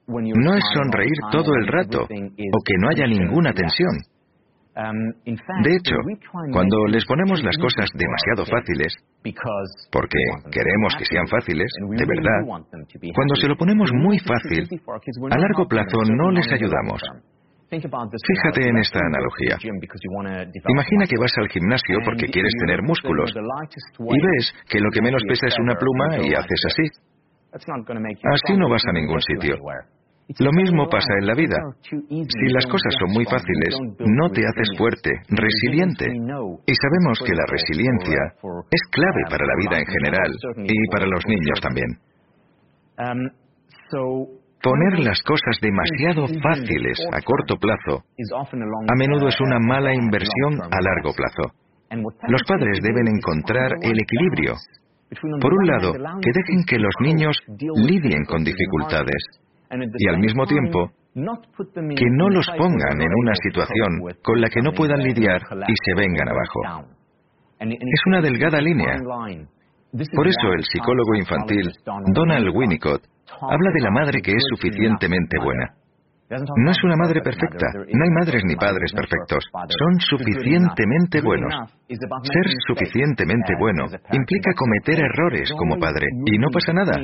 no 0.06 0.54
es 0.54 0.64
sonreír 0.74 1.18
todo 1.32 1.54
el 1.54 1.66
rato 1.66 2.02
o 2.02 2.06
que 2.08 2.74
no 2.78 2.88
haya 2.90 3.06
ninguna 3.06 3.52
tensión. 3.52 3.96
De 5.62 5.76
hecho, 5.76 5.94
cuando 6.52 6.86
les 6.88 7.04
ponemos 7.06 7.42
las 7.44 7.56
cosas 7.58 7.88
demasiado 7.94 8.44
fáciles, 8.44 8.92
porque 9.92 10.18
queremos 10.50 10.94
que 10.98 11.04
sean 11.04 11.26
fáciles, 11.28 11.70
de 11.90 12.04
verdad, 12.06 12.42
cuando 13.14 13.34
se 13.36 13.46
lo 13.48 13.56
ponemos 13.56 13.90
muy 13.94 14.18
fácil, 14.18 14.68
a 15.30 15.38
largo 15.38 15.66
plazo 15.68 15.98
no 16.16 16.30
les 16.32 16.50
ayudamos. 16.52 17.02
Fíjate 17.70 18.68
en 18.68 18.76
esta 18.78 18.98
analogía. 18.98 19.56
Imagina 20.68 21.06
que 21.06 21.16
vas 21.18 21.32
al 21.38 21.48
gimnasio 21.48 21.98
porque 22.04 22.26
quieres 22.26 22.52
tener 22.60 22.82
músculos 22.82 23.30
y 23.34 24.26
ves 24.26 24.54
que 24.68 24.78
lo 24.80 24.90
que 24.90 25.00
menos 25.02 25.22
pesa 25.26 25.46
es 25.46 25.56
una 25.58 25.74
pluma 25.74 26.18
y 26.18 26.34
haces 26.34 26.60
así. 26.66 26.82
Así 28.32 28.56
no 28.58 28.68
vas 28.68 28.82
a 28.86 28.92
ningún 28.92 29.20
sitio. 29.22 29.56
Lo 30.38 30.50
mismo 30.52 30.88
pasa 30.88 31.12
en 31.20 31.26
la 31.26 31.34
vida. 31.34 31.56
Si 31.82 32.46
las 32.52 32.64
cosas 32.66 32.92
son 32.98 33.12
muy 33.12 33.24
fáciles, 33.26 33.76
no 33.98 34.30
te 34.30 34.40
haces 34.40 34.68
fuerte, 34.78 35.10
resiliente. 35.28 36.06
Y 36.66 36.74
sabemos 36.74 37.18
que 37.20 37.34
la 37.34 37.44
resiliencia 37.46 38.32
es 38.70 38.82
clave 38.90 39.22
para 39.28 39.44
la 39.44 39.54
vida 39.58 39.78
en 39.78 39.86
general 39.86 40.32
y 40.64 40.88
para 40.90 41.06
los 41.06 41.26
niños 41.26 41.60
también. 41.60 41.90
Poner 44.62 44.98
las 45.00 45.20
cosas 45.22 45.60
demasiado 45.60 46.26
fáciles 46.40 46.98
a 47.12 47.20
corto 47.20 47.56
plazo 47.58 48.02
a 48.40 48.94
menudo 48.96 49.28
es 49.28 49.38
una 49.42 49.58
mala 49.58 49.92
inversión 49.94 50.58
a 50.62 50.80
largo 50.80 51.12
plazo. 51.12 51.52
Los 52.28 52.42
padres 52.48 52.80
deben 52.82 53.08
encontrar 53.08 53.72
el 53.82 54.00
equilibrio. 54.00 54.54
Por 55.40 55.52
un 55.52 55.66
lado, 55.66 55.92
que 55.92 56.30
dejen 56.32 56.64
que 56.66 56.78
los 56.78 56.94
niños 57.00 57.36
lidien 57.76 58.24
con 58.24 58.42
dificultades 58.42 59.43
y 59.70 60.08
al 60.08 60.18
mismo 60.18 60.46
tiempo 60.46 60.90
que 61.14 62.06
no 62.10 62.28
los 62.28 62.46
pongan 62.58 63.00
en 63.00 63.12
una 63.22 63.32
situación 63.36 64.18
con 64.22 64.40
la 64.40 64.48
que 64.48 64.60
no 64.62 64.72
puedan 64.72 65.00
lidiar 65.00 65.42
y 65.68 65.74
se 65.84 65.94
vengan 65.94 66.28
abajo. 66.28 66.90
Es 67.60 68.00
una 68.06 68.20
delgada 68.20 68.60
línea. 68.60 68.96
Por 70.12 70.26
eso 70.26 70.52
el 70.56 70.64
psicólogo 70.64 71.14
infantil 71.14 71.70
Donald 72.12 72.48
Winnicott 72.52 73.02
habla 73.40 73.70
de 73.72 73.80
la 73.80 73.90
madre 73.90 74.20
que 74.20 74.32
es 74.32 74.42
suficientemente 74.50 75.38
buena. 75.38 75.74
No 76.30 76.70
es 76.70 76.82
una 76.82 76.96
madre 76.96 77.20
perfecta, 77.20 77.66
no 77.74 78.04
hay 78.04 78.10
madres 78.10 78.42
ni 78.44 78.56
padres 78.56 78.92
perfectos, 78.92 79.44
son 79.52 80.00
suficientemente 80.00 81.20
buenos. 81.20 81.52
Ser 81.86 82.50
suficientemente 82.66 83.52
bueno 83.58 83.84
implica 84.10 84.52
cometer 84.56 85.04
errores 85.04 85.52
como 85.56 85.78
padre, 85.78 86.06
y 86.26 86.38
no 86.38 86.48
pasa 86.50 86.72
nada, 86.72 86.98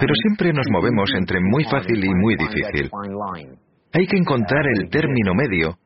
pero 0.00 0.14
siempre 0.14 0.52
nos 0.52 0.66
movemos 0.70 1.10
entre 1.14 1.38
muy 1.40 1.64
fácil 1.64 2.04
y 2.04 2.14
muy 2.14 2.36
difícil. 2.36 2.90
Hay 3.92 4.06
que 4.06 4.16
encontrar 4.16 4.64
el 4.74 4.88
término 4.90 5.34
medio 5.34 5.76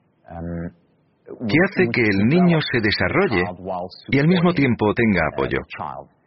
que 1.46 1.56
hace 1.64 1.88
que 1.92 2.02
el 2.02 2.26
niño 2.26 2.58
se 2.60 2.80
desarrolle 2.80 3.44
y 4.08 4.18
al 4.18 4.26
mismo 4.26 4.52
tiempo 4.52 4.92
tenga 4.94 5.20
apoyo. 5.32 5.58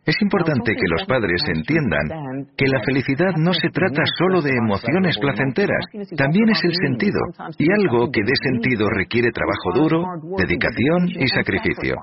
Es 0.06 0.16
importante 0.22 0.76
que 0.76 0.88
los 0.90 1.06
padres 1.08 1.42
entiendan 1.48 2.48
que 2.58 2.68
la 2.68 2.82
felicidad 2.84 3.32
no 3.38 3.54
se 3.54 3.70
trata 3.70 4.04
solo 4.18 4.42
de 4.42 4.52
emociones 4.52 5.18
placenteras, 5.18 5.86
también 6.18 6.50
es 6.50 6.62
el 6.66 6.74
sentido, 6.76 7.20
y 7.58 7.72
algo 7.72 8.12
que 8.12 8.22
dé 8.22 8.34
sentido 8.44 8.90
requiere 8.90 9.32
trabajo 9.32 9.72
duro, 9.74 10.04
dedicación 10.38 11.08
y 11.08 11.28
sacrificio. 11.28 11.96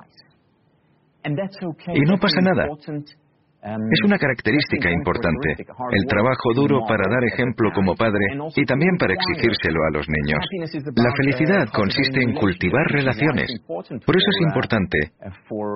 Y 1.95 2.01
no 2.01 2.17
pasa 2.17 2.41
nada. 2.41 2.69
Es 3.63 4.01
una 4.07 4.17
característica 4.17 4.91
importante, 4.91 5.53
el 5.93 6.07
trabajo 6.07 6.55
duro 6.55 6.81
para 6.89 7.05
dar 7.11 7.25
ejemplo 7.25 7.71
como 7.75 7.95
padre 7.95 8.25
y 8.57 8.65
también 8.65 8.97
para 8.99 9.13
exigírselo 9.13 9.85
a 9.85 9.91
los 9.91 10.07
niños. 10.09 10.41
La 10.97 11.13
felicidad 11.15 11.69
consiste 11.75 12.23
en 12.23 12.33
cultivar 12.35 12.87
relaciones. 12.89 13.53
Por 13.69 14.17
eso 14.17 14.31
es 14.31 14.41
importante 14.47 14.99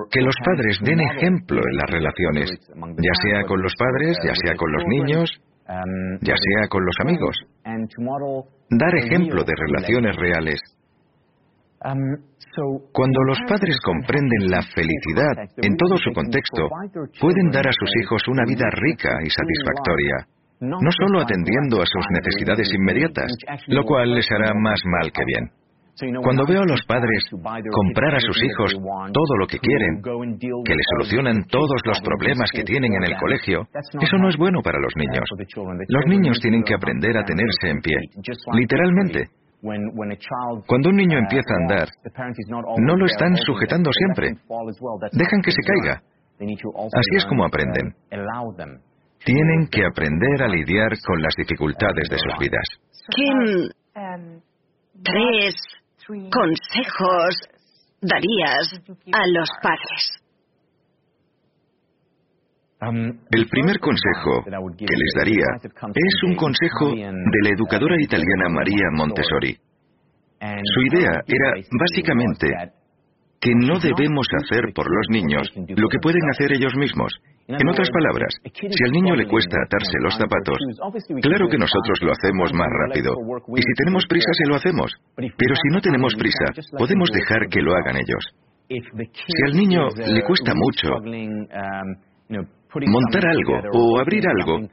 que 0.09 0.21
los 0.21 0.35
padres 0.43 0.79
den 0.81 0.99
ejemplo 0.99 1.61
en 1.61 1.77
las 1.77 1.89
relaciones, 1.91 2.49
ya 2.97 3.13
sea 3.21 3.43
con 3.43 3.61
los 3.61 3.73
padres, 3.77 4.17
ya 4.25 4.33
sea 4.33 4.55
con 4.55 4.71
los 4.71 4.83
niños, 4.87 5.29
ya 6.21 6.35
sea 6.35 6.67
con 6.69 6.85
los 6.85 6.95
amigos. 7.01 7.37
Dar 8.71 8.95
ejemplo 8.95 9.43
de 9.43 9.53
relaciones 9.55 10.15
reales 10.15 10.59
cuando 12.91 13.19
los 13.23 13.39
padres 13.47 13.79
comprenden 13.83 14.49
la 14.49 14.61
felicidad 14.61 15.49
en 15.57 15.75
todo 15.75 15.97
su 15.97 16.11
contexto, 16.13 16.69
pueden 17.19 17.51
dar 17.51 17.67
a 17.67 17.73
sus 17.73 17.91
hijos 18.01 18.21
una 18.27 18.43
vida 18.47 18.65
rica 18.71 19.11
y 19.23 19.29
satisfactoria, 19.29 20.27
no 20.61 20.91
solo 20.91 21.21
atendiendo 21.21 21.81
a 21.81 21.85
sus 21.85 22.05
necesidades 22.11 22.73
inmediatas, 22.73 23.31
lo 23.67 23.83
cual 23.83 24.15
les 24.15 24.25
hará 24.31 24.53
más 24.53 24.79
mal 24.85 25.11
que 25.11 25.23
bien. 25.25 25.51
Cuando 26.21 26.45
veo 26.45 26.61
a 26.61 26.65
los 26.65 26.83
padres 26.85 27.23
comprar 27.31 28.15
a 28.15 28.19
sus 28.19 28.43
hijos 28.43 28.73
todo 29.13 29.37
lo 29.39 29.47
que 29.47 29.59
quieren, 29.59 30.01
que 30.01 30.75
les 30.75 30.85
solucionan 30.97 31.45
todos 31.47 31.81
los 31.85 32.01
problemas 32.01 32.49
que 32.51 32.63
tienen 32.63 32.93
en 32.93 33.03
el 33.03 33.17
colegio, 33.17 33.67
eso 34.01 34.17
no 34.17 34.29
es 34.29 34.35
bueno 34.37 34.59
para 34.61 34.77
los 34.79 34.93
niños. 34.97 35.23
Los 35.87 36.05
niños 36.07 36.39
tienen 36.41 36.63
que 36.63 36.73
aprender 36.73 37.17
a 37.17 37.23
tenerse 37.23 37.69
en 37.69 37.79
pie, 37.79 37.95
literalmente, 38.53 39.29
cuando 40.67 40.89
un 40.89 40.95
niño 40.95 41.17
empieza 41.17 41.53
a 41.53 41.61
andar, 41.63 41.87
no 42.77 42.95
lo 42.95 43.05
están 43.05 43.35
sujetando 43.37 43.91
siempre. 43.91 44.35
Dejan 45.11 45.41
que 45.41 45.51
se 45.51 45.61
caiga. 45.61 46.01
Así 46.39 47.15
es 47.17 47.25
como 47.25 47.45
aprenden. 47.45 47.93
Tienen 49.23 49.67
que 49.71 49.85
aprender 49.85 50.43
a 50.43 50.47
lidiar 50.47 50.91
con 51.05 51.21
las 51.21 51.35
dificultades 51.35 52.09
de 52.09 52.17
sus 52.17 52.33
vidas. 52.39 52.67
¿Qué 53.15 53.69
tres 55.03 55.55
consejos 56.07 57.35
darías 58.01 58.81
a 59.13 59.27
los 59.27 59.49
padres? 59.63 60.24
El 62.81 63.47
primer 63.47 63.79
consejo 63.79 64.43
que 64.43 64.85
les 64.85 65.13
daría 65.15 65.45
es 65.95 66.23
un 66.27 66.35
consejo 66.35 66.91
de 66.91 67.39
la 67.43 67.49
educadora 67.49 67.95
italiana 67.99 68.49
María 68.49 68.89
Montessori. 68.91 69.57
Su 70.41 70.81
idea 70.91 71.21
era 71.25 71.53
básicamente 71.79 72.47
que 73.39 73.51
no 73.55 73.79
debemos 73.79 74.27
hacer 74.43 74.73
por 74.73 74.87
los 74.89 75.07
niños 75.09 75.47
lo 75.55 75.87
que 75.87 75.99
pueden 76.01 76.21
hacer 76.31 76.51
ellos 76.51 76.75
mismos. 76.75 77.13
En 77.47 77.69
otras 77.69 77.89
palabras, 77.91 78.33
si 78.51 78.83
al 78.83 78.91
niño 78.91 79.15
le 79.15 79.27
cuesta 79.27 79.55
atarse 79.63 79.93
los 80.01 80.17
zapatos, 80.17 80.57
claro 81.21 81.47
que 81.47 81.59
nosotros 81.59 81.99
lo 82.01 82.11
hacemos 82.11 82.51
más 82.53 82.67
rápido. 82.87 83.13
Y 83.55 83.61
si 83.61 83.73
tenemos 83.77 84.05
prisa, 84.07 84.31
se 84.33 84.49
lo 84.49 84.55
hacemos. 84.55 84.91
Pero 85.15 85.55
si 85.55 85.69
no 85.71 85.79
tenemos 85.79 86.13
prisa, 86.15 86.45
podemos 86.77 87.09
dejar 87.13 87.47
que 87.47 87.61
lo 87.61 87.73
hagan 87.73 87.97
ellos. 87.97 88.35
Si 88.67 89.43
al 89.45 89.53
niño 89.53 89.89
le 89.95 90.23
cuesta 90.23 90.53
mucho 90.55 90.89
montar 92.87 93.25
algo 93.27 93.61
o 93.73 93.99
abrir 93.99 94.23
algo 94.27 94.67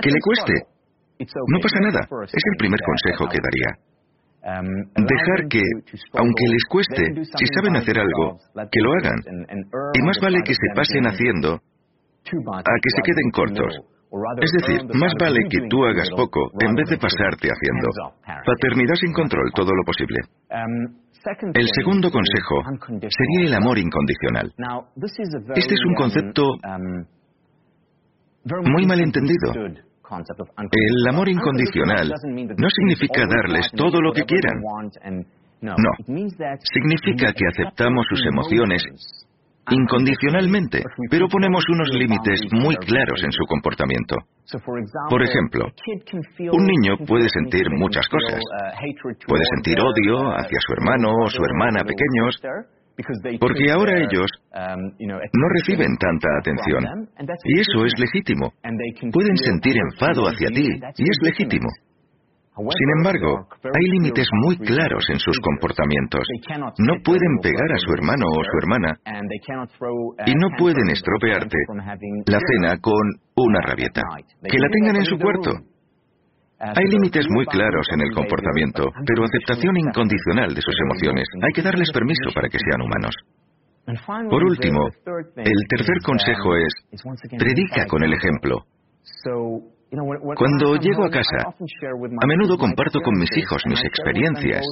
que 0.00 0.10
le 0.10 0.20
cueste. 0.22 0.54
No 1.48 1.58
pasa 1.60 1.80
nada. 1.80 2.00
Es 2.24 2.42
el 2.52 2.56
primer 2.58 2.80
consejo 2.80 3.28
que 3.30 3.38
daría. 3.38 3.70
Dejar 4.44 5.48
que, 5.48 5.62
aunque 6.18 6.44
les 6.50 6.64
cueste, 6.68 7.02
si 7.38 7.46
saben 7.54 7.76
hacer 7.76 7.98
algo, 7.98 8.38
que 8.70 8.80
lo 8.80 8.92
hagan. 8.92 9.20
Y 9.94 10.02
más 10.02 10.18
vale 10.20 10.40
que 10.44 10.54
se 10.54 10.68
pasen 10.74 11.06
haciendo 11.06 11.54
a 11.54 12.62
que 12.82 12.90
se 12.94 13.02
queden 13.02 13.30
cortos. 13.32 13.94
Es 14.40 14.52
decir, 14.52 14.86
más 14.94 15.12
vale 15.18 15.40
que 15.50 15.66
tú 15.68 15.84
hagas 15.84 16.08
poco 16.14 16.50
en 16.60 16.74
vez 16.74 16.88
de 16.88 16.98
pasarte 16.98 17.48
haciendo. 17.48 17.88
Paternidad 18.44 18.94
sin 18.94 19.12
control 19.12 19.50
todo 19.54 19.70
lo 19.74 19.82
posible. 19.84 20.18
El 21.54 21.68
segundo 21.74 22.10
consejo 22.10 22.56
sería 23.00 23.46
el 23.46 23.54
amor 23.54 23.78
incondicional. 23.78 24.52
Este 25.56 25.74
es 25.74 25.80
un 25.88 25.94
concepto 25.94 26.44
muy 28.44 28.86
malentendido. 28.86 29.52
El 29.54 31.08
amor 31.08 31.28
incondicional 31.28 32.08
no 32.08 32.68
significa 32.70 33.26
darles 33.26 33.70
todo 33.74 34.00
lo 34.00 34.12
que 34.12 34.22
quieran. 34.24 34.60
No, 35.60 35.74
significa 36.72 37.32
que 37.32 37.46
aceptamos 37.46 38.06
sus 38.08 38.26
emociones 38.26 38.82
incondicionalmente, 39.70 40.82
pero 41.10 41.26
ponemos 41.28 41.64
unos 41.70 41.88
límites 41.94 42.40
muy 42.52 42.76
claros 42.76 43.22
en 43.24 43.32
su 43.32 43.44
comportamiento. 43.46 44.16
Por 45.08 45.22
ejemplo, 45.22 45.66
un 46.52 46.66
niño 46.66 46.98
puede 47.06 47.28
sentir 47.30 47.70
muchas 47.70 48.06
cosas. 48.08 48.40
Puede 49.26 49.44
sentir 49.54 49.78
odio 49.80 50.36
hacia 50.36 50.58
su 50.66 50.72
hermano 50.74 51.14
o 51.24 51.30
su 51.30 51.42
hermana 51.42 51.80
pequeños, 51.82 52.40
porque 53.40 53.70
ahora 53.70 53.98
ellos 53.98 54.26
no 54.54 55.48
reciben 55.48 55.96
tanta 55.98 56.28
atención. 56.38 57.08
Y 57.44 57.60
eso 57.60 57.84
es 57.84 57.92
legítimo. 57.98 58.52
Pueden 59.12 59.36
sentir 59.36 59.74
enfado 59.90 60.26
hacia 60.26 60.48
ti, 60.48 60.68
y 60.98 61.02
es 61.02 61.18
legítimo. 61.22 61.68
Sin 62.56 62.90
embargo, 62.98 63.48
hay 63.64 63.90
límites 63.98 64.28
muy 64.44 64.56
claros 64.58 65.04
en 65.10 65.18
sus 65.18 65.36
comportamientos. 65.40 66.22
No 66.78 66.94
pueden 67.02 67.38
pegar 67.42 67.72
a 67.72 67.78
su 67.78 67.92
hermano 67.94 68.26
o 68.30 68.44
su 68.44 68.58
hermana 68.62 68.94
y 70.24 70.34
no 70.34 70.48
pueden 70.56 70.88
estropearte 70.90 71.56
la 72.26 72.38
cena 72.38 72.78
con 72.80 73.02
una 73.36 73.60
rabieta. 73.60 74.02
Que 74.42 74.58
la 74.58 74.68
tengan 74.68 74.96
en 74.96 75.04
su 75.04 75.18
cuarto. 75.18 75.50
Hay 76.72 76.86
límites 76.88 77.26
muy 77.28 77.44
claros 77.46 77.86
en 77.92 78.00
el 78.00 78.14
comportamiento, 78.14 78.88
pero 79.06 79.24
aceptación 79.24 79.76
incondicional 79.76 80.54
de 80.54 80.62
sus 80.62 80.74
emociones. 80.80 81.26
Hay 81.42 81.52
que 81.52 81.62
darles 81.62 81.90
permiso 81.92 82.32
para 82.34 82.48
que 82.48 82.58
sean 82.58 82.80
humanos. 82.80 83.14
Por 84.30 84.44
último, 84.44 84.88
el 85.36 85.60
tercer 85.68 85.98
consejo 86.02 86.56
es, 86.56 86.72
predica 87.38 87.86
con 87.86 88.02
el 88.02 88.14
ejemplo. 88.14 88.64
Cuando 90.36 90.76
llego 90.76 91.04
a 91.04 91.10
casa, 91.10 91.38
a 91.46 92.26
menudo 92.26 92.56
comparto 92.58 93.00
con 93.00 93.14
mis 93.14 93.30
hijos 93.36 93.62
mis 93.66 93.82
experiencias. 93.84 94.64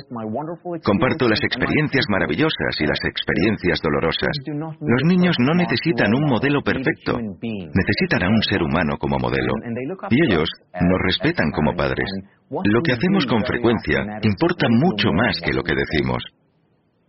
Comparto 0.85 1.29
las 1.29 1.43
experiencias 1.43 2.07
maravillosas 2.09 2.75
y 2.81 2.87
las 2.87 2.99
experiencias 3.05 3.81
dolorosas. 3.83 4.33
Los 4.81 5.03
niños 5.05 5.37
no 5.39 5.55
necesitan 5.55 6.14
un 6.14 6.29
modelo 6.29 6.62
perfecto, 6.62 7.18
necesitan 7.18 8.23
a 8.25 8.29
un 8.29 8.43
ser 8.43 8.62
humano 8.62 8.97
como 8.99 9.18
modelo. 9.18 9.53
Y 10.11 10.33
ellos 10.33 10.49
nos 10.75 11.01
respetan 11.05 11.51
como 11.53 11.75
padres. 11.75 12.09
Lo 12.51 12.83
que 12.83 12.93
hacemos 12.93 13.27
con 13.27 13.43
frecuencia 13.45 14.05
importa 14.23 14.66
mucho 14.68 15.12
más 15.12 15.41
que 15.41 15.53
lo 15.53 15.62
que 15.62 15.75
decimos. 15.75 16.23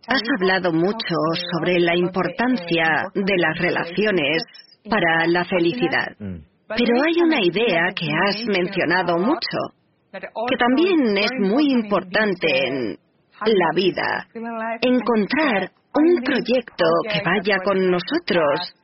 Has 0.06 0.22
hablado 0.38 0.72
mucho 0.72 1.16
sobre 1.52 1.80
la 1.80 1.96
importancia 1.96 3.08
de 3.14 3.36
las 3.38 3.58
relaciones 3.58 4.42
para 4.88 5.26
la 5.26 5.44
felicidad. 5.44 6.16
Pero 6.68 6.94
hay 7.06 7.20
una 7.22 7.40
idea 7.42 7.92
que 7.94 8.06
has 8.06 8.44
mencionado 8.46 9.18
mucho, 9.18 9.58
que 10.12 10.56
también 10.56 11.18
es 11.18 11.30
muy 11.40 11.70
importante 11.72 12.46
en 12.68 12.98
la 13.40 13.70
vida. 13.74 14.26
Encontrar 14.80 15.70
un 15.94 16.22
proyecto 16.22 16.84
que 17.10 17.20
vaya 17.24 17.58
con 17.64 17.90
nosotros. 17.90 18.74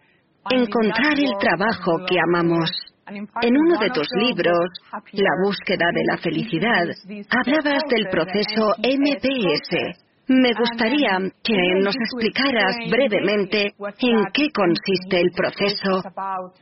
Encontrar 0.51 1.19
el 1.19 1.33
trabajo 1.39 2.05
que 2.07 2.17
amamos. 2.19 2.71
En 3.07 3.57
uno 3.57 3.79
de 3.79 3.91
tus 3.91 4.07
libros, 4.21 4.69
La 5.13 5.31
búsqueda 5.43 5.87
de 5.93 6.05
la 6.05 6.17
felicidad, 6.19 6.87
hablabas 7.31 7.83
del 7.89 8.09
proceso 8.09 8.75
MPS. 8.79 9.99
Me 10.29 10.53
gustaría 10.55 11.19
que 11.43 11.57
nos 11.83 11.97
explicaras 11.97 12.77
brevemente 12.89 13.75
en 13.99 14.25
qué 14.33 14.49
consiste 14.55 15.21
el 15.21 15.31
proceso 15.33 16.03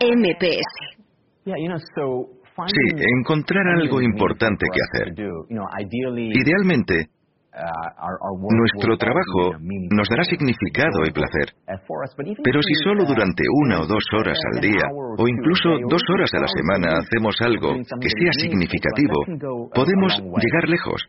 MPS. 0.01 0.98
Sí, 2.67 2.97
encontrar 3.21 3.67
algo 3.79 4.03
importante 4.03 4.67
que 4.67 4.81
hacer. 4.83 5.15
Idealmente, 6.35 7.07
uh, 7.55 8.51
nuestro 8.51 8.97
trabajo 8.97 9.55
nos 9.95 10.09
dará 10.09 10.25
significado 10.25 11.07
y 11.07 11.13
placer. 11.13 11.55
Pero 12.43 12.61
si 12.63 12.75
solo 12.83 13.05
durante 13.05 13.45
una 13.65 13.81
o 13.81 13.87
dos 13.87 14.03
horas 14.13 14.39
al 14.55 14.61
día, 14.61 14.83
o 15.19 15.29
incluso 15.29 15.71
dos 15.89 16.03
horas 16.11 16.31
a 16.35 16.41
la 16.41 16.49
semana, 16.49 16.99
hacemos 16.99 17.37
algo 17.43 17.75
que 18.01 18.11
sea 18.11 18.33
significativo, 18.43 19.71
podemos 19.73 20.19
llegar 20.19 20.69
lejos. 20.69 21.07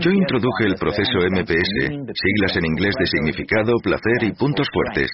Yo 0.00 0.10
introduje 0.10 0.66
el 0.66 0.76
proceso 0.76 1.18
MPS, 1.30 2.16
siglas 2.16 2.56
en 2.56 2.64
inglés 2.64 2.94
de 2.98 3.06
significado, 3.06 3.74
placer 3.82 4.24
y 4.24 4.32
puntos 4.32 4.68
fuertes. 4.72 5.10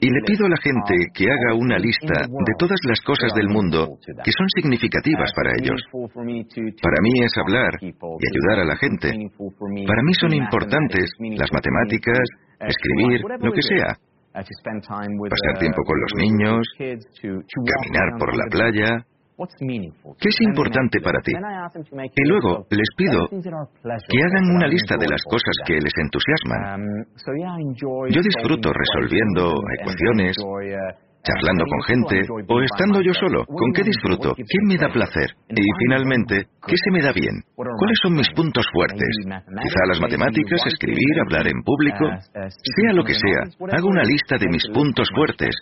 Y 0.00 0.10
le 0.10 0.20
pido 0.26 0.46
a 0.46 0.48
la 0.48 0.56
gente 0.62 0.94
que 1.12 1.24
haga 1.24 1.54
una 1.58 1.78
lista 1.78 2.22
de 2.22 2.54
todas 2.58 2.78
las 2.86 3.00
cosas 3.00 3.34
del 3.34 3.48
mundo 3.48 3.98
que 4.22 4.30
son 4.30 4.48
significativas 4.54 5.32
para 5.34 5.50
ellos. 5.58 5.80
Para 5.90 6.98
mí 7.02 7.24
es 7.24 7.32
hablar 7.36 7.74
y 7.82 7.90
ayudar 7.90 8.60
a 8.60 8.64
la 8.64 8.76
gente. 8.76 9.10
Para 9.10 10.02
mí 10.02 10.14
son 10.20 10.32
importantes 10.34 11.10
las 11.18 11.50
matemáticas, 11.52 12.22
escribir, 12.60 13.22
lo 13.40 13.52
que 13.52 13.62
sea. 13.62 13.96
pasar 14.32 15.58
tiempo 15.58 15.82
con 15.84 16.00
los 16.00 16.12
niños, 16.16 16.66
caminar 16.78 18.18
por 18.18 18.36
la 18.36 18.44
playa, 18.50 19.06
¿Qué 19.36 20.28
es 20.28 20.40
importante 20.42 21.00
para 21.00 21.18
ti? 21.20 21.32
Y 22.14 22.28
luego 22.28 22.66
les 22.70 22.88
pido 22.96 23.28
que 23.28 24.18
hagan 24.22 24.46
una 24.54 24.68
lista 24.68 24.96
de 24.96 25.08
las 25.08 25.22
cosas 25.28 25.54
que 25.66 25.74
les 25.74 25.92
entusiasman. 25.98 27.06
Yo 28.10 28.20
disfruto 28.22 28.70
resolviendo 28.72 29.54
ecuaciones, 29.80 30.36
charlando 31.24 31.64
con 31.66 31.82
gente 31.82 32.20
o 32.46 32.62
estando 32.62 33.00
yo 33.00 33.12
solo. 33.12 33.44
¿Con 33.46 33.72
qué 33.72 33.82
disfruto? 33.82 34.34
¿Qué 34.36 34.58
me 34.68 34.76
da 34.76 34.88
placer? 34.92 35.34
Y 35.48 35.66
finalmente, 35.82 36.46
¿qué 36.66 36.76
se 36.76 36.90
me 36.92 37.02
da 37.02 37.12
bien? 37.12 37.42
¿Cuáles 37.56 37.98
son 38.02 38.14
mis 38.14 38.30
puntos 38.30 38.66
fuertes? 38.72 39.10
Quizá 39.26 39.80
las 39.88 40.00
matemáticas, 40.00 40.62
escribir, 40.66 41.20
hablar 41.26 41.48
en 41.48 41.60
público, 41.62 42.06
sea 42.30 42.92
lo 42.92 43.02
que 43.02 43.14
sea, 43.14 43.50
hago 43.72 43.88
una 43.88 44.04
lista 44.04 44.36
de 44.38 44.48
mis 44.48 44.64
puntos 44.72 45.08
fuertes. 45.12 45.54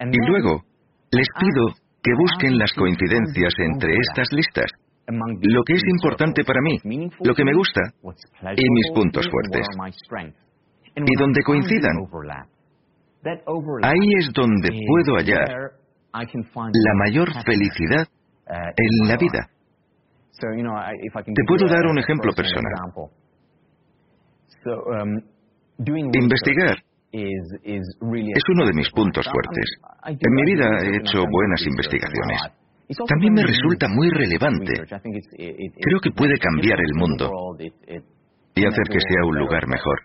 Y 0.00 0.30
luego, 0.30 0.62
les 1.10 1.26
pido 1.38 1.74
que 2.02 2.12
busquen 2.18 2.58
las 2.58 2.72
coincidencias 2.72 3.52
entre 3.58 3.92
estas 3.94 4.28
listas, 4.32 4.70
lo 5.06 5.62
que 5.64 5.74
es 5.74 5.82
importante 5.96 6.44
para 6.44 6.60
mí, 6.62 7.08
lo 7.24 7.34
que 7.34 7.44
me 7.44 7.52
gusta 7.54 7.80
y 8.02 8.70
mis 8.70 8.90
puntos 8.94 9.26
fuertes. 9.30 9.66
Y 10.96 11.18
donde 11.18 11.42
coincidan, 11.42 11.96
ahí 13.82 14.14
es 14.18 14.30
donde 14.32 14.68
puedo 14.88 15.16
hallar 15.16 15.72
la 16.12 16.94
mayor 17.04 17.28
felicidad 17.44 18.06
en 18.46 19.08
la 19.08 19.16
vida. 19.16 19.48
Te 20.40 21.44
puedo 21.46 21.66
dar 21.68 21.86
un 21.86 21.98
ejemplo 21.98 22.32
personal. 22.32 22.72
Investigar 25.78 26.76
es 27.12 28.42
uno 28.48 28.66
de 28.66 28.72
mis 28.72 28.90
puntos 28.90 29.26
fuertes. 29.26 29.66
En 30.06 30.34
mi 30.34 30.42
vida 30.44 30.68
he 30.82 30.96
hecho 30.96 31.24
buenas 31.30 31.66
investigaciones. 31.66 32.40
También 33.08 33.34
me 33.34 33.42
resulta 33.42 33.86
muy 33.88 34.10
relevante. 34.10 34.72
Creo 34.84 36.00
que 36.02 36.10
puede 36.10 36.38
cambiar 36.38 36.78
el 36.80 36.94
mundo 36.94 37.30
y 37.58 38.66
hacer 38.66 38.84
que 38.90 39.00
sea 39.00 39.24
un 39.26 39.38
lugar 39.38 39.66
mejor. 39.68 39.98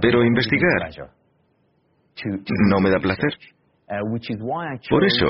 Pero 0.00 0.24
investigar 0.24 0.90
no 2.68 2.80
me 2.80 2.90
da 2.90 2.98
placer. 2.98 3.32
Por 4.90 5.04
eso, 5.04 5.26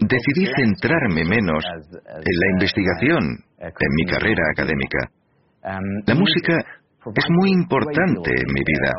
decidí 0.00 0.46
centrarme 0.54 1.24
menos 1.24 1.64
en 1.66 2.40
la 2.40 2.50
investigación 2.52 3.18
en 3.58 3.94
mi 3.96 4.04
carrera 4.06 4.42
académica. 4.52 5.10
La 6.06 6.14
música 6.14 6.54
es 7.14 7.26
muy 7.30 7.50
importante 7.50 8.30
en 8.30 8.52
mi 8.52 8.62
vida 8.64 8.92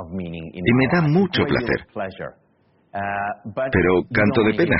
y 0.54 0.74
me 0.74 0.88
da 0.92 1.02
mucho 1.08 1.44
placer. 1.46 1.86
Pero 3.72 4.04
canto 4.12 4.44
de 4.44 4.54
pena. 4.54 4.76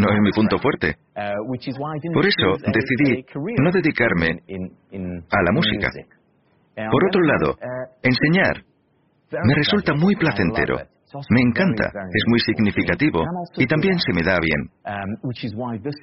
No 0.00 0.12
es 0.12 0.20
mi 0.22 0.30
punto 0.32 0.58
fuerte. 0.58 0.96
Por 2.14 2.26
eso 2.26 2.56
decidí 2.72 3.24
no 3.60 3.70
dedicarme 3.70 4.28
a 4.28 5.42
la 5.42 5.52
música. 5.52 5.90
Por 6.90 7.04
otro 7.06 7.22
lado, 7.22 7.56
enseñar 8.02 8.64
me 9.30 9.54
resulta 9.54 9.94
muy 9.94 10.16
placentero. 10.16 10.78
Me 11.30 11.40
encanta, 11.40 11.90
es 12.12 12.24
muy 12.28 12.38
significativo 12.40 13.24
y 13.56 13.66
también 13.66 13.98
se 13.98 14.12
me 14.12 14.22
da 14.22 14.38
bien. 14.40 14.68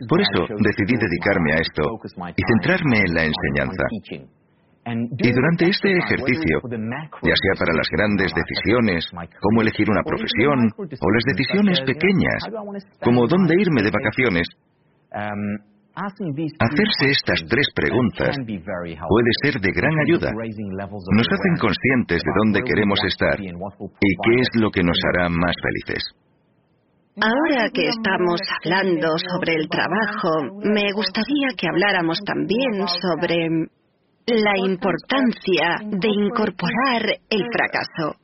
Por 0.09 0.21
eso 0.21 0.47
decidí 0.63 0.97
dedicarme 0.97 1.53
a 1.53 1.57
esto 1.57 1.83
y 2.35 2.41
centrarme 2.53 2.97
en 3.05 3.13
la 3.13 3.23
enseñanza. 3.23 3.83
Y 4.85 5.31
durante 5.31 5.65
este 5.65 5.97
ejercicio, 5.97 6.61
ya 6.61 7.33
sea 7.33 7.53
para 7.57 7.73
las 7.73 7.89
grandes 7.89 8.31
decisiones, 8.35 9.09
como 9.41 9.61
elegir 9.61 9.89
una 9.89 10.03
profesión, 10.03 10.69
o 10.77 11.11
las 11.11 11.23
decisiones 11.25 11.81
pequeñas, 11.81 12.43
como 13.01 13.25
dónde 13.25 13.55
irme 13.59 13.81
de 13.81 13.89
vacaciones, 13.89 14.47
Hacerse 15.97 17.05
estas 17.09 17.39
tres 17.47 17.67
preguntas 17.73 18.35
puede 18.35 19.31
ser 19.43 19.61
de 19.61 19.71
gran 19.71 19.93
ayuda. 20.05 20.29
Nos 20.31 21.27
hacen 21.31 21.55
conscientes 21.57 22.21
de 22.21 22.31
dónde 22.43 22.61
queremos 22.63 22.99
estar 23.07 23.39
y 23.39 23.49
qué 23.49 24.41
es 24.41 24.49
lo 24.55 24.69
que 24.71 24.83
nos 24.83 24.99
hará 25.07 25.29
más 25.29 25.55
felices. 25.63 26.03
Ahora 27.15 27.69
que 27.73 27.87
estamos 27.87 28.41
hablando 28.59 29.07
sobre 29.17 29.53
el 29.55 29.69
trabajo, 29.69 30.59
me 30.65 30.91
gustaría 30.91 31.55
que 31.57 31.69
habláramos 31.69 32.19
también 32.25 32.85
sobre 32.89 33.47
la 34.27 34.57
importancia 34.57 35.77
de 35.83 36.09
incorporar 36.09 37.03
el 37.29 37.43
fracaso, 37.51 38.15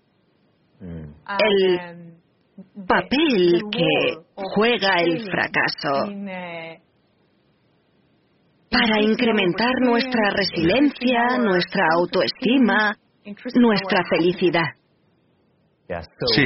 el 1.40 2.16
papel 2.88 3.62
que 3.72 4.18
juega 4.36 5.02
el 5.02 5.22
fracaso 5.30 6.06
para 8.70 9.02
incrementar 9.02 9.74
nuestra 9.82 10.30
resiliencia, 10.32 11.38
nuestra 11.38 11.86
autoestima, 11.94 12.98
nuestra 13.56 14.04
felicidad. 14.10 14.81
Sí, 16.34 16.44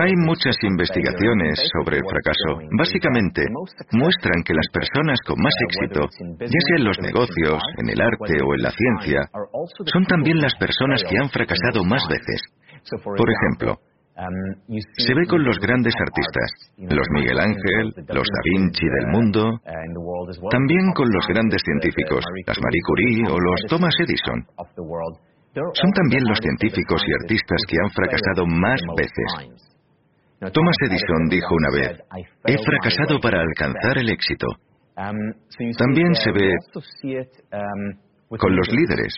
hay 0.00 0.12
muchas 0.16 0.56
investigaciones 0.62 1.60
sobre 1.72 1.98
el 1.98 2.04
fracaso. 2.04 2.66
Básicamente, 2.76 3.44
muestran 3.92 4.42
que 4.44 4.54
las 4.54 4.66
personas 4.72 5.18
con 5.26 5.36
más 5.42 5.54
éxito, 5.68 6.08
ya 6.40 6.60
sea 6.66 6.76
en 6.78 6.84
los 6.84 6.98
negocios, 7.00 7.62
en 7.78 7.90
el 7.90 8.00
arte 8.00 8.34
o 8.42 8.54
en 8.54 8.62
la 8.62 8.70
ciencia, 8.70 9.30
son 9.86 10.04
también 10.06 10.40
las 10.40 10.54
personas 10.56 11.02
que 11.08 11.18
han 11.18 11.28
fracasado 11.28 11.84
más 11.84 12.02
veces. 12.08 12.42
Por 13.02 13.28
ejemplo, 13.30 13.78
se 14.96 15.14
ve 15.14 15.26
con 15.28 15.44
los 15.44 15.58
grandes 15.60 15.94
artistas, 15.94 16.50
los 16.76 17.06
Miguel 17.12 17.38
Ángel, 17.38 17.94
los 18.08 18.26
Da 18.26 18.40
Vinci 18.44 18.86
del 18.86 19.06
mundo, 19.12 19.60
también 20.50 20.92
con 20.94 21.08
los 21.08 21.26
grandes 21.28 21.62
científicos, 21.62 22.24
las 22.46 22.58
Marie 22.60 22.82
Curie 22.84 23.30
o 23.30 23.38
los 23.38 23.60
Thomas 23.68 23.94
Edison. 24.00 24.44
Son 25.74 25.90
también 25.92 26.24
los 26.28 26.38
científicos 26.38 27.02
y 27.06 27.12
artistas 27.22 27.60
que 27.68 27.76
han 27.82 27.90
fracasado 27.90 28.46
más 28.46 28.80
veces. 28.96 29.68
Thomas 30.52 30.76
Edison 30.82 31.28
dijo 31.28 31.54
una 31.54 31.70
vez, 31.74 31.98
he 32.46 32.56
fracasado 32.62 33.18
para 33.20 33.40
alcanzar 33.40 33.98
el 33.98 34.08
éxito. 34.10 34.46
También 34.94 36.14
se 36.14 36.30
ve 36.32 36.54
con 38.28 38.54
los 38.54 38.68
líderes. 38.68 39.14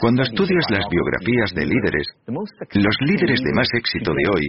Cuando 0.00 0.22
estudias 0.22 0.64
las 0.70 0.86
biografías 0.88 1.52
de 1.54 1.66
líderes, 1.66 2.06
los 2.74 2.96
líderes 3.00 3.40
de 3.42 3.52
más 3.54 3.68
éxito 3.74 4.12
de 4.12 4.28
hoy 4.34 4.46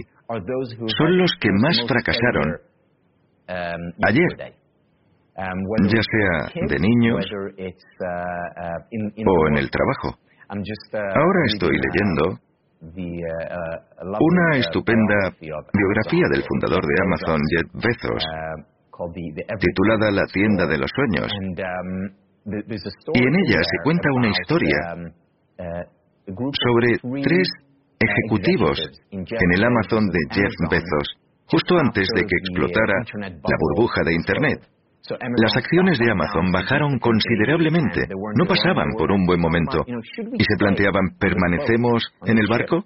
son 0.96 1.18
los 1.18 1.32
que 1.40 1.50
más 1.52 1.80
fracasaron 1.86 2.56
ayer, 4.06 4.54
ya 5.36 6.02
sea 6.10 6.48
de 6.66 6.78
niños 6.78 7.24
o 9.26 9.48
en 9.48 9.56
el 9.58 9.70
trabajo. 9.70 10.18
Ahora 10.48 11.40
estoy 11.46 11.76
leyendo 11.76 12.38
una 14.20 14.56
estupenda 14.56 15.30
biografía 15.40 16.26
del 16.30 16.42
fundador 16.44 16.82
de 16.86 16.94
Amazon, 17.04 17.40
Jeff 17.50 17.66
Bezos, 17.74 18.24
titulada 19.60 20.10
La 20.12 20.26
tienda 20.26 20.66
de 20.66 20.78
los 20.78 20.90
sueños. 20.94 21.30
Y 23.14 23.22
en 23.22 23.34
ella 23.36 23.60
se 23.62 23.76
cuenta 23.84 24.08
una 24.14 24.28
historia 24.28 24.78
sobre 26.26 26.98
tres 27.22 27.48
ejecutivos 28.00 28.78
en 29.10 29.52
el 29.54 29.64
Amazon 29.64 30.06
de 30.08 30.18
Jeff 30.30 30.54
Bezos, 30.70 31.16
justo 31.46 31.78
antes 31.78 32.08
de 32.14 32.22
que 32.22 32.36
explotara 32.36 33.02
la 33.20 33.56
burbuja 33.58 34.02
de 34.04 34.14
Internet. 34.14 34.77
Las 35.16 35.56
acciones 35.56 35.98
de 35.98 36.10
Amazon 36.10 36.52
bajaron 36.52 36.98
considerablemente, 36.98 38.06
no 38.34 38.44
pasaban 38.46 38.88
por 38.96 39.12
un 39.12 39.24
buen 39.24 39.40
momento 39.40 39.84
y 39.86 40.44
se 40.44 40.56
planteaban, 40.58 41.16
¿permanecemos 41.18 42.02
en 42.24 42.38
el 42.38 42.46
barco? 42.48 42.84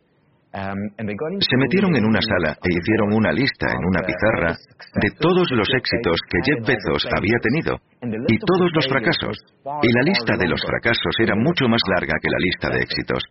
Se 0.53 1.57
metieron 1.57 1.97
en 1.97 2.05
una 2.05 2.21
sala 2.21 2.59
e 2.63 2.69
hicieron 2.69 3.15
una 3.15 3.33
lista 3.33 3.73
en 3.73 3.85
una 3.85 4.05
pizarra 4.05 4.53
de 5.01 5.11
todos 5.19 5.51
los 5.51 5.67
éxitos 5.75 6.21
que 6.29 6.39
Jeff 6.45 6.67
Bezos 6.67 7.09
había 7.17 7.39
tenido 7.41 7.81
y 8.29 8.37
todos 8.39 8.71
los 8.75 8.87
fracasos. 8.87 9.39
Y 9.83 9.93
la 9.93 10.03
lista 10.03 10.37
de 10.37 10.49
los 10.49 10.61
fracasos 10.61 11.15
era 11.21 11.35
mucho 11.37 11.69
más 11.69 11.81
larga 11.89 12.15
que 12.21 12.29
la 12.29 12.39
lista 12.39 12.69
de 12.69 12.83
éxitos. 12.83 13.23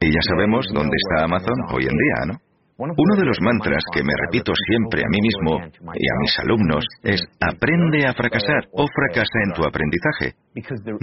Y 0.00 0.12
ya 0.12 0.20
sabemos 0.28 0.66
dónde 0.74 0.94
está 0.94 1.24
Amazon 1.24 1.56
hoy 1.72 1.84
en 1.84 1.96
día, 1.96 2.26
¿no? 2.26 2.47
Uno 2.78 3.14
de 3.18 3.26
los 3.26 3.38
mantras 3.42 3.82
que 3.90 4.06
me 4.06 4.14
repito 4.22 4.52
siempre 4.54 5.02
a 5.02 5.10
mí 5.10 5.18
mismo 5.18 5.58
y 5.98 6.04
a 6.06 6.14
mis 6.22 6.38
alumnos 6.38 6.86
es 7.02 7.18
aprende 7.42 8.06
a 8.06 8.14
fracasar 8.14 8.70
o 8.70 8.86
fracasa 8.86 9.38
en 9.42 9.52
tu 9.58 9.66
aprendizaje. 9.66 10.38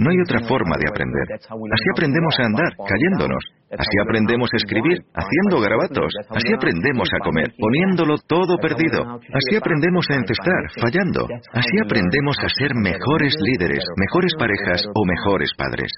No 0.00 0.08
hay 0.08 0.16
otra 0.24 0.40
forma 0.48 0.72
de 0.80 0.88
aprender. 0.88 1.36
Así 1.36 1.86
aprendemos 1.92 2.32
a 2.40 2.46
andar, 2.48 2.72
cayéndonos. 2.80 3.44
Así 3.76 3.92
aprendemos 4.00 4.48
a 4.54 4.56
escribir, 4.56 5.04
haciendo 5.12 5.60
garabatos. 5.60 6.08
Así 6.32 6.48
aprendemos 6.56 7.10
a 7.12 7.20
comer, 7.20 7.52
poniéndolo 7.60 8.16
todo 8.24 8.56
perdido. 8.56 9.20
Así 9.36 9.56
aprendemos 9.60 10.08
a 10.08 10.14
encestar, 10.14 10.62
fallando. 10.80 11.28
Así 11.52 11.76
aprendemos 11.84 12.36
a 12.40 12.48
ser 12.56 12.72
mejores 12.72 13.36
líderes, 13.36 13.84
mejores 14.00 14.32
parejas 14.38 14.80
o 14.94 15.04
mejores 15.04 15.52
padres. 15.58 15.92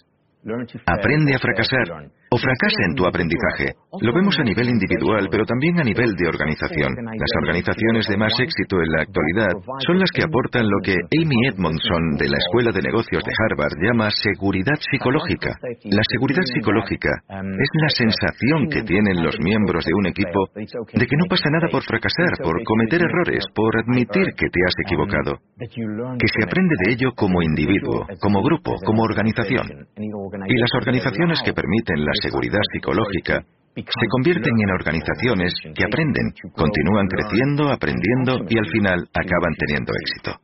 Aprende 0.87 1.35
a 1.35 1.39
fracasar 1.39 2.11
o 2.31 2.37
fracasa 2.37 2.83
en 2.89 2.95
tu 2.95 3.07
aprendizaje. 3.07 3.75
Lo 4.01 4.13
vemos 4.13 4.37
a 4.39 4.45
nivel 4.45 4.69
individual, 4.69 5.29
pero 5.31 5.45
también 5.45 5.81
a 5.81 5.85
nivel 5.85 6.15
de 6.15 6.29
organización. 6.29 6.93
Las 6.95 7.33
organizaciones 7.41 8.07
de 8.07 8.17
más 8.17 8.33
éxito 8.39 8.77
en 8.85 8.91
la 8.93 9.03
actualidad 9.03 9.55
son 9.87 9.99
las 9.99 10.11
que 10.13 10.25
aportan 10.25 10.69
lo 10.69 10.79
que 10.85 10.93
Amy 10.93 11.49
Edmondson 11.49 12.21
de 12.21 12.29
la 12.29 12.37
Escuela 12.37 12.71
de 12.73 12.83
Negocios 12.83 13.25
de 13.25 13.33
Harvard 13.33 13.81
llama 13.81 14.11
seguridad 14.11 14.77
psicológica. 14.77 15.57
La 15.89 16.05
seguridad 16.05 16.45
psicológica 16.45 17.11
es 17.33 17.71
la 17.81 17.89
sensación 17.89 18.69
que 18.69 18.83
tienen 18.83 19.23
los 19.25 19.37
miembros 19.41 19.85
de 19.85 19.95
un 19.95 20.07
equipo 20.07 20.53
de 20.55 21.07
que 21.07 21.17
no 21.17 21.25
pasa 21.29 21.49
nada 21.49 21.69
por 21.73 21.83
fracasar, 21.83 22.37
por 22.43 22.63
cometer 22.65 23.01
errores, 23.01 23.45
por 23.55 23.73
admitir 23.79 24.37
que 24.37 24.49
te 24.53 24.61
has 24.67 24.77
equivocado. 24.85 25.41
Que 25.57 26.29
se 26.29 26.45
aprende 26.45 26.75
de 26.85 26.93
ello 26.93 27.13
como 27.17 27.43
individuo, 27.43 28.07
como 28.21 28.43
grupo, 28.43 28.77
como 28.85 29.03
organización. 29.03 29.65
Y 29.97 30.57
las 30.61 30.73
organizaciones 30.77 31.41
que 31.43 31.53
permiten 31.53 32.05
la 32.05 32.13
seguridad 32.23 32.61
psicológica 32.73 33.45
se 33.77 34.07
convierten 34.11 34.53
en 34.61 34.71
organizaciones 34.71 35.55
que 35.63 35.85
aprenden, 35.85 36.33
continúan 36.53 37.07
creciendo, 37.07 37.71
aprendiendo 37.71 38.45
y 38.49 38.59
al 38.59 38.67
final 38.67 39.09
acaban 39.15 39.55
teniendo 39.57 39.93
éxito. 40.03 40.41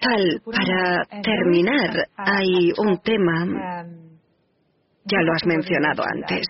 Tal, 0.00 0.42
para 0.44 1.22
terminar, 1.22 2.08
hay 2.16 2.72
un 2.76 2.98
tema, 2.98 3.84
ya 5.04 5.20
lo 5.20 5.32
has 5.32 5.46
mencionado 5.46 6.02
antes, 6.04 6.46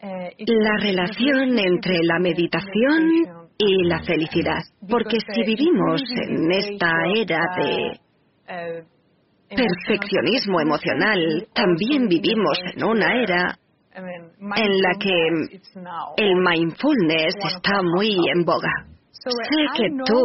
la 0.00 0.76
relación 0.80 1.58
entre 1.58 2.02
la 2.02 2.18
meditación 2.18 3.48
y 3.58 3.84
la 3.84 4.00
felicidad. 4.02 4.62
Porque 4.88 5.18
si 5.32 5.42
vivimos 5.44 6.02
en 6.26 6.50
esta 6.50 6.90
era 7.14 7.40
de 7.56 8.88
perfeccionismo 9.48 10.60
emocional, 10.60 11.46
también 11.54 12.08
vivimos 12.08 12.58
en 12.74 12.84
una 12.84 13.22
era 13.22 13.58
en 13.96 14.80
la 14.80 14.94
que 15.00 15.12
el 16.16 16.36
mindfulness 16.36 17.34
está 17.44 17.82
muy 17.82 18.16
en 18.32 18.44
boga. 18.44 18.72
Sé 19.10 19.66
que 19.76 19.88
tú 20.06 20.22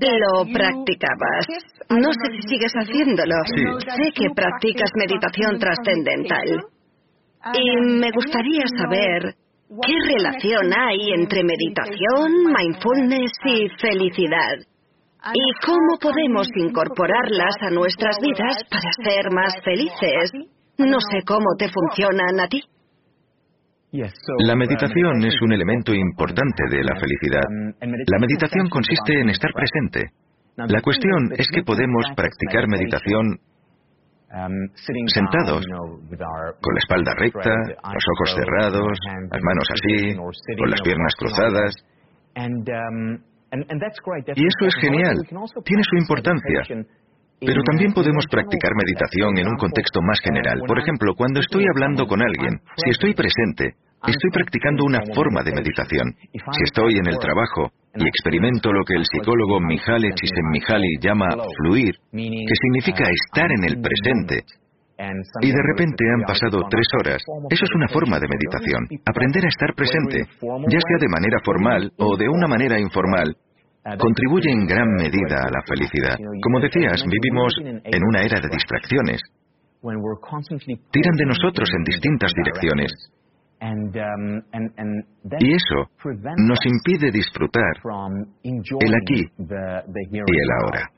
lo 0.00 0.44
practicabas. 0.52 1.46
No 1.90 2.10
sé 2.12 2.32
si 2.36 2.48
sigues 2.48 2.72
haciéndolo. 2.72 3.36
Sé 3.78 4.12
que 4.12 4.28
practicas 4.34 4.90
meditación 4.96 5.58
trascendental. 5.58 6.64
Y 7.54 7.80
me 8.00 8.10
gustaría 8.10 8.64
saber 8.76 9.34
qué 9.68 9.94
relación 10.14 10.72
hay 10.76 11.12
entre 11.14 11.44
meditación, 11.44 12.52
mindfulness 12.52 13.30
y 13.44 13.68
felicidad. 13.80 14.58
¿Y 15.34 15.66
cómo 15.66 15.98
podemos 16.00 16.46
incorporarlas 16.54 17.56
a 17.62 17.70
nuestras 17.70 18.16
vidas 18.22 18.56
para 18.70 18.90
ser 19.02 19.32
más 19.32 19.54
felices? 19.64 20.30
No 20.78 20.98
sé 21.00 21.22
cómo 21.26 21.46
te 21.58 21.68
funcionan 21.68 22.40
a 22.40 22.46
ti. 22.48 22.62
La 23.90 24.54
meditación 24.54 25.24
es 25.24 25.34
un 25.42 25.52
elemento 25.52 25.94
importante 25.94 26.64
de 26.70 26.84
la 26.84 26.94
felicidad. 27.00 27.42
La 27.80 28.18
meditación 28.18 28.68
consiste 28.68 29.20
en 29.20 29.30
estar 29.30 29.50
presente. 29.52 30.10
La 30.56 30.80
cuestión 30.80 31.32
es 31.36 31.48
que 31.52 31.62
podemos 31.62 32.04
practicar 32.14 32.68
meditación 32.68 33.38
sentados, 35.06 35.64
con 35.66 36.74
la 36.74 36.80
espalda 36.80 37.12
recta, 37.16 37.50
los 37.50 38.04
ojos 38.14 38.34
cerrados, 38.34 38.98
las 39.30 39.42
manos 39.42 39.68
así, 39.72 40.14
con 40.58 40.70
las 40.70 40.80
piernas 40.82 41.14
cruzadas. 41.18 41.74
Y 44.36 44.46
eso 44.46 44.66
es 44.66 44.74
genial, 44.80 45.16
tiene 45.64 45.82
su 45.84 45.96
importancia. 45.96 46.60
Pero 47.38 47.60
también 47.64 47.92
podemos 47.92 48.24
practicar 48.30 48.72
meditación 48.74 49.36
en 49.38 49.46
un 49.48 49.56
contexto 49.56 50.00
más 50.00 50.18
general. 50.20 50.62
Por 50.66 50.78
ejemplo, 50.78 51.14
cuando 51.14 51.40
estoy 51.40 51.64
hablando 51.68 52.06
con 52.06 52.22
alguien, 52.22 52.60
si 52.76 52.90
estoy 52.90 53.12
presente, 53.14 53.76
estoy 54.06 54.30
practicando 54.32 54.84
una 54.84 55.00
forma 55.14 55.42
de 55.42 55.52
meditación. 55.52 56.14
Si 56.32 56.62
estoy 56.64 56.96
en 56.96 57.06
el 57.06 57.18
trabajo 57.18 57.70
y 57.94 58.08
experimento 58.08 58.72
lo 58.72 58.84
que 58.84 58.94
el 58.94 59.04
psicólogo 59.04 59.60
Mihaly 59.60 60.10
Csikszentmihalyi 60.14 60.98
llama 61.00 61.28
fluir, 61.58 61.94
que 62.12 62.56
significa 62.62 63.04
estar 63.04 63.50
en 63.52 63.64
el 63.64 63.80
presente, 63.80 64.44
y 65.42 65.52
de 65.52 65.62
repente 65.62 66.04
han 66.14 66.22
pasado 66.22 66.66
tres 66.70 66.86
horas. 67.00 67.22
Eso 67.50 67.64
es 67.64 67.74
una 67.74 67.88
forma 67.88 68.18
de 68.18 68.28
meditación. 68.28 68.88
Aprender 69.04 69.44
a 69.44 69.48
estar 69.48 69.74
presente, 69.74 70.24
ya 70.40 70.80
sea 70.80 70.98
de 71.00 71.08
manera 71.08 71.38
formal 71.44 71.92
o 71.98 72.16
de 72.16 72.28
una 72.28 72.46
manera 72.46 72.80
informal, 72.80 73.36
contribuye 73.98 74.50
en 74.50 74.66
gran 74.66 74.88
medida 74.96 75.36
a 75.44 75.50
la 75.50 75.62
felicidad. 75.68 76.16
Como 76.42 76.60
decías, 76.60 77.04
vivimos 77.04 77.54
en 77.62 78.02
una 78.08 78.22
era 78.22 78.40
de 78.40 78.48
distracciones. 78.48 79.20
Tiran 80.90 81.16
de 81.16 81.26
nosotros 81.26 81.68
en 81.76 81.84
distintas 81.84 82.32
direcciones. 82.34 82.92
Y 85.40 85.54
eso 85.54 85.90
nos 86.36 86.58
impide 86.66 87.10
disfrutar 87.10 87.72
el 88.44 88.94
aquí 88.94 89.22
y 89.32 90.38
el 90.40 90.50
ahora. 90.60 90.90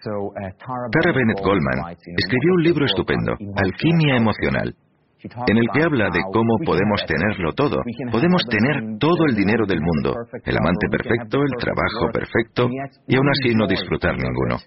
Tara 0.00 1.12
Bennett 1.12 1.40
Goldman 1.42 1.96
escribió 1.96 2.54
un 2.54 2.62
libro 2.62 2.86
estupendo, 2.86 3.32
Alquimia 3.56 4.16
Emocional, 4.16 4.74
en 5.46 5.56
el 5.56 5.66
que 5.72 5.82
habla 5.82 6.10
de 6.10 6.20
cómo 6.32 6.56
podemos 6.64 7.04
tenerlo 7.06 7.52
todo. 7.52 7.82
Podemos 8.10 8.42
tener 8.48 8.98
todo 8.98 9.26
el 9.28 9.34
dinero 9.34 9.66
del 9.66 9.80
mundo, 9.80 10.14
el 10.44 10.56
amante 10.56 10.86
perfecto, 10.90 11.38
el 11.42 11.56
trabajo 11.58 12.10
perfecto, 12.12 12.68
y 13.06 13.16
aún 13.16 13.28
así 13.28 13.54
no 13.54 13.66
disfrutar 13.66 14.16
ninguno. 14.16 14.58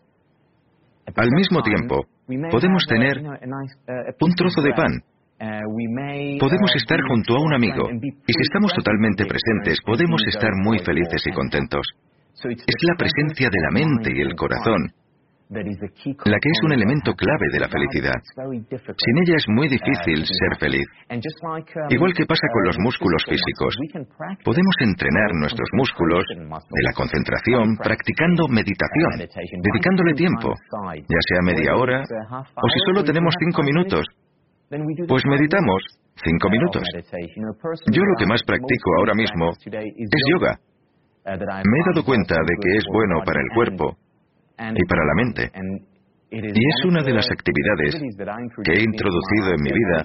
Al 1.15 1.29
mismo 1.31 1.61
tiempo, 1.61 2.05
podemos 2.51 2.85
tener 2.87 3.19
un 3.19 4.35
trozo 4.35 4.61
de 4.61 4.73
pan, 4.73 5.01
Podemos 6.39 6.71
estar 6.75 6.99
junto 7.09 7.35
a 7.35 7.43
un 7.43 7.53
amigo 7.53 7.89
y 7.91 8.33
si 8.33 8.41
estamos 8.41 8.71
totalmente 8.73 9.25
presentes 9.25 9.79
podemos 9.85 10.21
estar 10.27 10.51
muy 10.63 10.79
felices 10.79 11.21
y 11.25 11.31
contentos. 11.33 11.85
Es 12.41 12.75
la 12.87 12.95
presencia 12.97 13.49
de 13.49 13.61
la 13.61 13.71
mente 13.71 14.11
y 14.15 14.21
el 14.21 14.33
corazón 14.35 14.93
la 15.49 16.37
que 16.41 16.49
es 16.49 16.59
un 16.63 16.73
elemento 16.73 17.13
clave 17.13 17.47
de 17.53 17.59
la 17.59 17.69
felicidad. 17.69 18.17
Sin 18.33 19.15
ella 19.21 19.35
es 19.37 19.45
muy 19.47 19.67
difícil 19.69 20.25
ser 20.25 20.57
feliz. 20.59 20.85
Igual 21.89 22.13
que 22.13 22.25
pasa 22.25 22.47
con 22.51 22.63
los 22.65 22.77
músculos 22.79 23.23
físicos, 23.29 23.75
podemos 24.43 24.75
entrenar 24.81 25.29
nuestros 25.35 25.69
músculos 25.73 26.25
de 26.29 26.83
la 26.83 26.93
concentración 26.93 27.77
practicando 27.77 28.47
meditación, 28.47 29.21
dedicándole 29.61 30.13
tiempo, 30.13 30.53
ya 31.07 31.21
sea 31.29 31.41
media 31.43 31.75
hora 31.75 32.01
o 32.01 32.67
si 32.69 32.79
solo 32.85 33.03
tenemos 33.03 33.33
cinco 33.39 33.61
minutos. 33.61 34.05
Pues 35.07 35.23
meditamos 35.27 35.81
cinco 36.23 36.49
minutos. 36.49 36.83
Yo 37.91 38.01
lo 38.01 38.15
que 38.17 38.25
más 38.25 38.41
practico 38.43 38.89
ahora 38.97 39.13
mismo 39.13 39.51
es 39.51 40.21
yoga. 40.33 40.57
Me 41.25 41.79
he 41.79 41.93
dado 41.93 42.03
cuenta 42.03 42.35
de 42.35 42.55
que 42.61 42.77
es 42.77 42.85
bueno 42.91 43.21
para 43.25 43.41
el 43.41 43.49
cuerpo 43.53 43.97
y 44.57 44.85
para 44.85 45.05
la 45.05 45.13
mente. 45.15 45.51
Y 46.31 46.39
es 46.39 46.85
una 46.85 47.03
de 47.03 47.13
las 47.13 47.27
actividades 47.31 47.95
que 48.63 48.73
he 48.73 48.83
introducido 48.83 49.53
en 49.55 49.61
mi 49.61 49.71
vida 49.71 50.03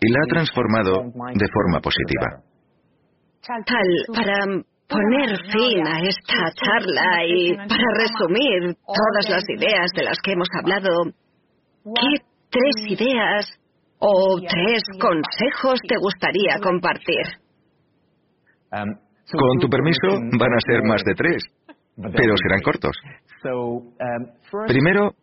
y 0.00 0.12
la 0.12 0.18
ha 0.22 0.28
transformado 0.28 0.92
de 1.34 1.48
forma 1.52 1.80
positiva. 1.80 2.42
Tal, 3.46 3.88
para 4.12 4.44
poner 4.88 5.36
fin 5.52 5.86
a 5.86 6.00
esta 6.00 6.50
charla 6.54 7.24
y 7.26 7.56
para 7.56 7.86
resumir 7.96 8.76
todas 8.84 9.30
las 9.30 9.44
ideas 9.48 9.86
de 9.96 10.04
las 10.04 10.18
que 10.22 10.32
hemos 10.32 10.48
hablado, 10.60 11.04
¿qué 11.84 12.24
tres 12.50 12.98
ideas 12.98 13.58
o 13.98 14.38
tres 14.40 14.82
consejos 15.00 15.80
te 15.88 15.96
gustaría 15.96 16.58
compartir? 16.62 17.24
Con 18.70 19.58
tu 19.60 19.68
permiso, 19.68 20.20
van 20.38 20.52
a 20.52 20.60
ser 20.66 20.82
más 20.84 21.02
de 21.04 21.14
tres, 21.14 21.42
pero 21.96 22.34
serán 22.36 22.60
cortos. 22.62 22.96
Primero, 24.66 25.14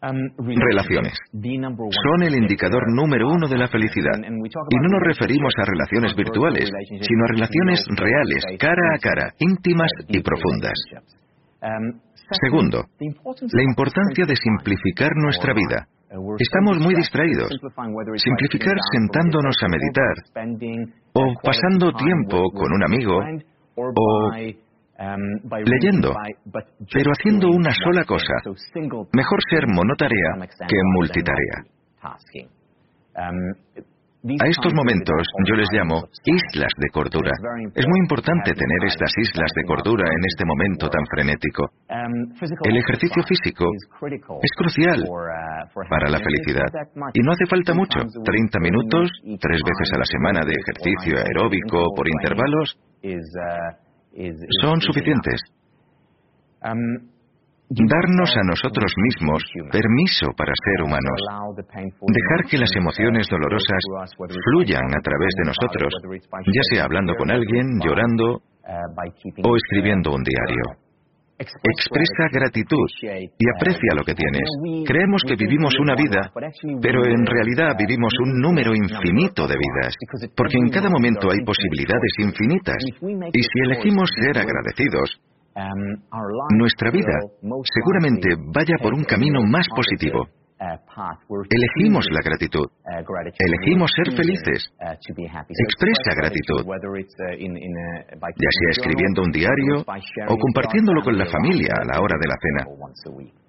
relaciones. 0.00 1.14
Son 1.32 2.22
el 2.22 2.34
indicador 2.34 2.82
número 2.94 3.28
uno 3.28 3.46
de 3.48 3.58
la 3.58 3.68
felicidad. 3.68 4.18
Y 4.18 4.76
no 4.76 4.88
nos 4.88 5.02
referimos 5.04 5.52
a 5.58 5.64
relaciones 5.64 6.16
virtuales, 6.16 6.70
sino 6.88 7.24
a 7.24 7.28
relaciones 7.28 7.86
reales, 7.96 8.44
cara 8.58 8.94
a 8.94 8.98
cara, 8.98 9.32
íntimas 9.38 9.90
y 10.08 10.20
profundas. 10.20 10.74
Segundo, 12.42 12.84
la 13.52 13.62
importancia 13.62 14.24
de 14.26 14.36
simplificar 14.36 15.10
nuestra 15.16 15.54
vida. 15.54 15.86
Estamos 16.38 16.78
muy 16.78 16.94
distraídos. 16.94 17.48
Simplificar 18.16 18.76
sentándonos 18.92 19.56
a 19.62 19.68
meditar 19.68 20.14
o 21.14 21.32
pasando 21.42 21.92
tiempo 21.92 22.50
con 22.50 22.72
un 22.72 22.84
amigo 22.84 23.18
o 23.76 24.30
leyendo, 25.64 26.14
pero 26.92 27.10
haciendo 27.12 27.48
una 27.48 27.72
sola 27.72 28.04
cosa. 28.04 28.34
Mejor 29.12 29.40
ser 29.50 29.66
monotarea 29.68 30.46
que 30.68 30.76
multitarea. 30.94 31.64
A 34.24 34.46
estos 34.46 34.72
momentos 34.72 35.26
yo 35.48 35.56
les 35.56 35.66
llamo 35.72 36.06
islas 36.24 36.70
de 36.78 36.88
cordura. 36.90 37.32
Es 37.74 37.84
muy 37.88 37.98
importante 37.98 38.54
tener 38.54 38.84
estas 38.86 39.10
islas 39.18 39.50
de 39.56 39.64
cordura 39.64 40.06
en 40.06 40.22
este 40.24 40.44
momento 40.44 40.88
tan 40.88 41.04
frenético. 41.10 41.66
El 42.62 42.76
ejercicio 42.76 43.22
físico 43.26 43.66
es 43.66 44.52
crucial 44.56 45.02
para 45.90 46.08
la 46.08 46.18
felicidad. 46.18 46.70
Y 47.14 47.20
no 47.20 47.32
hace 47.32 47.46
falta 47.46 47.74
mucho, 47.74 47.98
30 48.24 48.60
minutos, 48.60 49.10
tres 49.40 49.60
veces 49.66 49.90
a 49.92 49.98
la 49.98 50.06
semana 50.06 50.40
de 50.46 50.54
ejercicio 50.54 51.18
aeróbico 51.18 51.88
por 51.96 52.06
intervalos, 52.06 52.78
son 54.62 54.80
suficientes. 54.80 55.40
Darnos 57.74 58.36
a 58.36 58.42
nosotros 58.44 58.92
mismos 58.98 59.42
permiso 59.72 60.28
para 60.36 60.52
ser 60.52 60.84
humanos. 60.84 61.18
Dejar 62.06 62.44
que 62.50 62.58
las 62.58 62.70
emociones 62.76 63.26
dolorosas 63.30 63.82
fluyan 64.44 64.84
a 64.94 65.00
través 65.00 65.32
de 65.38 65.44
nosotros, 65.46 65.94
ya 66.52 66.62
sea 66.70 66.84
hablando 66.84 67.14
con 67.14 67.30
alguien, 67.30 67.80
llorando 67.82 68.42
o 69.42 69.56
escribiendo 69.56 70.12
un 70.12 70.22
diario. 70.22 70.81
Expresa 71.42 72.24
gratitud 72.32 72.88
y 73.02 73.44
aprecia 73.56 73.94
lo 73.96 74.04
que 74.04 74.14
tienes. 74.14 74.48
Creemos 74.86 75.22
que 75.26 75.36
vivimos 75.36 75.74
una 75.80 75.94
vida, 75.94 76.32
pero 76.80 77.04
en 77.04 77.26
realidad 77.26 77.76
vivimos 77.78 78.12
un 78.22 78.40
número 78.40 78.74
infinito 78.74 79.46
de 79.46 79.56
vidas, 79.56 79.94
porque 80.36 80.58
en 80.58 80.70
cada 80.70 80.90
momento 80.90 81.30
hay 81.30 81.40
posibilidades 81.44 82.12
infinitas. 82.18 82.78
Y 83.32 83.42
si 83.42 83.58
elegimos 83.64 84.10
ser 84.20 84.38
agradecidos, 84.38 85.20
nuestra 86.56 86.90
vida 86.90 87.18
seguramente 87.64 88.28
vaya 88.54 88.76
por 88.80 88.94
un 88.94 89.04
camino 89.04 89.42
más 89.42 89.66
positivo. 89.74 90.28
Elegimos 91.50 92.06
la 92.10 92.20
gratitud. 92.24 92.66
Elegimos 93.38 93.90
ser 93.94 94.14
felices. 94.14 94.70
Expresa 94.78 96.14
gratitud, 96.14 96.64
ya 96.64 98.50
sea 98.50 98.70
escribiendo 98.70 99.22
un 99.22 99.32
diario 99.32 99.84
o 100.28 100.38
compartiéndolo 100.38 101.02
con 101.02 101.18
la 101.18 101.26
familia 101.26 101.74
a 101.80 101.84
la 101.84 102.00
hora 102.00 102.16
de 102.18 102.28
la 102.28 102.36
cena. 102.40 103.41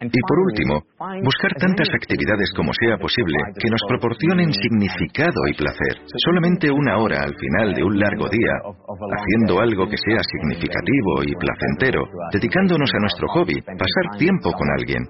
Y 0.00 0.20
por 0.20 0.38
último, 0.38 0.82
buscar 1.22 1.52
tantas 1.58 1.88
actividades 1.94 2.50
como 2.56 2.72
sea 2.74 2.98
posible 2.98 3.36
que 3.58 3.70
nos 3.70 3.80
proporcionen 3.88 4.52
significado 4.52 5.40
y 5.48 5.54
placer. 5.54 6.02
Solamente 6.24 6.70
una 6.70 6.98
hora 6.98 7.22
al 7.22 7.34
final 7.36 7.74
de 7.74 7.82
un 7.82 7.98
largo 7.98 8.28
día, 8.28 8.54
haciendo 8.64 9.60
algo 9.60 9.88
que 9.88 9.96
sea 9.96 10.20
significativo 10.22 11.22
y 11.24 11.34
placentero, 11.34 12.04
dedicándonos 12.32 12.90
a 12.92 13.00
nuestro 13.00 13.28
hobby, 13.28 13.60
pasar 13.62 14.18
tiempo 14.18 14.52
con 14.52 14.68
alguien. 14.78 15.02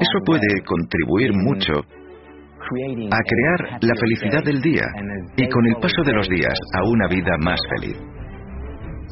Eso 0.00 0.18
puede 0.24 0.62
contribuir 0.64 1.32
mucho 1.34 1.84
a 2.64 3.18
crear 3.28 3.78
la 3.82 3.94
felicidad 3.94 4.42
del 4.44 4.60
día 4.62 4.86
y 5.36 5.48
con 5.48 5.66
el 5.66 5.76
paso 5.76 6.02
de 6.04 6.14
los 6.14 6.28
días 6.28 6.58
a 6.78 6.88
una 6.88 7.08
vida 7.08 7.36
más 7.38 7.60
feliz. 7.76 7.96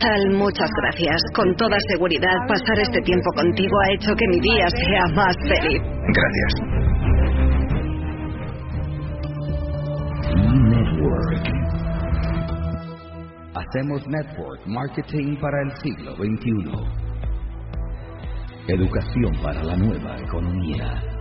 Tal, 0.03 0.31
muchas 0.31 0.69
gracias. 0.83 1.23
Con 1.33 1.55
toda 1.55 1.77
seguridad, 1.89 2.35
pasar 2.49 2.77
este 2.81 3.01
tiempo 3.03 3.31
contigo 3.37 3.77
ha 3.85 3.93
hecho 3.93 4.13
que 4.17 4.27
mi 4.27 4.41
día 4.41 4.67
sea 4.69 5.07
más 5.15 5.37
feliz. 5.47 5.81
Gracias. 6.09 6.55
Network. 10.73 11.47
Hacemos 13.55 14.09
network 14.09 14.67
marketing 14.67 15.37
para 15.41 15.63
el 15.63 15.71
siglo 15.77 16.17
XXI. 16.17 17.03
Educación 18.67 19.33
para 19.41 19.63
la 19.63 19.77
nueva 19.77 20.19
economía. 20.19 21.12